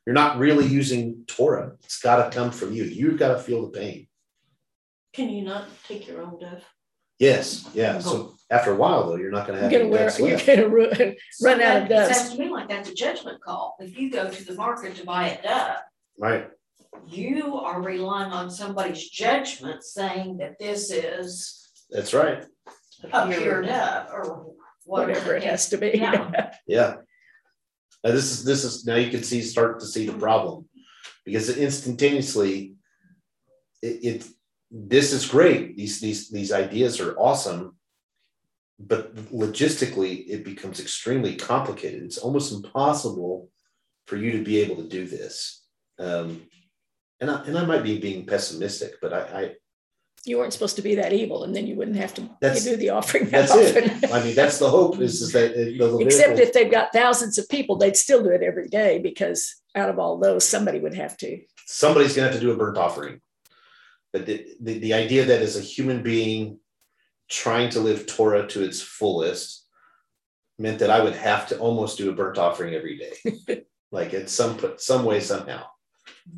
You're 0.07 0.14
not 0.14 0.38
really 0.38 0.66
using 0.66 1.24
Torah. 1.26 1.72
It's 1.82 2.01
got 2.01 2.30
to 2.30 2.36
come 2.36 2.53
from 2.53 2.72
you. 2.72 2.84
You've 2.84 3.18
got 3.18 3.32
to 3.34 3.40
feel 3.42 3.62
the 3.68 3.76
pain. 3.76 4.07
Can 5.15 5.31
you 5.31 5.43
not 5.45 5.67
take 5.87 6.07
your 6.09 6.23
own 6.23 6.39
dove? 6.41 6.65
Yes, 7.21 7.69
yeah. 7.73 8.01
So 8.01 8.35
after 8.51 8.73
a 8.73 8.77
while, 8.77 9.09
though, 9.09 9.17
you're 9.17 9.31
not 9.31 9.47
going 9.47 9.61
to 9.61 9.71
You're 9.71 9.83
have 9.83 9.91
gonna 9.93 10.05
any 10.05 10.23
wear, 10.25 10.29
you're 10.29 10.37
left. 10.37 10.47
gonna 10.47 10.69
ru- 11.07 11.15
So 11.33 11.49
run 11.49 11.61
out 11.61 11.83
of 11.85 11.89
that- 11.89 12.07
It 12.07 12.09
dust. 12.09 12.21
sounds 12.21 12.33
to 12.35 12.39
me 12.41 12.49
like 12.51 12.69
that's 12.69 12.89
a 12.91 12.95
judgment 12.95 13.41
call. 13.41 13.77
If 13.79 13.97
you 13.97 14.11
go 14.11 14.29
to 14.29 14.45
the 14.45 14.55
market 14.55 14.97
to 14.97 15.05
buy 15.07 15.29
a 15.29 15.43
dove, 15.43 15.77
Right. 16.19 16.49
you 17.07 17.55
are 17.57 17.81
relying 17.81 18.33
on 18.33 18.51
somebody's 18.51 19.09
judgment 19.09 19.85
saying 19.85 20.39
that 20.39 20.59
this 20.59 20.91
is 20.91 21.71
That's 21.91 22.12
right. 22.12 22.45
a 23.12 23.29
pure 23.33 23.62
dove 23.62 24.09
or 24.12 24.53
whatever 24.85 25.37
it 25.37 25.45
has 25.45 25.69
to 25.69 25.79
be. 25.79 25.93
Yeah. 25.95 26.55
Yeah. 26.67 26.97
Now 28.03 28.11
this 28.11 28.33
is 28.33 28.45
this 28.45 28.65
is 28.65 28.85
now 28.85 28.97
you 28.97 29.11
can 29.11 29.23
see 29.23 29.41
start 29.41 29.79
to 29.81 29.87
see 29.87 30.05
the 30.07 30.12
problem 30.19 30.69
because 31.25 31.49
instantaneously 31.57 32.75
it, 33.83 34.05
it 34.05 34.27
this 34.77 35.12
is 35.12 35.25
great. 35.27 35.77
These 35.77 36.01
these 36.01 36.31
these 36.31 36.53
ideas 36.53 37.01
are 37.01 37.16
awesome, 37.16 37.77
but 38.81 39.14
logistically 39.33 40.25
it 40.29 40.45
becomes 40.45 40.81
extremely 40.81 41.37
complicated. 41.37 42.03
It's 42.03 42.18
almost 42.18 42.53
impossible 42.53 43.51
for 44.07 44.16
you 44.16 44.33
to 44.33 44.43
be 44.43 44.59
able 44.59 44.77
to 44.77 44.89
do 44.89 45.07
this. 45.07 45.62
Um, 46.01 46.43
and 47.20 47.31
I, 47.31 47.45
and 47.45 47.57
I 47.57 47.64
might 47.64 47.85
be 47.85 47.99
being 48.01 48.27
pessimistic, 48.27 48.95
but 49.01 49.12
I, 49.12 49.20
I 49.20 49.55
You 50.27 50.39
weren't 50.39 50.53
supposed 50.53 50.75
to 50.77 50.83
be 50.83 50.97
that 50.97 51.12
evil 51.12 51.45
and 51.45 51.55
then 51.55 51.68
you 51.68 51.77
wouldn't 51.77 51.97
have 51.97 52.14
to 52.14 52.29
do 52.64 52.77
the 52.77 52.91
offering 52.91 53.27
that 53.31 53.49
that's 53.49 53.55
it. 53.55 54.12
I 54.12 54.25
mean, 54.25 54.35
that's 54.35 54.59
the 54.59 54.68
hope 54.68 55.01
is, 55.01 55.22
is 55.22 55.33
that 55.33 55.53
uh, 55.53 55.87
the 55.87 55.99
Except 56.01 56.41
if 56.41 56.53
they've 56.53 56.70
got 56.70 56.93
thousands 56.93 57.39
of 57.39 57.49
people, 57.49 57.77
they'd 57.77 57.97
still 57.97 58.25
do 58.25 58.31
it 58.31 58.43
every 58.43 58.68
day 58.68 58.99
because 58.99 59.55
out 59.77 59.89
of 59.89 60.01
all 60.01 60.18
those, 60.18 60.47
somebody 60.47 60.81
would 60.81 60.95
have 60.95 61.16
to. 61.18 61.41
somebody's 61.66 62.16
gonna 62.16 62.29
have 62.29 62.37
to 62.37 62.41
do 62.41 62.51
a 62.51 62.57
burnt 62.57 62.77
offering. 62.77 63.20
But 64.15 64.27
the, 64.27 64.47
the, 64.61 64.79
the 64.79 64.95
idea 64.95 65.25
that 65.25 65.43
as 65.43 65.57
a 65.57 65.61
human 65.61 66.01
being 66.01 66.61
trying 67.29 67.69
to 67.71 67.81
live 67.81 68.07
Torah 68.07 68.47
to 68.47 68.62
its 68.62 68.81
fullest 68.81 69.67
meant 70.57 70.79
that 70.79 70.89
I 70.89 71.03
would 71.03 71.17
have 71.17 71.49
to 71.49 71.59
almost 71.59 71.99
do 71.99 72.09
a 72.11 72.12
burnt 72.15 72.39
offering 72.39 72.75
every 72.75 72.97
day. 72.97 73.65
like 73.91 74.15
in 74.15 74.29
some 74.29 74.57
put 74.57 74.81
some 74.81 75.05
way, 75.05 75.19
somehow. 75.19 75.65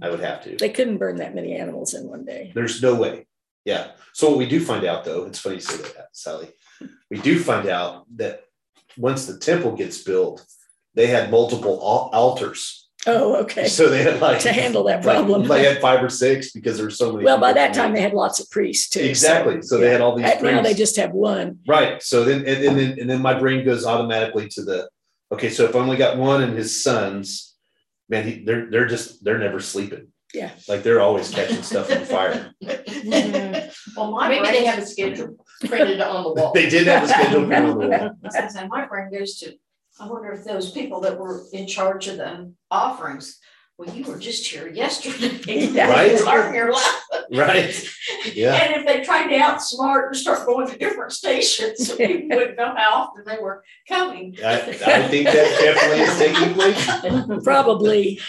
I 0.01 0.09
would 0.09 0.21
have 0.21 0.43
to. 0.45 0.57
They 0.57 0.71
couldn't 0.71 0.97
burn 0.97 1.17
that 1.17 1.35
many 1.35 1.55
animals 1.55 1.93
in 1.93 2.09
one 2.09 2.25
day. 2.25 2.51
There's 2.55 2.81
no 2.81 2.95
way. 2.95 3.27
Yeah. 3.67 3.91
So 4.15 4.31
what 4.31 4.39
we 4.39 4.49
do 4.49 4.59
find 4.59 4.87
out 4.87 5.05
though, 5.05 5.27
it's 5.27 5.39
funny 5.39 5.57
you 5.57 5.61
say 5.61 5.77
that, 5.77 6.09
Sally. 6.13 6.49
We 7.11 7.19
do 7.19 7.39
find 7.39 7.69
out 7.69 8.07
that 8.17 8.45
once 8.97 9.27
the 9.27 9.39
temple 9.39 9.77
gets 9.77 10.03
built, 10.03 10.47
they 10.95 11.09
had 11.09 11.31
multiple 11.31 11.75
al- 11.75 12.19
altars. 12.19 12.86
Oh, 13.07 13.37
okay. 13.43 13.69
So 13.69 13.89
they 13.89 14.03
had 14.03 14.21
like 14.21 14.41
To 14.41 14.53
handle 14.53 14.85
that 14.85 14.97
like- 15.05 15.17
problem. 15.17 15.47
They 15.47 15.65
had 15.65 15.81
five 15.81 16.03
or 16.03 16.09
six 16.09 16.53
because 16.53 16.77
there 16.77 16.87
were 16.87 16.91
so 16.91 17.13
many. 17.13 17.25
Well, 17.25 17.39
by 17.39 17.53
that 17.53 17.73
time 17.75 17.93
they 17.95 18.01
had 18.01 18.13
lots 18.15 18.41
of 18.41 18.51
priests 18.51 18.89
too. 18.91 19.01
so, 19.01 19.07
Exactly. 19.09 19.63
So 19.63 19.79
they 19.79 19.91
had 19.91 20.01
all 20.01 20.17
these 20.17 20.27
At- 20.27 20.43
Now 20.43 20.61
they 20.63 20.75
just 20.75 20.97
have 20.97 21.13
one. 21.13 21.61
Right. 21.67 22.03
So 22.03 22.25
then 22.25 22.39
and, 22.47 22.65
and 22.65 22.79
then 22.79 22.99
and 23.01 23.09
then 23.11 23.23
my 23.23 23.35
brain 23.39 23.65
goes 23.65 23.87
automatically 23.87 24.49
to 24.51 24.63
the 24.63 24.89
okay, 25.33 25.51
so 25.51 25.65
if 25.65 25.75
I 25.75 25.79
only 25.79 25.97
got 25.97 26.17
one 26.19 26.43
and 26.43 26.57
his 26.57 26.83
sons, 26.83 27.55
man, 28.09 28.27
he, 28.27 28.45
they're 28.45 28.71
they're 28.71 28.87
just 28.87 29.25
they're 29.25 29.39
never 29.39 29.61
sleeping. 29.61 30.09
Yeah. 30.35 30.51
Like 30.69 30.83
they're 30.83 31.01
always 31.01 31.31
catching 31.31 31.63
stuff 31.63 31.91
on 31.91 32.05
fire. 32.05 32.53
Mm-hmm. 33.07 33.69
Well, 33.97 34.11
my 34.11 34.29
Maybe 34.29 34.49
they 34.49 34.65
have 34.71 34.81
a 34.81 34.87
schedule 34.87 35.37
printed 35.65 36.01
on 36.01 36.25
the 36.25 36.33
wall. 36.33 36.53
They 36.53 36.69
did 36.69 36.87
have 36.89 37.05
a 37.05 37.09
schedule 37.09 37.45
put 37.45 37.53
on 37.55 37.79
the 37.79 37.87
wall. 37.89 38.11
I 38.35 38.45
was 38.45 38.57
my 38.69 38.87
brain 38.87 39.11
goes 39.13 39.39
to, 39.39 39.55
I 39.99 40.07
wonder 40.07 40.33
if 40.33 40.45
those 40.45 40.71
people 40.71 41.01
that 41.01 41.19
were 41.19 41.45
in 41.53 41.67
charge 41.67 42.09
of 42.09 42.19
the 42.19 42.53
offerings, 42.71 43.39
well, 43.79 43.95
you 43.95 44.05
were 44.05 44.19
just 44.19 44.47
here 44.47 44.69
yesterday. 44.69 45.73
Right. 45.87 46.21
Learn 46.25 46.55
your 46.55 46.73
lesson. 46.73 47.25
Right. 47.33 47.89
Yeah. 48.35 48.55
And 48.55 48.75
if 48.75 48.87
they 48.87 49.05
tried 49.05 49.29
to 49.29 49.37
outsmart 49.37 50.09
and 50.09 50.17
start 50.17 50.47
going 50.47 50.69
to 50.69 50.79
different 50.79 51.13
stations, 51.13 51.87
so 51.87 51.97
people 51.99 52.37
wouldn't 52.37 52.57
know 52.57 52.75
how 52.77 53.03
often 53.03 53.25
they 53.27 53.39
were 53.39 53.63
coming. 53.89 54.37
I, 54.45 54.61
I 54.61 55.09
think 55.09 55.27
that 55.27 55.59
definitely 55.61 56.01
is 56.01 56.19
taking 56.19 56.55
place. 56.55 57.45
Probably. 57.45 58.21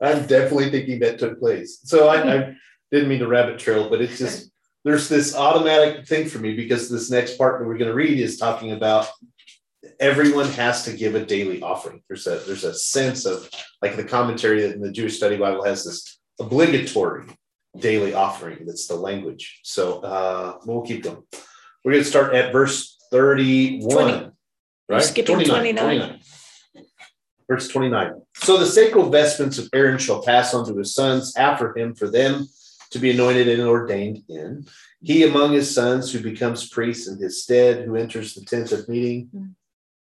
I'm 0.00 0.26
definitely 0.26 0.70
thinking 0.70 1.00
that 1.00 1.18
took 1.18 1.38
place. 1.38 1.80
So 1.84 2.08
I, 2.08 2.34
I 2.34 2.56
didn't 2.90 3.08
mean 3.08 3.20
to 3.20 3.28
rabbit 3.28 3.58
trail, 3.58 3.90
but 3.90 4.00
it's 4.00 4.18
just 4.18 4.50
there's 4.84 5.08
this 5.08 5.34
automatic 5.34 6.06
thing 6.06 6.28
for 6.28 6.38
me 6.38 6.54
because 6.54 6.90
this 6.90 7.10
next 7.10 7.36
part 7.36 7.58
that 7.58 7.66
we're 7.66 7.78
going 7.78 7.90
to 7.90 7.94
read 7.94 8.18
is 8.18 8.38
talking 8.38 8.72
about 8.72 9.08
everyone 10.04 10.48
has 10.48 10.84
to 10.84 10.92
give 10.92 11.14
a 11.14 11.24
daily 11.24 11.62
offering. 11.62 12.02
There's 12.08 12.26
a 12.26 12.36
there's 12.46 12.64
a 12.64 12.74
sense 12.74 13.24
of 13.24 13.48
like 13.80 13.96
the 13.96 14.04
commentary 14.04 14.60
that 14.62 14.74
in 14.74 14.82
the 14.82 14.92
Jewish 14.92 15.16
Study 15.16 15.38
Bible 15.38 15.64
has 15.64 15.84
this 15.84 16.20
obligatory 16.38 17.26
daily 17.78 18.12
offering. 18.12 18.66
That's 18.66 18.86
the 18.86 18.96
language. 18.96 19.60
So 19.64 20.00
uh, 20.00 20.58
we'll 20.66 20.82
keep 20.82 21.04
going. 21.04 21.22
We're 21.84 21.92
going 21.92 22.04
to 22.04 22.10
start 22.10 22.34
at 22.34 22.52
verse 22.52 22.98
31. 23.10 23.90
20. 23.90 24.30
Right? 24.88 25.02
skipping 25.02 25.44
29. 25.44 26.20
Verse 27.48 27.68
29. 27.68 28.22
So 28.36 28.58
the 28.58 28.66
sacred 28.66 29.10
vestments 29.10 29.58
of 29.58 29.68
Aaron 29.72 29.98
shall 29.98 30.22
pass 30.22 30.54
on 30.54 30.66
to 30.66 30.76
his 30.76 30.94
sons 30.94 31.34
after 31.36 31.76
him 31.76 31.94
for 31.94 32.10
them 32.10 32.46
to 32.90 32.98
be 32.98 33.10
anointed 33.10 33.48
and 33.48 33.62
ordained 33.62 34.22
in. 34.28 34.66
He 35.02 35.24
among 35.24 35.52
his 35.52 35.74
sons 35.74 36.12
who 36.12 36.20
becomes 36.20 36.68
priest 36.68 37.08
in 37.08 37.18
his 37.18 37.42
stead, 37.42 37.84
who 37.84 37.96
enters 37.96 38.34
the 38.34 38.44
tent 38.44 38.72
of 38.72 38.88
meeting, 38.88 39.56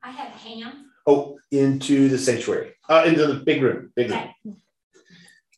I 0.07 0.11
had 0.11 0.29
a 0.29 0.39
ham. 0.39 0.93
oh, 1.09 1.39
into 1.51 2.09
the 2.09 2.19
sanctuary, 2.19 2.75
uh, 2.89 3.05
into 3.07 3.27
the 3.27 3.41
big 3.41 3.61
room, 3.61 3.91
big 3.97 4.11
room. 4.11 4.57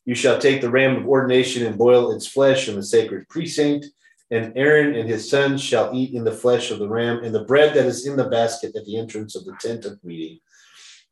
You 0.05 0.15
shall 0.15 0.39
take 0.39 0.61
the 0.61 0.71
ram 0.71 0.95
of 0.97 1.07
ordination 1.07 1.67
and 1.67 1.77
boil 1.77 2.11
its 2.13 2.25
flesh 2.25 2.67
in 2.67 2.75
the 2.75 2.81
sacred 2.81 3.29
precinct. 3.29 3.85
And 4.31 4.53
Aaron 4.55 4.95
and 4.95 5.07
his 5.07 5.29
sons 5.29 5.61
shall 5.61 5.91
eat 5.93 6.13
in 6.13 6.23
the 6.23 6.31
flesh 6.31 6.71
of 6.71 6.79
the 6.79 6.89
ram 6.89 7.23
and 7.23 7.33
the 7.33 7.43
bread 7.43 7.75
that 7.75 7.85
is 7.85 8.07
in 8.07 8.15
the 8.15 8.29
basket 8.29 8.75
at 8.75 8.85
the 8.85 8.97
entrance 8.97 9.35
of 9.35 9.45
the 9.45 9.55
tent 9.59 9.85
of 9.85 10.03
meeting. 10.03 10.39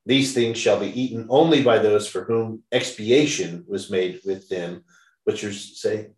These 0.08 0.34
things 0.34 0.58
shall 0.58 0.80
be 0.80 1.00
eaten 1.00 1.28
only 1.30 1.64
by 1.64 1.78
those 1.78 2.08
for 2.08 2.24
whom 2.24 2.64
expiation 2.72 3.66
was 3.68 3.92
made 3.92 4.22
with 4.26 4.50
them. 4.50 4.84
Butchers 5.26 5.80
say 5.80 6.10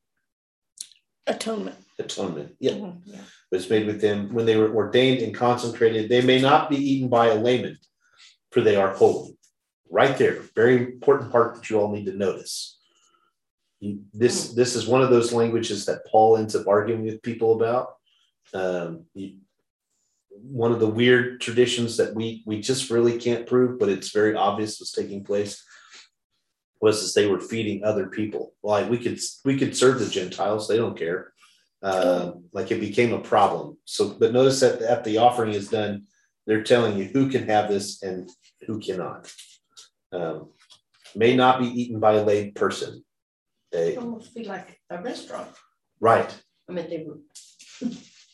Atonement. 1.28 1.78
Atonement. 2.00 2.56
Yeah, 2.60 2.72
Mhm, 2.74 3.02
yeah. 3.06 3.22
was 3.52 3.70
made 3.70 3.86
with 3.88 4.02
them 4.02 4.34
when 4.34 4.46
they 4.46 4.58
were 4.58 4.74
ordained 4.74 5.22
and 5.22 5.34
consecrated. 5.36 6.10
They 6.10 6.22
may 6.22 6.40
not 6.42 6.70
be 6.70 6.78
eaten 6.78 7.10
by 7.10 7.28
a 7.28 7.36
layman, 7.36 7.78
for 8.52 8.62
they 8.62 8.76
are 8.76 8.94
holy. 8.94 9.38
Right 9.90 10.18
there, 10.18 10.42
very 10.56 10.78
important 10.78 11.32
part 11.32 11.56
that 11.56 11.70
you 11.70 11.80
all 11.80 11.92
need 11.92 12.06
to 12.06 12.14
notice. 12.14 12.78
You, 13.80 14.04
this 14.14 14.54
this 14.54 14.76
is 14.76 14.88
one 14.88 15.02
of 15.02 15.10
those 15.10 15.34
languages 15.34 15.86
that 15.86 16.06
Paul 16.06 16.38
ends 16.38 16.56
up 16.56 16.68
arguing 16.68 17.06
with 17.06 17.22
people 17.22 17.54
about. 17.56 17.96
Um, 18.54 19.06
you, 19.14 19.38
one 20.30 20.72
of 20.72 20.80
the 20.80 20.88
weird 20.88 21.42
traditions 21.42 21.98
that 21.98 22.14
we 22.14 22.44
we 22.46 22.62
just 22.62 22.90
really 22.92 23.18
can't 23.18 23.48
prove, 23.48 23.80
but 23.80 23.90
it's 23.90 24.12
very 24.12 24.36
obvious 24.36 24.80
was 24.80 24.92
taking 24.92 25.24
place 25.24 25.64
was 26.82 27.04
as 27.04 27.14
they 27.14 27.26
were 27.26 27.42
feeding 27.42 27.84
other 27.84 28.08
people. 28.08 28.54
Like 28.64 28.90
we 28.90 28.98
could 29.00 29.20
we 29.44 29.58
could 29.58 29.76
serve 29.76 30.00
the 30.00 30.08
Gentiles, 30.10 30.68
they 30.68 30.78
don't 30.78 30.98
care. 30.98 31.34
Um, 31.82 32.46
like 32.52 32.72
it 32.72 32.82
became 32.82 33.14
a 33.14 33.20
problem. 33.20 33.78
So, 33.86 34.10
but 34.20 34.34
notice 34.34 34.60
that 34.60 34.82
after 34.82 35.10
the 35.10 35.20
offering 35.20 35.54
is 35.54 35.70
done, 35.70 36.04
they're 36.46 36.64
telling 36.64 36.98
you 36.98 37.06
who 37.06 37.30
can 37.30 37.48
have 37.48 37.70
this 37.70 38.04
and 38.04 38.30
who 38.68 38.80
cannot. 38.80 39.32
Um, 40.12 40.50
may 41.16 41.36
not 41.36 41.60
be 41.62 41.68
eaten 41.68 42.00
by 42.00 42.14
a 42.16 42.24
lay 42.24 42.52
person. 42.52 43.06
It 43.72 43.78
They- 43.78 43.96
almost 43.98 44.36
be 44.36 44.44
like 44.44 44.80
a 44.90 45.02
restaurant. 45.02 45.50
right. 46.02 46.30
I 46.68 46.74
mean, 46.74 46.90
they 46.90 47.06
were 47.08 47.20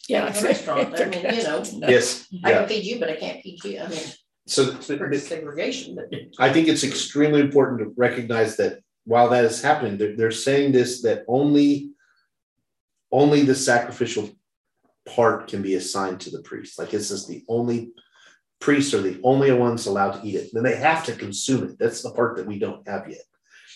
Yeah. 0.10 0.28
a 0.36 0.42
restaurant. 0.44 1.00
I 1.00 1.06
mean, 1.06 1.36
you 1.36 1.44
know, 1.44 1.64
Yes. 1.88 2.28
I 2.44 2.50
Yeah. 2.50 2.58
can 2.60 2.68
feed 2.70 2.84
you, 2.86 3.00
but 3.00 3.10
I 3.10 3.16
can't 3.16 3.42
feed 3.44 3.64
you. 3.64 3.80
I 3.80 3.88
mean, 3.88 4.00
So 4.48 4.76
pretty 4.76 5.18
segregation, 5.20 5.96
but. 5.96 6.06
I 6.40 6.52
think 6.52 6.68
it's 6.68 6.84
extremely 6.84 7.42
important 7.42 7.80
to 7.82 7.94
recognize 7.98 8.58
that 8.58 8.80
while 9.06 9.30
that 9.30 9.46
is 9.46 9.62
happening, 9.62 9.98
they're, 9.98 10.16
they're 10.16 10.32
saying 10.32 10.72
this 10.72 11.02
that 11.04 11.26
only 11.28 11.92
only 13.16 13.44
the 13.44 13.56
sacrificial 13.56 14.30
part 15.06 15.48
can 15.48 15.62
be 15.62 15.76
assigned 15.76 16.20
to 16.22 16.30
the 16.32 16.42
priest. 16.42 16.78
Like 16.78 16.90
this 16.92 17.12
is 17.12 17.26
the 17.28 17.44
only 17.48 17.92
priests 18.60 18.94
are 18.94 19.02
the 19.02 19.20
only 19.24 19.52
ones 19.54 19.86
allowed 19.86 20.14
to 20.22 20.28
eat 20.28 20.36
it. 20.36 20.50
Then 20.52 20.64
they 20.64 20.76
have 20.76 21.06
to 21.06 21.14
consume 21.14 21.64
it. 21.70 21.80
That's 21.80 22.02
the 22.02 22.12
part 22.12 22.36
that 22.38 22.46
we 22.48 22.60
don't 22.60 22.88
have 22.88 23.10
yet. 23.10 23.22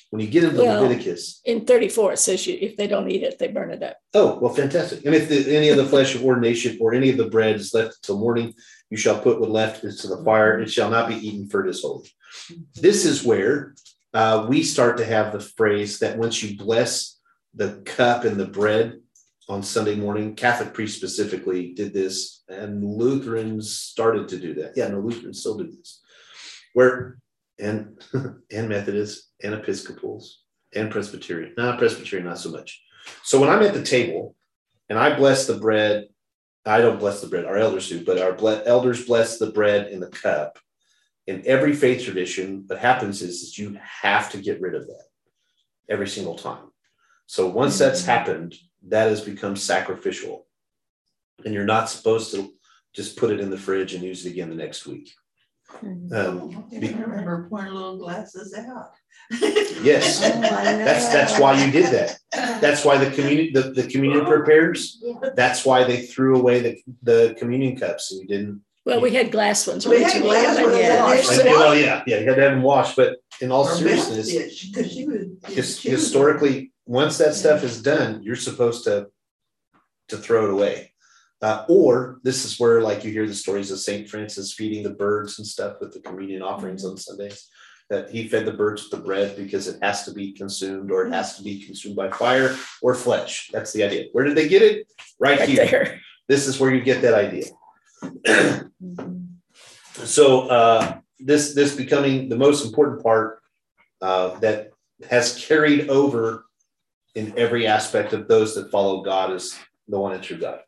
When 0.10 0.22
you 0.22 0.28
get 0.28 0.44
into 0.44 0.62
Well- 0.62 0.82
Leviticus, 0.82 1.42
In 1.46 1.66
thirty-four, 1.66 2.14
it 2.14 2.20
says 2.20 2.46
you, 2.48 2.58
if 2.60 2.76
they 2.76 2.88
don't 2.88 3.10
eat 3.10 3.24
it, 3.24 3.38
they 3.40 3.48
burn 3.48 3.72
it 3.72 3.84
up. 3.84 3.98
oh 4.14 4.40
well, 4.42 4.54
fantastic. 4.54 5.06
And 5.06 5.14
if 5.16 5.30
the, 5.30 5.56
any 5.56 5.70
of 5.70 5.78
the 5.78 5.86
flesh 5.86 6.16
of 6.16 6.24
ordination 6.26 6.78
or 6.82 6.94
any 6.94 7.10
of 7.12 7.18
the 7.18 7.30
bread 7.30 7.56
is 7.56 7.74
left 7.74 8.02
till 8.04 8.18
morning, 8.18 8.54
you 8.90 8.98
shall 8.98 9.20
put 9.22 9.40
what 9.40 9.52
left 9.52 9.84
into 9.84 10.08
the 10.08 10.22
fire. 10.26 10.60
It 10.60 10.72
shall 10.72 10.90
not 10.90 11.08
be 11.10 11.16
eaten, 11.16 11.48
for 11.48 11.64
it 11.66 11.70
is 11.70 11.82
holy. 11.84 12.10
This 12.76 13.06
is 13.06 13.24
where 13.24 13.76
uh, 14.14 14.48
we 14.50 14.64
start 14.64 14.98
to 14.98 15.06
have 15.06 15.32
the 15.32 15.40
phrase 15.40 16.00
that 16.00 16.18
once 16.18 16.42
you 16.42 16.58
bless 16.58 17.20
the 17.54 17.82
cup 17.86 18.24
and 18.26 18.38
the 18.40 18.48
bread 18.60 19.00
on 19.50 19.64
Sunday 19.64 19.96
morning, 19.96 20.36
Catholic 20.36 20.74
priests 20.76 20.98
specifically 20.98 21.74
did 21.74 21.92
this, 21.92 22.44
and 22.48 22.84
Lutherans 22.84 23.76
started 23.76 24.30
to 24.30 24.38
do 24.38 24.54
that. 24.54 24.74
Yeah, 24.76 24.88
no, 24.90 25.00
Lutherans 25.00 25.40
still 25.40 25.58
do 25.58 25.66
this. 25.66 26.02
Where 26.74 27.18
and 27.60 28.00
and 28.52 28.70
Methodists 28.70 29.32
and 29.44 29.56
Episcopals 29.56 30.44
and 30.74 30.92
Presbyterian, 30.92 31.56
not 31.58 31.80
Presbyterian, 31.80 32.28
not 32.28 32.38
so 32.38 32.52
much. 32.52 32.82
So 33.24 33.40
when 33.40 33.50
I'm 33.50 33.64
at 33.64 33.74
the 33.74 33.84
table 33.84 34.36
and 34.88 35.00
I 35.00 35.18
bless 35.18 35.48
the 35.48 35.58
bread, 35.58 36.06
I 36.64 36.80
don't 36.80 37.00
bless 37.00 37.22
the 37.22 37.28
bread, 37.28 37.46
our 37.46 37.58
elders 37.58 37.90
do, 37.90 38.06
but 38.06 38.22
our 38.22 38.34
ble- 38.34 38.62
elders 38.66 39.06
bless 39.06 39.40
the 39.40 39.52
bread 39.52 39.92
in 39.92 40.00
the 40.00 40.08
cup. 40.08 40.60
In 41.26 41.44
every 41.46 41.74
faith 41.74 42.04
tradition, 42.04 42.66
what 42.68 42.80
happens 42.80 43.22
is, 43.24 43.42
is 43.42 43.58
you 43.58 43.80
have 43.82 44.32
to 44.32 44.38
get 44.38 44.62
rid 44.62 44.76
of 44.76 44.86
that 44.88 45.04
every 45.90 46.08
single 46.08 46.36
time. 46.36 46.70
So 47.30 47.46
once 47.46 47.78
that's 47.78 48.04
happened, 48.04 48.56
that 48.88 49.08
has 49.08 49.22
become 49.22 49.56
sacrificial. 49.56 50.48
And 51.46 51.54
you're 51.54 51.64
not 51.64 51.88
supposed 51.88 52.34
to 52.34 52.52
just 52.96 53.18
put 53.18 53.30
it 53.30 53.40
in 53.40 53.52
the 53.52 53.58
fridge 53.58 53.94
and 53.94 54.04
use 54.04 54.26
it 54.26 54.32
again 54.32 54.50
the 54.50 54.56
next 54.56 54.88
week. 54.88 55.12
Um, 55.84 56.66
I 56.74 56.78
remember 56.80 57.46
pouring 57.48 57.72
little 57.72 58.00
glasses 58.00 58.56
out. 58.58 58.94
yes, 59.84 60.24
Oh, 60.36 60.42
that's 60.42 61.10
that's 61.10 61.40
why 61.40 61.64
you 61.64 61.72
did 61.72 61.94
that. 61.94 62.18
That's 62.62 62.84
why 62.84 62.98
the 62.98 63.12
communion 63.12 63.54
the, 63.54 63.74
the 63.80 63.84
communion 63.88 64.26
preparers, 64.26 65.00
that's 65.36 65.64
why 65.68 65.84
they 65.84 66.02
threw 66.08 66.36
away 66.40 66.62
the, 66.62 66.82
the 67.04 67.36
communion 67.38 67.78
cups 67.78 68.12
and 68.12 68.22
you 68.22 68.28
didn't 68.28 68.62
Well, 68.86 69.02
we 69.02 69.14
had 69.14 69.32
glass 69.32 69.68
ones. 69.68 69.88
We 69.88 70.02
had 70.02 70.20
glass 70.24 70.60
ones, 70.60 70.76
yeah, 70.80 70.98
yeah. 70.98 71.04
Like, 71.06 71.46
well, 71.46 71.76
yeah, 71.76 72.02
yeah, 72.08 72.18
you 72.22 72.26
had 72.28 72.38
to 72.38 72.42
have 72.42 72.54
them 72.54 72.64
washed, 72.64 72.96
but 72.96 73.18
in 73.40 73.52
all 73.52 73.68
Or 73.68 73.76
seriousness, 73.76 74.34
Cause 74.74 74.92
she 74.92 75.06
was. 75.06 75.28
his, 75.46 75.80
she 75.80 75.92
was- 75.92 76.02
historically, 76.02 76.72
once 76.90 77.20
that 77.20 77.36
stuff 77.36 77.64
is 77.64 77.84
done, 77.84 78.20
you're 78.24 78.36
supposed 78.36 78.84
to 78.84 79.08
to 80.08 80.18
throw 80.18 80.46
it 80.46 80.54
away. 80.54 80.92
Uh, 81.40 81.64
or 81.70 82.20
this 82.24 82.44
is 82.44 82.60
where, 82.60 82.82
like, 82.82 83.06
you 83.06 83.12
hear 83.12 83.28
the 83.28 83.34
stories 83.34 83.70
of 83.70 83.78
Saint 83.78 84.10
Francis 84.10 84.54
feeding 84.54 84.82
the 84.82 84.90
birds 84.90 85.38
and 85.38 85.48
stuff 85.48 85.78
with 85.80 85.94
the 85.94 86.00
communion 86.00 86.42
offerings 86.42 86.84
on 86.84 86.98
Sundays. 86.98 87.48
That 87.92 88.10
he 88.10 88.28
fed 88.28 88.46
the 88.46 88.54
birds 88.54 88.82
with 88.84 88.92
the 88.92 89.06
bread 89.06 89.38
because 89.38 89.68
it 89.68 89.78
has 89.84 90.04
to 90.06 90.14
be 90.14 90.34
consumed, 90.34 90.92
or 90.92 91.06
it 91.06 91.14
has 91.14 91.38
to 91.38 91.44
be 91.44 91.64
consumed 91.64 91.96
by 91.96 92.10
fire 92.10 92.58
or 92.82 92.96
flesh. 92.96 93.52
That's 93.54 93.72
the 93.72 93.84
idea. 93.84 94.08
Where 94.12 94.26
did 94.26 94.36
they 94.36 94.48
get 94.48 94.64
it? 94.64 94.92
Right, 95.20 95.40
right 95.40 95.48
here. 95.48 95.66
there. 95.66 96.02
This 96.28 96.48
is 96.48 96.60
where 96.60 96.74
you 96.74 96.82
get 96.82 97.04
that 97.04 97.14
idea. 97.14 97.46
so 99.94 100.48
uh, 100.50 100.98
this 101.20 101.54
this 101.54 101.76
becoming 101.76 102.30
the 102.30 102.38
most 102.38 102.66
important 102.66 103.04
part 103.04 103.42
uh, 104.02 104.40
that 104.40 104.72
has 105.10 105.46
carried 105.46 105.90
over 105.90 106.46
in 107.16 107.34
every 107.38 107.68
aspect 107.68 108.14
of 108.14 108.28
those 108.28 108.56
that 108.56 108.72
follow 108.72 109.02
God 109.02 109.32
as 109.32 109.58
the 109.88 110.00
one 110.00 110.14
and 110.14 110.24
true 110.24 110.38
God. 110.38 110.60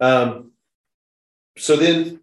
Um, 0.00 0.52
so 1.58 1.76
then, 1.76 2.20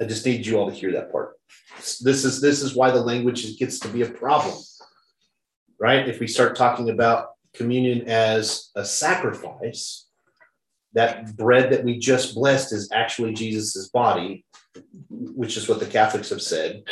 I 0.00 0.04
just 0.04 0.24
need 0.24 0.46
you 0.46 0.58
all 0.58 0.68
to 0.68 0.74
hear 0.74 0.92
that 0.92 1.12
part. 1.12 1.36
This 1.78 2.24
is 2.24 2.40
this 2.40 2.62
is 2.62 2.74
why 2.74 2.90
the 2.90 3.00
language 3.00 3.58
gets 3.58 3.78
to 3.80 3.88
be 3.88 4.02
a 4.02 4.10
problem, 4.10 4.58
right? 5.78 6.08
If 6.08 6.20
we 6.20 6.26
start 6.26 6.56
talking 6.56 6.90
about 6.90 7.28
communion 7.54 8.08
as 8.08 8.70
a 8.76 8.84
sacrifice, 8.84 10.06
that 10.94 11.36
bread 11.36 11.72
that 11.72 11.84
we 11.84 11.98
just 11.98 12.34
blessed 12.34 12.72
is 12.72 12.90
actually 12.92 13.32
Jesus's 13.32 13.88
body, 13.90 14.44
which 15.08 15.56
is 15.56 15.68
what 15.68 15.80
the 15.80 15.86
Catholics 15.86 16.30
have 16.30 16.42
said. 16.42 16.82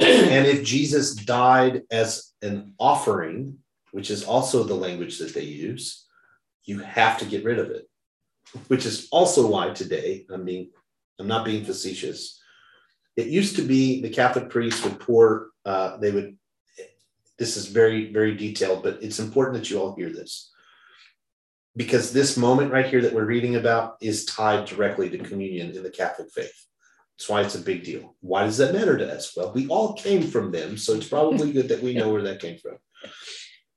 and 0.00 0.46
if 0.46 0.64
Jesus 0.64 1.14
died 1.14 1.82
as 1.90 2.32
an 2.42 2.74
offering, 2.78 3.58
which 3.94 4.10
is 4.10 4.24
also 4.24 4.64
the 4.64 4.74
language 4.74 5.20
that 5.20 5.32
they 5.32 5.44
use, 5.44 6.04
you 6.64 6.80
have 6.80 7.16
to 7.16 7.24
get 7.24 7.44
rid 7.44 7.60
of 7.60 7.70
it. 7.70 7.88
Which 8.66 8.86
is 8.86 9.06
also 9.12 9.46
why 9.46 9.70
today, 9.70 10.26
I'm 10.30 10.44
being, 10.44 10.70
I'm 11.20 11.28
not 11.28 11.44
being 11.44 11.64
facetious. 11.64 12.40
It 13.16 13.28
used 13.28 13.54
to 13.54 13.62
be 13.62 14.02
the 14.02 14.10
Catholic 14.10 14.50
priests 14.50 14.82
would 14.82 14.98
pour, 14.98 15.50
uh, 15.64 15.98
they 15.98 16.10
would, 16.10 16.36
this 17.38 17.56
is 17.56 17.66
very, 17.66 18.12
very 18.12 18.36
detailed, 18.36 18.82
but 18.82 18.98
it's 19.00 19.20
important 19.20 19.58
that 19.58 19.70
you 19.70 19.78
all 19.78 19.94
hear 19.94 20.10
this 20.12 20.50
because 21.76 22.12
this 22.12 22.36
moment 22.36 22.72
right 22.72 22.86
here 22.86 23.02
that 23.02 23.14
we're 23.14 23.24
reading 23.24 23.54
about 23.54 23.96
is 24.00 24.24
tied 24.24 24.64
directly 24.64 25.08
to 25.10 25.18
communion 25.18 25.70
in 25.70 25.84
the 25.84 25.90
Catholic 25.90 26.32
faith. 26.32 26.66
That's 27.16 27.28
why 27.28 27.42
it's 27.42 27.54
a 27.54 27.60
big 27.60 27.84
deal. 27.84 28.16
Why 28.22 28.42
does 28.42 28.58
that 28.58 28.74
matter 28.74 28.98
to 28.98 29.14
us? 29.14 29.36
Well, 29.36 29.52
we 29.52 29.68
all 29.68 29.92
came 29.92 30.24
from 30.24 30.50
them, 30.50 30.78
so 30.78 30.94
it's 30.94 31.08
probably 31.08 31.52
good 31.52 31.68
that 31.68 31.82
we 31.82 31.94
know 31.94 32.08
where 32.08 32.22
that 32.22 32.40
came 32.40 32.58
from. 32.58 32.78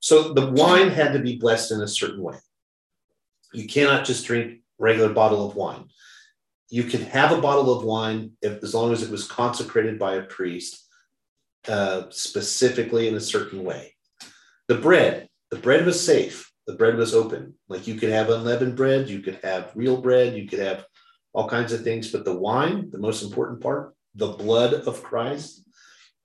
So 0.00 0.32
the 0.32 0.50
wine 0.50 0.90
had 0.90 1.12
to 1.12 1.18
be 1.18 1.36
blessed 1.36 1.72
in 1.72 1.80
a 1.80 1.88
certain 1.88 2.22
way. 2.22 2.36
You 3.52 3.66
cannot 3.66 4.04
just 4.04 4.26
drink 4.26 4.60
regular 4.78 5.12
bottle 5.12 5.48
of 5.48 5.56
wine. 5.56 5.86
You 6.70 6.84
can 6.84 7.02
have 7.02 7.32
a 7.32 7.40
bottle 7.40 7.72
of 7.76 7.84
wine 7.84 8.32
if, 8.42 8.62
as 8.62 8.74
long 8.74 8.92
as 8.92 9.02
it 9.02 9.10
was 9.10 9.26
consecrated 9.26 9.98
by 9.98 10.16
a 10.16 10.22
priest, 10.22 10.86
uh, 11.66 12.04
specifically 12.10 13.08
in 13.08 13.14
a 13.14 13.20
certain 13.20 13.64
way. 13.64 13.94
The 14.68 14.76
bread, 14.76 15.28
the 15.50 15.56
bread 15.56 15.86
was 15.86 16.04
safe. 16.04 16.52
The 16.66 16.74
bread 16.74 16.96
was 16.96 17.14
open. 17.14 17.54
Like 17.68 17.86
you 17.86 17.94
could 17.94 18.10
have 18.10 18.28
unleavened 18.28 18.76
bread, 18.76 19.08
you 19.08 19.20
could 19.20 19.40
have 19.42 19.72
real 19.74 20.02
bread, 20.02 20.36
you 20.36 20.46
could 20.46 20.58
have 20.58 20.84
all 21.32 21.48
kinds 21.48 21.72
of 21.72 21.82
things. 21.82 22.12
But 22.12 22.26
the 22.26 22.36
wine, 22.36 22.90
the 22.90 22.98
most 22.98 23.22
important 23.22 23.62
part, 23.62 23.94
the 24.14 24.32
blood 24.32 24.74
of 24.74 25.02
Christ, 25.02 25.64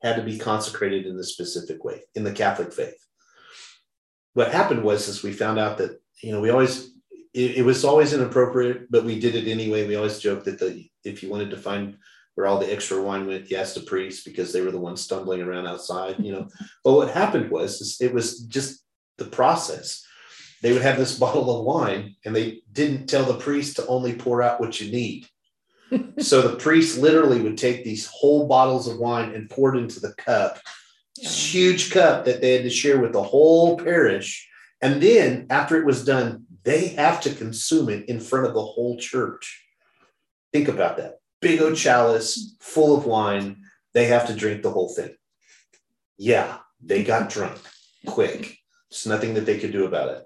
had 0.02 0.18
to 0.18 0.22
be 0.22 0.38
consecrated 0.38 1.06
in 1.06 1.18
a 1.18 1.24
specific 1.24 1.86
way 1.86 2.02
in 2.16 2.26
the 2.26 2.34
Catholic 2.34 2.74
faith. 2.74 3.03
What 4.34 4.52
happened 4.52 4.84
was, 4.84 5.08
is 5.08 5.24
we 5.24 5.32
found 5.32 5.60
out 5.60 5.78
that 5.78 6.02
you 6.22 6.32
know 6.32 6.42
we 6.42 6.50
always 6.50 6.92
it, 7.34 7.58
it 7.58 7.66
was 7.66 7.84
always 7.84 8.14
inappropriate, 8.14 8.92
but 8.92 9.04
we 9.04 9.20
did 9.20 9.36
it 9.36 9.50
anyway. 9.50 9.88
We 9.88 9.96
always 9.96 10.20
joked 10.20 10.46
that 10.46 10.60
the 10.60 10.88
if 11.04 11.24
you 11.24 11.30
wanted 11.30 11.50
to 11.52 11.58
find 11.58 11.98
where 12.36 12.48
all 12.48 12.60
the 12.60 12.72
extra 12.72 13.02
wine 13.02 13.28
went, 13.28 13.50
you 13.52 13.58
asked 13.58 13.76
the 13.76 13.82
priest 13.82 14.26
because 14.26 14.52
they 14.52 14.62
were 14.62 14.72
the 14.72 14.80
ones 14.80 15.02
stumbling 15.02 15.42
around 15.42 15.68
outside, 15.68 16.16
you 16.20 16.32
know. 16.32 16.48
but 16.84 16.94
what 16.94 17.12
happened 17.12 17.52
was 17.52 17.80
is 17.82 17.98
it 18.02 18.14
was 18.14 18.40
just 18.42 18.84
the 19.18 19.26
process 19.26 20.04
they 20.64 20.72
would 20.72 20.82
have 20.82 20.98
this 20.98 21.20
bottle 21.20 21.60
of 21.60 21.66
wine 21.66 22.16
and 22.26 22.36
they 22.36 22.62
didn't 22.72 23.06
tell 23.06 23.26
the 23.26 23.38
priest 23.38 23.76
to 23.76 23.86
only 23.86 24.16
pour 24.16 24.42
out 24.42 24.60
what 24.60 24.82
you 24.82 24.92
need. 24.92 25.28
so 26.20 26.42
the 26.42 26.56
priest 26.56 26.98
literally 26.98 27.40
would 27.42 27.58
take 27.58 27.84
these 27.84 28.08
whole 28.08 28.48
bottles 28.48 28.88
of 28.88 28.98
wine 28.98 29.36
and 29.36 29.50
pour 29.50 29.76
it 29.76 29.78
into 29.78 30.00
the 30.00 30.14
cup, 30.14 30.58
huge 31.18 31.92
cup 31.92 32.26
that 32.26 32.42
they 32.42 32.54
had 32.54 32.64
to 32.64 32.70
share 32.70 33.00
with 33.00 33.14
the 33.14 33.24
whole 33.24 33.78
parish. 33.78 34.50
And 34.82 35.02
then 35.02 35.48
after 35.50 35.80
it 35.80 35.86
was 35.86 36.04
done, 36.04 36.46
they 36.64 36.90
have 36.90 37.22
to 37.22 37.34
consume 37.34 37.90
it 37.90 38.10
in 38.10 38.20
front 38.20 38.48
of 38.48 38.54
the 38.54 38.64
whole 38.64 38.98
church. 38.98 39.64
Think 40.52 40.68
about 40.68 40.98
that. 40.98 41.20
Big 41.42 41.62
old 41.62 41.76
chalice 41.76 42.56
full 42.60 42.98
of 42.98 43.06
wine. 43.06 43.64
They 43.94 44.06
have 44.06 44.28
to 44.28 44.36
drink 44.36 44.64
the 44.64 44.72
whole 44.72 44.90
thing. 44.90 45.16
Yeah, 46.18 46.58
they 46.82 47.04
got 47.04 47.30
drunk 47.30 47.60
quick. 48.06 48.58
There's 48.90 49.08
nothing 49.08 49.34
that 49.34 49.46
they 49.46 49.60
could 49.60 49.72
do 49.72 49.86
about 49.86 50.10
it. 50.10 50.26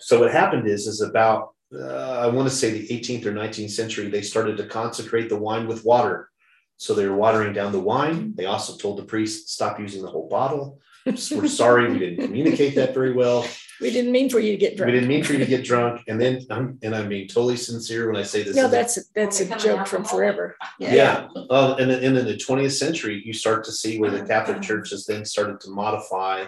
So 0.00 0.20
what 0.20 0.32
happened 0.32 0.68
is, 0.68 0.86
is 0.86 1.00
about 1.00 1.50
uh, 1.74 2.20
I 2.20 2.28
want 2.28 2.48
to 2.48 2.54
say 2.54 2.70
the 2.70 2.88
18th 2.88 3.26
or 3.26 3.32
19th 3.32 3.70
century, 3.70 4.08
they 4.08 4.22
started 4.22 4.56
to 4.56 4.66
consecrate 4.66 5.28
the 5.28 5.36
wine 5.36 5.66
with 5.66 5.84
water. 5.84 6.30
So 6.78 6.94
they 6.94 7.06
were 7.06 7.16
watering 7.16 7.52
down 7.52 7.72
the 7.72 7.80
wine. 7.80 8.34
They 8.36 8.46
also 8.46 8.76
told 8.76 8.98
the 8.98 9.04
priest 9.04 9.50
stop 9.50 9.78
using 9.80 10.00
the 10.02 10.08
whole 10.08 10.28
bottle. 10.28 10.80
We're 11.06 11.48
sorry 11.48 11.90
we 11.90 11.98
didn't 11.98 12.24
communicate 12.24 12.74
that 12.76 12.94
very 12.94 13.12
well. 13.12 13.46
We 13.80 13.90
didn't 13.90 14.12
mean 14.12 14.28
for 14.30 14.40
you 14.40 14.52
to 14.52 14.58
get 14.58 14.76
drunk. 14.76 14.88
We 14.88 14.92
didn't 14.92 15.08
mean 15.08 15.24
for 15.24 15.32
you 15.32 15.38
to 15.40 15.46
get 15.46 15.64
drunk. 15.64 16.02
And 16.06 16.20
then 16.20 16.40
I'm 16.50 16.78
and 16.82 16.94
I'm 16.94 17.08
being 17.08 17.26
totally 17.28 17.56
sincere 17.56 18.06
when 18.10 18.16
I 18.20 18.24
say 18.24 18.42
this. 18.42 18.54
No, 18.56 18.64
And 18.64 18.72
then- 18.72 18.80
that's, 18.82 19.08
that's 19.14 19.40
a 19.40 19.46
joke 19.46 19.86
from 19.86 20.02
alcoholic. 20.02 20.06
forever. 20.08 20.56
yeah. 20.78 21.28
Uh, 21.50 21.76
and 21.80 21.90
then 21.90 22.04
and 22.04 22.16
in 22.18 22.26
the 22.26 22.34
20th 22.36 22.72
century, 22.72 23.22
you 23.24 23.32
start 23.32 23.64
to 23.64 23.72
see 23.72 23.98
where 23.98 24.10
the 24.10 24.24
Catholic 24.24 24.60
Church 24.62 24.90
has 24.90 25.06
then 25.06 25.24
started 25.24 25.60
to 25.60 25.70
modify 25.70 26.46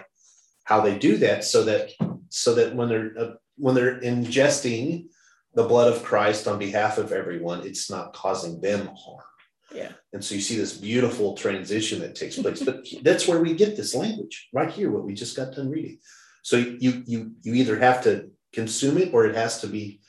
how 0.65 0.79
they 0.81 0.97
do 0.97 1.17
that 1.17 1.43
so 1.43 1.63
that 1.63 1.91
so 2.29 2.53
that 2.55 2.75
when 2.75 2.87
they're 2.87 3.11
uh, 3.17 3.31
when 3.57 3.73
they're 3.75 3.99
ingesting 4.01 5.07
the 5.55 5.63
blood 5.63 5.91
of 5.91 6.03
Christ 6.03 6.47
on 6.47 6.59
behalf 6.59 6.97
of 6.97 7.11
everyone, 7.11 7.65
it's 7.65 7.89
not 7.89 8.13
causing 8.13 8.61
them 8.61 8.87
harm. 8.95 9.25
Yeah. 9.73 9.91
And 10.13 10.23
so 10.23 10.35
you 10.35 10.41
see 10.41 10.57
this 10.57 10.77
beautiful 10.77 11.35
transition 11.35 12.01
that 12.01 12.15
takes 12.15 12.37
place. 12.37 12.61
But 12.61 12.85
that's 13.03 13.27
where 13.27 13.41
we 13.41 13.53
get 13.53 13.75
this 13.75 13.95
language 13.95 14.49
right 14.53 14.69
here, 14.69 14.91
what 14.91 15.05
we 15.05 15.13
just 15.13 15.35
got 15.35 15.53
done 15.53 15.69
reading. 15.69 15.99
So 16.43 16.57
you 16.57 17.03
you 17.05 17.31
you 17.41 17.53
either 17.53 17.77
have 17.77 18.03
to 18.03 18.31
consume 18.51 18.97
it 18.97 19.13
or 19.13 19.25
it 19.25 19.35
has 19.35 19.61
to 19.61 19.67
be 19.67 20.01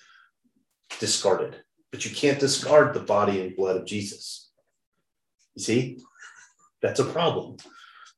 discarded. 0.99 1.57
But 1.91 2.05
you 2.05 2.15
can't 2.15 2.41
discard 2.41 2.95
the 2.95 3.01
body 3.01 3.41
and 3.41 3.55
blood 3.55 3.77
of 3.77 3.87
Jesus. 3.87 4.51
You 5.55 5.63
see, 5.63 5.99
that's 6.81 7.01
a 7.01 7.05
problem. 7.05 7.59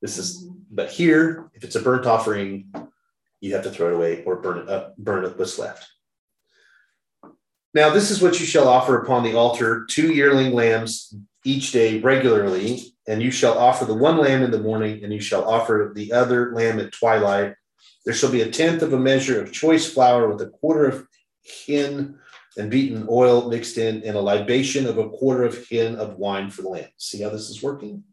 This 0.01 0.17
is, 0.17 0.49
but 0.71 0.91
here, 0.91 1.51
if 1.55 1.65
it's 1.65 1.75
a 1.75 1.81
burnt 1.81 2.07
offering, 2.07 2.73
you 3.41 3.55
have 3.55 3.65
to 3.65 3.71
throw 3.71 3.89
it 3.89 3.95
away 3.95 4.23
or 4.25 4.37
burn 4.37 4.59
it 4.59 4.69
up, 4.69 4.97
burn 4.97 5.25
up 5.25 5.39
what's 5.39 5.59
left. 5.59 5.89
Now, 7.75 7.91
this 7.91 8.13
is 8.13 8.23
what 8.23 8.39
you 8.39 8.47
shall 8.47 8.69
offer 8.69 9.03
upon 9.03 9.25
the 9.25 9.35
altar 9.35 9.85
two 9.87 10.13
yearling 10.13 10.53
lambs 10.53 11.13
each 11.45 11.73
day 11.73 12.01
regularly, 12.01 12.95
and 13.07 13.23
you 13.23 13.31
shall 13.31 13.59
offer 13.59 13.85
the 13.85 13.95
one 13.95 14.19
lamb 14.19 14.43
in 14.43 14.51
the 14.51 14.59
morning, 14.59 15.05
and 15.05 15.13
you 15.13 15.21
shall 15.21 15.49
offer 15.49 15.93
the 15.95 16.13
other 16.13 16.55
lamb 16.55 16.81
at 16.81 16.93
twilight. 16.93 17.55
There 18.05 18.15
shall 18.15 18.33
be 18.33 18.43
a 18.43 18.51
tenth 18.51 18.83
of 18.83 18.93
a 18.93 18.99
measure 18.99 19.43
of 19.43 19.53
choice 19.53 19.91
flour 19.91 20.29
with 20.29 20.41
a 20.43 20.51
quarter 20.51 20.87
of 20.87 21.07
hin 21.43 22.19
and 22.57 22.71
beaten 22.71 23.07
oil 23.09 23.49
mixed 23.49 23.79
in, 23.79 24.03
and 24.05 24.17
a 24.17 24.21
libation 24.21 24.87
of 24.87 24.99
a 24.99 25.09
quarter 25.09 25.45
of 25.45 25.67
hin 25.69 25.97
of 25.97 26.19
wine 26.19 26.51
for 26.51 26.63
the 26.63 26.69
lamb. 26.69 26.89
See 26.97 27.23
how 27.23 27.31
this 27.31 27.51
is 27.51 27.63
working? 27.63 28.05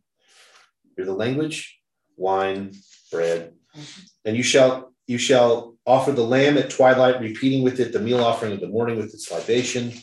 Hear 0.95 1.05
the 1.05 1.13
language: 1.13 1.79
wine, 2.17 2.73
bread, 3.11 3.53
mm-hmm. 3.75 4.01
and 4.25 4.35
you 4.35 4.43
shall 4.43 4.93
you 5.07 5.17
shall 5.17 5.75
offer 5.85 6.11
the 6.11 6.23
lamb 6.23 6.57
at 6.57 6.69
twilight, 6.69 7.19
repeating 7.19 7.63
with 7.63 7.79
it 7.79 7.91
the 7.91 7.99
meal 7.99 8.23
offering 8.23 8.53
of 8.53 8.59
the 8.59 8.67
morning 8.67 8.97
with 8.97 9.13
its 9.13 9.31
libation, 9.31 9.93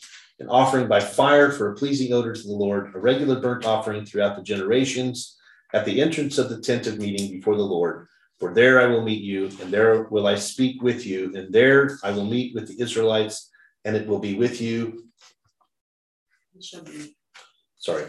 an 0.41 0.49
offering 0.49 0.87
by 0.87 1.01
fire 1.01 1.51
for 1.51 1.73
a 1.73 1.75
pleasing 1.75 2.13
odor 2.13 2.33
to 2.33 2.43
the 2.43 2.53
Lord, 2.53 2.95
a 2.95 2.99
regular 2.99 3.41
burnt 3.41 3.65
offering 3.65 4.05
throughout 4.05 4.37
the 4.37 4.43
generations, 4.43 5.37
at 5.75 5.85
the 5.85 6.01
entrance 6.01 6.39
of 6.39 6.49
the 6.49 6.61
tent 6.61 6.87
of 6.87 6.99
meeting 6.99 7.31
before 7.31 7.57
the 7.57 7.63
Lord. 7.63 8.07
For 8.39 8.55
there 8.55 8.81
I 8.81 8.87
will 8.87 9.03
meet 9.03 9.23
you, 9.23 9.51
and 9.61 9.73
there 9.73 10.05
will 10.05 10.27
I 10.27 10.37
speak 10.37 10.81
with 10.83 11.05
you, 11.05 11.33
and 11.35 11.53
there 11.53 11.99
I 12.05 12.13
will 12.13 12.25
meet 12.25 12.55
with 12.55 12.69
the 12.69 12.81
Israelites, 12.81 13.51
and 13.85 13.97
it 13.97 14.07
will 14.07 14.21
be 14.21 14.37
with 14.37 14.61
you. 14.61 15.05
Sorry, 17.79 18.05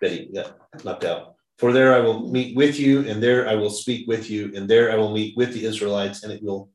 Betty 0.00 0.28
yeah, 0.30 0.48
knocked 0.84 1.04
out. 1.04 1.34
For 1.58 1.72
there 1.72 1.94
I 1.94 2.00
will 2.00 2.28
meet 2.30 2.56
with 2.56 2.78
you, 2.78 3.08
and 3.08 3.22
there 3.22 3.48
I 3.48 3.54
will 3.56 3.70
speak 3.70 4.06
with 4.06 4.30
you, 4.30 4.52
and 4.54 4.68
there 4.68 4.92
I 4.92 4.96
will 4.96 5.12
meet 5.12 5.36
with 5.36 5.52
the 5.52 5.64
Israelites, 5.64 6.22
and 6.22 6.32
it 6.32 6.42
will 6.42 6.70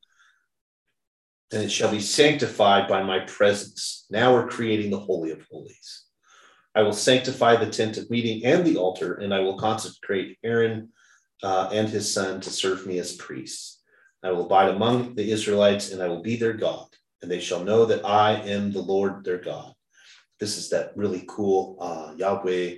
and 1.52 1.64
it 1.64 1.72
shall 1.72 1.91
be 1.91 2.00
sanctified 2.00 2.88
by 2.88 3.04
my 3.04 3.20
presence. 3.20 4.06
Now 4.10 4.34
we're 4.34 4.48
creating 4.48 4.91
the 4.91 5.00
Holy 5.00 5.32
of 5.32 5.45
Holies. 5.50 6.06
I 6.76 6.82
will 6.82 6.93
sanctify 6.93 7.56
the 7.56 7.72
tent 7.72 7.98
of 7.98 8.10
meeting 8.10 8.45
and 8.45 8.66
the 8.66 8.78
altar, 8.78 9.16
and 9.16 9.34
I 9.34 9.39
will 9.39 9.58
consecrate 9.58 10.38
Aaron 10.43 10.89
uh, 11.41 11.70
and 11.72 11.88
his 11.88 12.14
son 12.14 12.41
to 12.41 12.50
serve 12.50 12.86
me 12.86 13.00
as 13.00 13.16
priests. 13.16 13.82
I 14.24 14.32
will 14.32 14.45
abide 14.45 14.70
among 14.70 15.16
the 15.16 15.32
Israelites, 15.32 15.91
and 15.91 16.04
I 16.04 16.08
will 16.08 16.22
be 16.22 16.36
their 16.36 16.54
God, 16.54 16.88
and 17.22 17.32
they 17.32 17.39
shall 17.39 17.64
know 17.64 17.86
that 17.86 18.06
I 18.06 18.34
am 18.34 18.72
the 18.72 18.82
Lord 18.82 19.24
their 19.24 19.39
God. 19.39 19.74
This 20.39 20.58
is 20.58 20.70
that 20.70 20.95
really 20.95 21.24
cool 21.28 21.78
uh, 21.80 22.14
Yahweh 22.16 22.76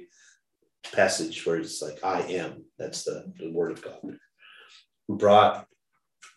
passage 0.93 1.45
where 1.45 1.57
it's 1.57 1.81
like, 1.81 2.03
I 2.03 2.21
am. 2.21 2.63
That's 2.77 3.03
the, 3.03 3.31
the 3.37 3.51
word 3.51 3.71
of 3.71 3.81
God. 3.81 3.99
Who 5.07 5.17
brought 5.17 5.65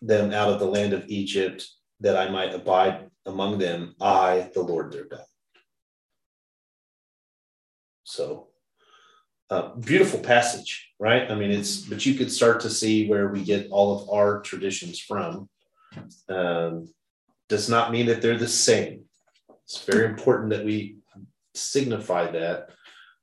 them 0.01 0.33
out 0.33 0.49
of 0.49 0.59
the 0.59 0.65
land 0.65 0.93
of 0.93 1.05
Egypt 1.07 1.65
that 2.03 2.17
I 2.17 2.29
might 2.29 2.53
abide 2.53 3.09
among 3.25 3.57
them, 3.57 3.95
I, 3.99 4.49
the 4.53 4.61
Lord 4.61 4.91
their 4.91 5.05
God. 5.05 5.25
So, 8.03 8.49
uh, 9.49 9.69
beautiful 9.75 10.19
passage, 10.19 10.91
right? 10.99 11.31
I 11.31 11.35
mean, 11.35 11.49
it's, 11.49 11.77
but 11.77 12.05
you 12.05 12.15
could 12.15 12.31
start 12.31 12.59
to 12.61 12.69
see 12.69 13.07
where 13.07 13.29
we 13.29 13.41
get 13.43 13.69
all 13.71 13.97
of 13.97 14.09
our 14.09 14.41
traditions 14.41 14.99
from. 14.99 15.49
Um, 16.27 16.89
does 17.47 17.69
not 17.69 17.91
mean 17.91 18.07
that 18.07 18.21
they're 18.21 18.37
the 18.37 18.47
same. 18.47 19.05
It's 19.63 19.85
very 19.85 20.05
important 20.05 20.49
that 20.49 20.65
we 20.65 20.97
signify 21.55 22.31
that. 22.31 22.69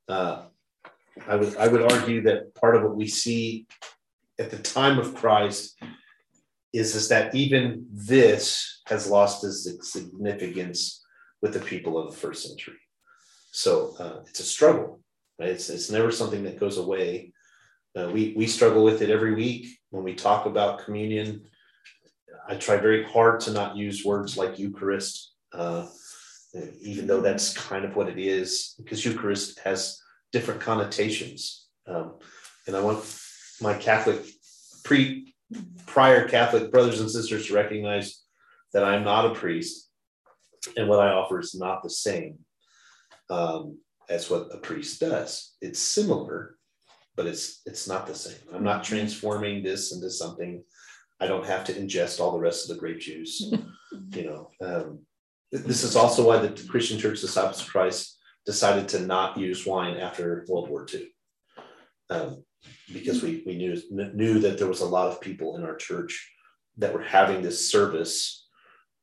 Uh, 0.08 0.42
I 1.28 1.36
would, 1.36 1.56
I 1.56 1.68
would 1.68 1.82
argue 1.82 2.22
that 2.22 2.54
part 2.54 2.76
of 2.76 2.82
what 2.82 2.96
we 2.96 3.08
see 3.08 3.66
at 4.38 4.50
the 4.50 4.58
time 4.58 4.98
of 4.98 5.14
Christ 5.14 5.78
is, 6.72 6.94
is 6.94 7.08
that 7.08 7.34
even 7.34 7.86
this 7.92 8.80
has 8.86 9.10
lost 9.10 9.44
its 9.44 9.92
significance 9.92 11.04
with 11.42 11.52
the 11.52 11.60
people 11.60 11.98
of 11.98 12.10
the 12.10 12.16
first 12.16 12.46
century. 12.46 12.78
So 13.52 13.94
uh, 13.98 14.20
it's 14.26 14.40
a 14.40 14.44
struggle. 14.44 15.00
Right? 15.38 15.50
It's, 15.50 15.70
it's 15.70 15.90
never 15.90 16.10
something 16.10 16.44
that 16.44 16.60
goes 16.60 16.78
away. 16.78 17.32
Uh, 17.96 18.10
we, 18.12 18.34
we 18.36 18.46
struggle 18.46 18.84
with 18.84 19.02
it 19.02 19.10
every 19.10 19.34
week 19.34 19.66
when 19.90 20.04
we 20.04 20.14
talk 20.14 20.46
about 20.46 20.84
communion. 20.84 21.42
I 22.48 22.54
try 22.56 22.76
very 22.76 23.04
hard 23.04 23.40
to 23.40 23.52
not 23.52 23.76
use 23.76 24.04
words 24.04 24.36
like 24.36 24.58
Eucharist, 24.58 25.32
uh, 25.52 25.86
even 26.80 27.06
though 27.06 27.20
that's 27.20 27.56
kind 27.56 27.84
of 27.84 27.96
what 27.96 28.08
it 28.08 28.18
is, 28.18 28.74
because 28.78 29.04
Eucharist 29.04 29.58
has 29.60 30.00
different 30.32 30.60
connotations. 30.60 31.66
Um, 31.86 32.18
and 32.66 32.76
I 32.76 32.80
want 32.80 33.04
my 33.60 33.74
Catholic 33.74 34.20
pre 34.84 35.34
prior 35.86 36.28
Catholic 36.28 36.70
brothers 36.70 37.00
and 37.00 37.10
sisters 37.10 37.46
to 37.46 37.54
recognize 37.54 38.22
that 38.72 38.84
I'm 38.84 39.04
not 39.04 39.26
a 39.26 39.34
priest 39.34 39.90
and 40.76 40.88
what 40.88 41.00
I 41.00 41.12
offer 41.12 41.40
is 41.40 41.54
not 41.54 41.82
the 41.82 41.90
same 41.90 42.38
um, 43.28 43.78
as 44.08 44.30
what 44.30 44.48
a 44.52 44.58
priest 44.58 45.00
does. 45.00 45.54
It's 45.60 45.78
similar, 45.78 46.56
but 47.16 47.26
it's 47.26 47.62
it's 47.66 47.88
not 47.88 48.06
the 48.06 48.14
same. 48.14 48.38
I'm 48.54 48.64
not 48.64 48.84
transforming 48.84 49.62
this 49.62 49.92
into 49.92 50.10
something. 50.10 50.62
I 51.20 51.26
don't 51.26 51.46
have 51.46 51.64
to 51.64 51.72
ingest 51.72 52.20
all 52.20 52.32
the 52.32 52.38
rest 52.38 52.68
of 52.68 52.74
the 52.74 52.80
grape 52.80 53.00
juice. 53.00 53.40
you 54.14 54.24
know, 54.24 54.50
um, 54.60 55.00
this 55.52 55.82
is 55.82 55.96
also 55.96 56.26
why 56.26 56.38
the 56.38 56.68
Christian 56.68 56.98
Church 56.98 57.20
Disciples 57.20 57.60
of 57.60 57.68
Christ 57.68 58.18
decided 58.46 58.88
to 58.88 59.00
not 59.00 59.36
use 59.36 59.66
wine 59.66 59.96
after 59.96 60.44
World 60.48 60.70
War 60.70 60.86
II. 60.92 61.06
Um, 62.08 62.44
because 62.92 63.22
we, 63.22 63.42
we 63.46 63.56
knew, 63.56 63.80
knew 64.14 64.38
that 64.40 64.58
there 64.58 64.66
was 64.66 64.80
a 64.80 64.86
lot 64.86 65.08
of 65.08 65.20
people 65.20 65.56
in 65.56 65.64
our 65.64 65.76
church 65.76 66.30
that 66.78 66.92
were 66.92 67.02
having 67.02 67.42
this 67.42 67.70
service 67.70 68.48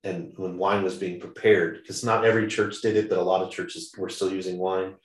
and 0.03 0.33
when 0.37 0.57
wine 0.57 0.83
was 0.83 0.95
being 0.97 1.19
prepared 1.19 1.79
because 1.81 2.03
not 2.03 2.23
every 2.23 2.47
church 2.47 2.81
did 2.81 2.95
it 2.95 3.09
but 3.09 3.17
a 3.17 3.21
lot 3.21 3.41
of 3.41 3.51
churches 3.51 3.91
were 3.97 4.09
still 4.09 4.31
using 4.31 4.57
wine. 4.57 4.95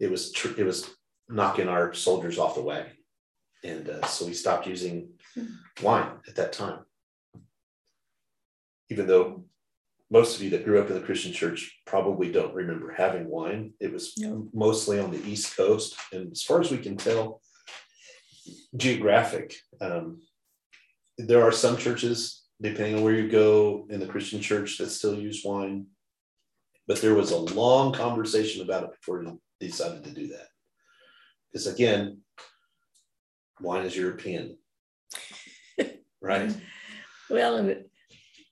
It 0.00 0.10
was 0.10 0.32
tr- 0.32 0.58
it 0.58 0.64
was 0.64 0.90
knocking 1.28 1.68
our 1.68 1.94
soldiers 1.94 2.38
off 2.38 2.56
the 2.56 2.62
wagon. 2.62 2.92
And 3.62 3.88
uh, 3.88 4.06
so 4.06 4.26
we 4.26 4.34
stopped 4.34 4.66
using 4.66 5.10
wine 5.82 6.10
at 6.28 6.36
that 6.36 6.52
time. 6.52 6.80
Even 8.90 9.06
though 9.06 9.44
most 10.10 10.36
of 10.36 10.42
you 10.42 10.50
that 10.50 10.64
grew 10.64 10.80
up 10.80 10.88
in 10.88 10.94
the 10.94 11.00
christian 11.06 11.32
church 11.32 11.80
probably 11.86 12.30
don't 12.30 12.54
remember 12.54 12.92
having 12.92 13.28
wine 13.28 13.72
it 13.80 13.90
was 13.92 14.12
No. 14.18 14.48
mostly 14.52 14.98
on 14.98 15.10
the 15.10 15.24
east 15.24 15.56
coast. 15.56 15.96
And 16.12 16.30
as 16.32 16.42
far 16.42 16.60
as 16.60 16.70
we 16.70 16.78
can 16.78 16.96
tell 16.96 17.40
geographic. 18.76 19.56
Um, 19.80 20.20
there 21.18 21.42
are 21.42 21.52
some 21.52 21.76
churches, 21.76 22.44
depending 22.60 22.96
on 22.96 23.02
where 23.02 23.14
you 23.14 23.28
go 23.28 23.86
in 23.90 24.00
the 24.00 24.06
Christian 24.06 24.40
church, 24.40 24.78
that 24.78 24.90
still 24.90 25.14
use 25.14 25.42
wine. 25.44 25.86
But 26.86 27.00
there 27.00 27.14
was 27.14 27.30
a 27.30 27.38
long 27.38 27.92
conversation 27.92 28.62
about 28.62 28.84
it 28.84 28.90
before 28.90 29.24
they 29.60 29.66
decided 29.66 30.04
to 30.04 30.10
do 30.10 30.28
that. 30.28 30.48
Because 31.50 31.66
again, 31.66 32.18
wine 33.60 33.86
is 33.86 33.96
European, 33.96 34.58
right? 36.20 36.54
Well, 37.30 37.74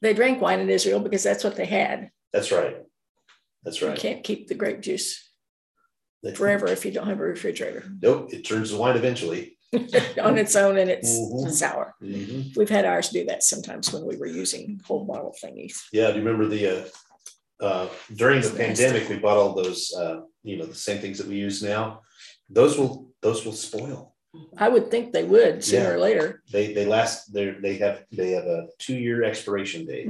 they 0.01 0.15
drank 0.15 0.41
wine 0.41 0.61
in 0.61 0.71
Israel 0.71 1.01
because 1.01 1.23
that's 1.23 1.45
what 1.45 1.57
they 1.57 1.67
had. 1.67 2.11
That's 2.33 2.53
right. 2.53 2.77
That's 3.65 3.83
right. 3.83 3.97
You 3.97 4.01
can't 4.01 4.25
keep 4.25 4.49
the 4.49 4.55
grape 4.55 4.81
juice 4.81 5.31
forever 6.35 6.69
if 6.69 6.85
you 6.85 6.93
don't 6.93 7.09
have 7.09 7.21
a 7.21 7.25
refrigerator. 7.25 7.85
Nope, 8.01 8.33
it 8.33 8.43
turns 8.43 8.71
to 8.71 8.77
wine 8.77 8.97
eventually. 8.97 9.59
on 10.23 10.37
its 10.39 10.55
own 10.55 10.77
and 10.79 10.91
it's 10.91 11.11
Mhm. 11.19 11.51
sour. 11.51 11.95
Mhm. 12.03 12.57
We've 12.57 12.69
had 12.69 12.85
ours 12.85 13.09
do 13.09 13.25
that 13.27 13.43
sometimes 13.43 13.93
when 13.93 14.05
we 14.05 14.17
were 14.17 14.27
using 14.27 14.81
whole 14.85 15.05
bottle 15.05 15.35
thingies. 15.43 15.77
Yeah, 15.93 16.09
do 16.11 16.19
you 16.19 16.25
remember 16.25 16.47
the, 16.47 16.67
uh, 16.69 16.85
uh, 17.65 17.89
during 18.15 18.43
the 18.43 18.51
pandemic, 18.51 19.09
we 19.09 19.17
bought 19.19 19.39
all 19.39 19.55
those, 19.55 19.93
uh, 19.95 20.21
you 20.43 20.57
know, 20.59 20.67
the 20.67 20.75
same 20.75 20.99
things 21.01 21.19
that 21.19 21.27
we 21.27 21.37
use 21.37 21.63
now. 21.63 22.03
Those 22.51 22.77
will, 22.77 23.11
those 23.23 23.45
will 23.45 23.53
spoil. 23.53 24.15
I 24.59 24.69
would 24.69 24.91
think 24.91 25.13
they 25.13 25.25
would 25.25 25.63
sooner 25.65 25.85
Yeah. 25.85 25.91
or 25.95 25.99
later. 25.99 26.43
They, 26.51 26.73
they 26.73 26.87
last, 26.87 27.33
they 27.33 27.51
they 27.51 27.77
have, 27.79 28.05
they 28.11 28.31
have 28.33 28.45
a 28.47 28.67
two-year 28.79 29.23
expiration 29.25 29.85
date. 29.87 30.09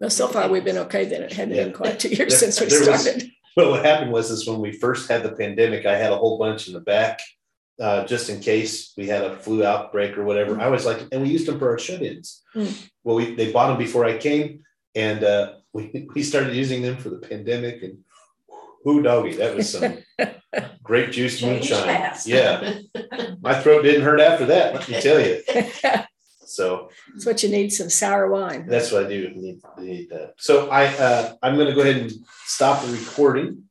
Now, 0.00 0.08
so 0.08 0.28
far, 0.28 0.48
we've 0.48 0.64
been 0.64 0.78
okay 0.78 1.04
then. 1.06 1.22
It 1.22 1.32
hadn't 1.32 1.54
been 1.54 1.68
Yeah. 1.68 1.72
quite 1.72 1.98
two 1.98 2.08
years 2.10 2.32
There- 2.32 2.38
since 2.50 2.60
we 2.60 2.66
there 2.66 2.90
was- 2.90 3.02
started. 3.02 3.30
But 3.56 3.70
what 3.70 3.86
happened 3.86 4.12
was 4.12 4.30
is 4.30 4.46
when 4.46 4.60
we 4.60 4.70
first 4.72 5.08
had 5.08 5.22
the 5.22 5.32
pandemic, 5.32 5.86
I 5.86 5.96
had 5.96 6.12
a 6.12 6.16
whole 6.18 6.36
bunch 6.36 6.68
in 6.68 6.74
the 6.74 6.80
back. 6.80 7.20
Uh, 7.78 8.06
just 8.06 8.30
in 8.30 8.40
case 8.40 8.94
we 8.96 9.06
had 9.06 9.22
a 9.22 9.36
flu 9.36 9.62
outbreak 9.62 10.16
or 10.16 10.24
whatever. 10.24 10.58
I 10.58 10.68
was 10.68 10.86
like, 10.86 11.06
and 11.12 11.20
we 11.20 11.28
used 11.28 11.46
them 11.46 11.58
for 11.58 11.68
our 11.68 11.78
shut-ins. 11.78 12.42
Mm. 12.54 12.88
Well, 13.04 13.16
we, 13.16 13.34
they 13.34 13.52
bought 13.52 13.68
them 13.68 13.76
before 13.76 14.06
I 14.06 14.16
came 14.16 14.64
and, 14.94 15.22
uh, 15.22 15.56
we, 15.74 16.08
we 16.14 16.22
started 16.22 16.56
using 16.56 16.80
them 16.80 16.96
for 16.96 17.10
the 17.10 17.18
pandemic 17.18 17.82
and 17.82 17.98
whoo 18.86 19.02
doggy, 19.02 19.34
that 19.36 19.54
was 19.54 19.70
some 19.70 19.98
grape 20.82 21.10
juice 21.10 21.42
moonshine. 21.42 22.14
Yeah, 22.24 22.78
my 23.42 23.60
throat 23.60 23.82
didn't 23.82 24.02
hurt 24.02 24.20
after 24.20 24.46
that, 24.46 24.74
let 24.74 24.88
me 24.88 25.00
tell 25.00 25.20
you. 25.20 25.42
So 26.46 26.90
that's 27.12 27.26
what 27.26 27.42
you 27.42 27.48
need, 27.48 27.72
some 27.72 27.90
sour 27.90 28.30
wine. 28.30 28.66
that's 28.68 28.92
what 28.92 29.06
I 29.06 29.08
do, 29.08 29.28
need, 29.30 29.60
need 29.78 30.10
that. 30.10 30.34
So 30.38 30.70
I, 30.70 30.86
uh, 30.86 31.34
I'm 31.42 31.58
gonna 31.58 31.74
go 31.74 31.80
ahead 31.80 31.96
and 31.96 32.12
stop 32.44 32.82
the 32.84 32.92
recording. 32.92 33.64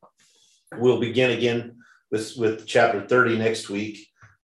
We'll 0.78 0.99
begin 0.99 1.32
again 1.32 1.75
with, 2.16 2.38
with 2.38 2.66
chapter 2.66 3.01
thirty 3.01 3.38
next 3.38 3.70
week. 3.70 4.07